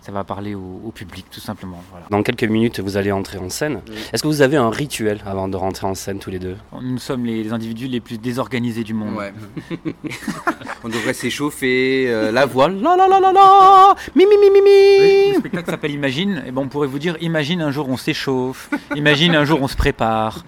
ça 0.00 0.12
va 0.12 0.22
parler 0.22 0.54
au, 0.54 0.92
public 0.94 1.26
tout 1.30 1.40
simplement. 1.40 1.82
Dans 2.10 2.22
quelques 2.22 2.44
minutes, 2.44 2.80
vous 2.80 2.96
allez 2.96 3.10
entrer 3.10 3.38
en 3.38 3.50
scène. 3.50 3.80
Est-ce 4.12 4.22
que 4.22 4.28
vous 4.28 4.40
avez 4.40 4.56
un 4.56 4.70
rituel 4.70 5.20
avant 5.26 5.48
de 5.48 5.56
rentrer 5.56 5.86
en 5.86 5.94
scène 5.94 6.20
tous 6.20 6.30
les 6.30 6.38
deux? 6.38 6.56
Nous 6.80 6.98
sommes 6.98 7.26
les 7.26 7.52
individus 7.52 7.88
les 7.88 8.00
plus 8.00 8.16
désorganisés 8.16 8.84
du 8.84 8.94
monde. 8.94 9.16
On 10.84 10.88
devrait 10.88 11.12
s'échauffer, 11.12 12.06
euh, 12.08 12.30
la 12.30 12.46
voile, 12.46 12.80
la 12.80 12.96
la 12.96 13.08
la 13.08 13.18
la 13.18 13.32
la, 13.32 13.94
mi 14.14 14.24
mi 14.26 14.36
mi 14.38 14.50
mi 14.50 14.62
mi. 14.62 15.32
Le 15.32 15.38
spectacle 15.40 15.70
s'appelle 15.70 15.90
Imagine, 15.90 16.44
et 16.46 16.52
bon, 16.52 16.62
on 16.62 16.68
pourrait 16.68 16.86
vous 16.86 17.00
dire, 17.00 17.16
imagine 17.20 17.60
un 17.60 17.72
jour 17.72 17.88
on 17.88 17.96
s'échauffe, 17.96 18.70
imagine 18.94 19.34
un 19.34 19.44
jour 19.44 19.60
on 19.60 19.68
se 19.68 19.76
prépare, 19.76 20.44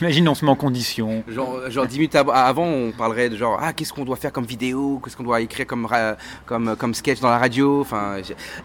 imagine 0.00 0.28
on 0.28 0.34
se 0.36 0.44
met 0.44 0.50
en 0.52 0.56
condition. 0.56 1.24
Genre, 1.26 1.68
genre 1.70 1.86
10 1.86 1.98
minutes 1.98 2.14
avant, 2.14 2.66
on 2.66 2.92
parlerait 2.92 3.28
de 3.28 3.36
genre, 3.36 3.58
ah, 3.60 3.72
qu'est-ce 3.72 3.92
qu'on 3.92 4.04
doit 4.04 4.16
faire 4.16 4.32
comme 4.32 4.46
vidéo, 4.46 5.00
qu'est-ce 5.02 5.16
qu'on 5.16 5.24
doit 5.24 5.40
écrire 5.40 5.66
comme, 5.66 5.88
comme, 6.44 6.76
comme 6.76 6.94
sketch 6.94 7.18
dans 7.18 7.30
la 7.30 7.38
radio, 7.38 7.80
enfin... 7.80 8.18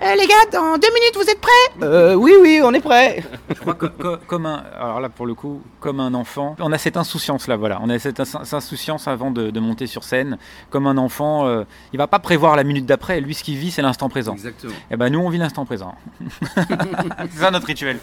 Euh, 0.04 0.16
les 0.16 0.26
gars, 0.26 0.34
dans 0.52 0.80
deux 0.80 0.88
minutes, 0.88 1.16
vous 1.16 1.30
êtes 1.30 1.40
prêts? 1.40 1.84
Euh, 1.84 2.16
Oui, 2.16 2.34
oui, 2.42 2.60
on 2.64 2.74
est 2.74 2.80
prêts. 2.80 3.24
Je 3.50 3.60
crois 3.60 3.76
que 3.76 3.86
comme 4.26 4.48
un, 4.48 4.64
alors 4.76 5.00
là 5.00 5.10
pour 5.10 5.28
le 5.28 5.36
coup, 5.36 5.62
comme 5.80 6.00
un 6.00 6.16
enfant, 6.16 6.56
on 6.60 6.72
a 6.72 6.80
cette 6.80 6.98
insouciance 6.98 7.48
là, 7.48 7.56
voilà, 7.56 7.80
on 7.84 7.90
a 7.90 8.00
cette 8.00 8.20
insouciance 8.20 9.08
avant 9.08 9.30
de, 9.30 9.60
monter 9.60 9.86
sur 9.86 10.04
scène. 10.04 10.40
Comme 10.72 10.88
un 10.88 10.98
enfant, 10.98 11.46
euh, 11.46 11.66
il 11.94 11.98
va 11.98 12.08
pas 12.08 12.18
prévoir 12.18 12.56
la 12.56 12.64
minute 12.64 12.88
d'après. 12.88 13.22
Lui, 13.22 13.36
ce 13.36 13.44
qu'il 13.44 13.58
vit, 13.58 13.70
c'est 13.70 13.84
l'instant 13.84 14.10
présent. 14.10 14.34
Exactement. 14.34 14.74
Et 14.74 14.94
eh 14.94 14.98
ben 14.98 15.10
nous, 15.10 15.20
on 15.20 15.30
vit 15.30 15.38
l'instant 15.38 15.66
présent. 15.66 15.94
c'est 16.56 17.40
ça 17.40 17.52
notre 17.52 17.68
rituel. 17.68 18.00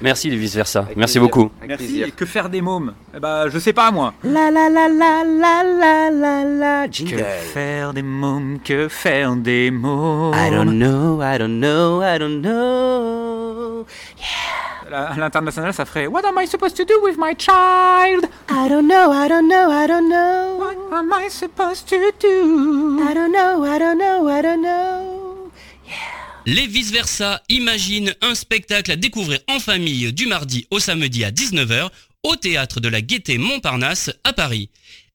Merci 0.00 0.30
de 0.30 0.36
vice 0.36 0.54
versa. 0.54 0.86
Merci 0.96 1.18
beaucoup. 1.18 1.50
Merci. 1.66 2.02
Et 2.02 2.10
que 2.10 2.24
faire 2.24 2.48
des 2.48 2.62
mômes? 2.62 2.94
Eh 3.14 3.20
ben, 3.20 3.48
je 3.48 3.58
sais 3.58 3.74
pas 3.74 3.90
moi. 3.90 4.14
La 4.24 4.50
la 4.50 4.70
la 4.70 4.88
la 4.88 5.24
la 5.24 5.62
la 5.62 6.10
la 6.10 6.44
la. 6.44 6.88
Que 6.88 7.22
faire 7.22 7.92
des 7.92 8.02
mômes? 8.02 8.58
Que 8.64 8.88
faire 8.88 9.36
des 9.36 9.70
mômes? 9.70 10.34
Don't 10.54 10.78
know, 10.78 11.20
I 11.20 11.38
don't 11.38 11.60
know, 11.60 12.02
I 12.02 12.18
don't 12.18 12.40
know. 12.40 13.86
Yeah. 14.18 14.54
À 14.92 15.16
l'international, 15.16 15.72
ça 15.72 15.84
ferait 15.84 16.06
What 16.06 16.24
am 16.24 16.38
I 16.38 16.46
supposed 16.46 16.76
to 16.76 16.84
do 16.84 16.94
with 17.02 17.16
my 17.18 17.34
child? 17.36 18.24
I 18.48 18.68
don't 18.68 18.86
know, 18.86 19.10
I 19.12 19.28
don't 19.28 19.48
know, 19.48 19.70
I 19.70 19.86
don't 19.86 20.08
know. 20.08 20.58
What 20.58 20.76
am 20.92 21.12
I 21.12 21.28
supposed 21.28 21.88
to 21.88 21.96
do? 22.20 23.00
I 23.02 23.14
don't 23.14 23.32
know, 23.32 23.64
I 23.64 23.78
don't 23.78 23.98
know, 23.98 24.28
I 24.28 24.42
don't 24.42 24.62
know. 24.62 25.50
Yeah. 25.86 26.24
Les 26.46 26.66
vice-versa 26.66 27.42
imaginent 27.48 28.14
un 28.20 28.34
spectacle 28.34 28.92
à 28.92 28.96
découvrir 28.96 29.40
en 29.48 29.58
famille 29.58 30.12
du 30.12 30.26
mardi 30.26 30.66
au 30.70 30.78
samedi 30.78 31.24
à 31.24 31.30
19h 31.30 31.88
au 32.22 32.36
théâtre 32.36 32.80
de 32.80 32.88
la 32.88 33.00
Gaîté 33.00 33.38
Montparnasse 33.38 34.10
à 34.24 34.32
Paris. 34.32 34.70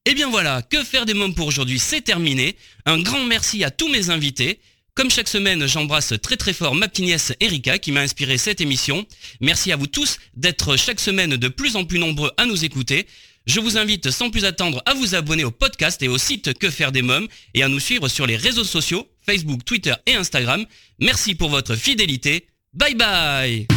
Et 0.05 0.11
eh 0.11 0.15
bien 0.15 0.29
voilà, 0.29 0.61
que 0.63 0.83
faire 0.83 1.05
des 1.05 1.13
mômes 1.13 1.35
pour 1.35 1.47
aujourd'hui, 1.47 1.77
c'est 1.77 2.01
terminé. 2.01 2.55
Un 2.85 2.99
grand 2.99 3.23
merci 3.25 3.63
à 3.63 3.69
tous 3.69 3.89
mes 3.89 4.09
invités. 4.09 4.59
Comme 4.99 5.09
chaque 5.09 5.29
semaine, 5.29 5.65
j'embrasse 5.65 6.13
très 6.21 6.35
très 6.35 6.51
fort 6.51 6.75
ma 6.75 6.89
petite 6.89 7.05
nièce 7.05 7.31
Erika 7.39 7.77
qui 7.79 7.93
m'a 7.93 8.01
inspiré 8.01 8.37
cette 8.37 8.59
émission. 8.59 9.05
Merci 9.39 9.71
à 9.71 9.77
vous 9.77 9.87
tous 9.87 10.19
d'être 10.35 10.75
chaque 10.75 10.99
semaine 10.99 11.37
de 11.37 11.47
plus 11.47 11.77
en 11.77 11.85
plus 11.85 11.99
nombreux 11.99 12.33
à 12.35 12.45
nous 12.45 12.65
écouter. 12.65 13.07
Je 13.45 13.61
vous 13.61 13.77
invite 13.77 14.11
sans 14.11 14.29
plus 14.29 14.43
attendre 14.43 14.83
à 14.85 14.93
vous 14.93 15.15
abonner 15.15 15.45
au 15.45 15.51
podcast 15.51 16.03
et 16.03 16.09
au 16.09 16.17
site 16.17 16.53
Que 16.59 16.69
faire 16.69 16.91
des 16.91 17.01
mômes 17.01 17.29
et 17.53 17.63
à 17.63 17.69
nous 17.69 17.79
suivre 17.79 18.09
sur 18.09 18.27
les 18.27 18.35
réseaux 18.35 18.65
sociaux, 18.65 19.07
Facebook, 19.25 19.63
Twitter 19.63 19.93
et 20.05 20.15
Instagram. 20.15 20.65
Merci 20.99 21.33
pour 21.33 21.49
votre 21.49 21.77
fidélité. 21.77 22.47
Bye 22.73 22.95
bye 22.95 23.67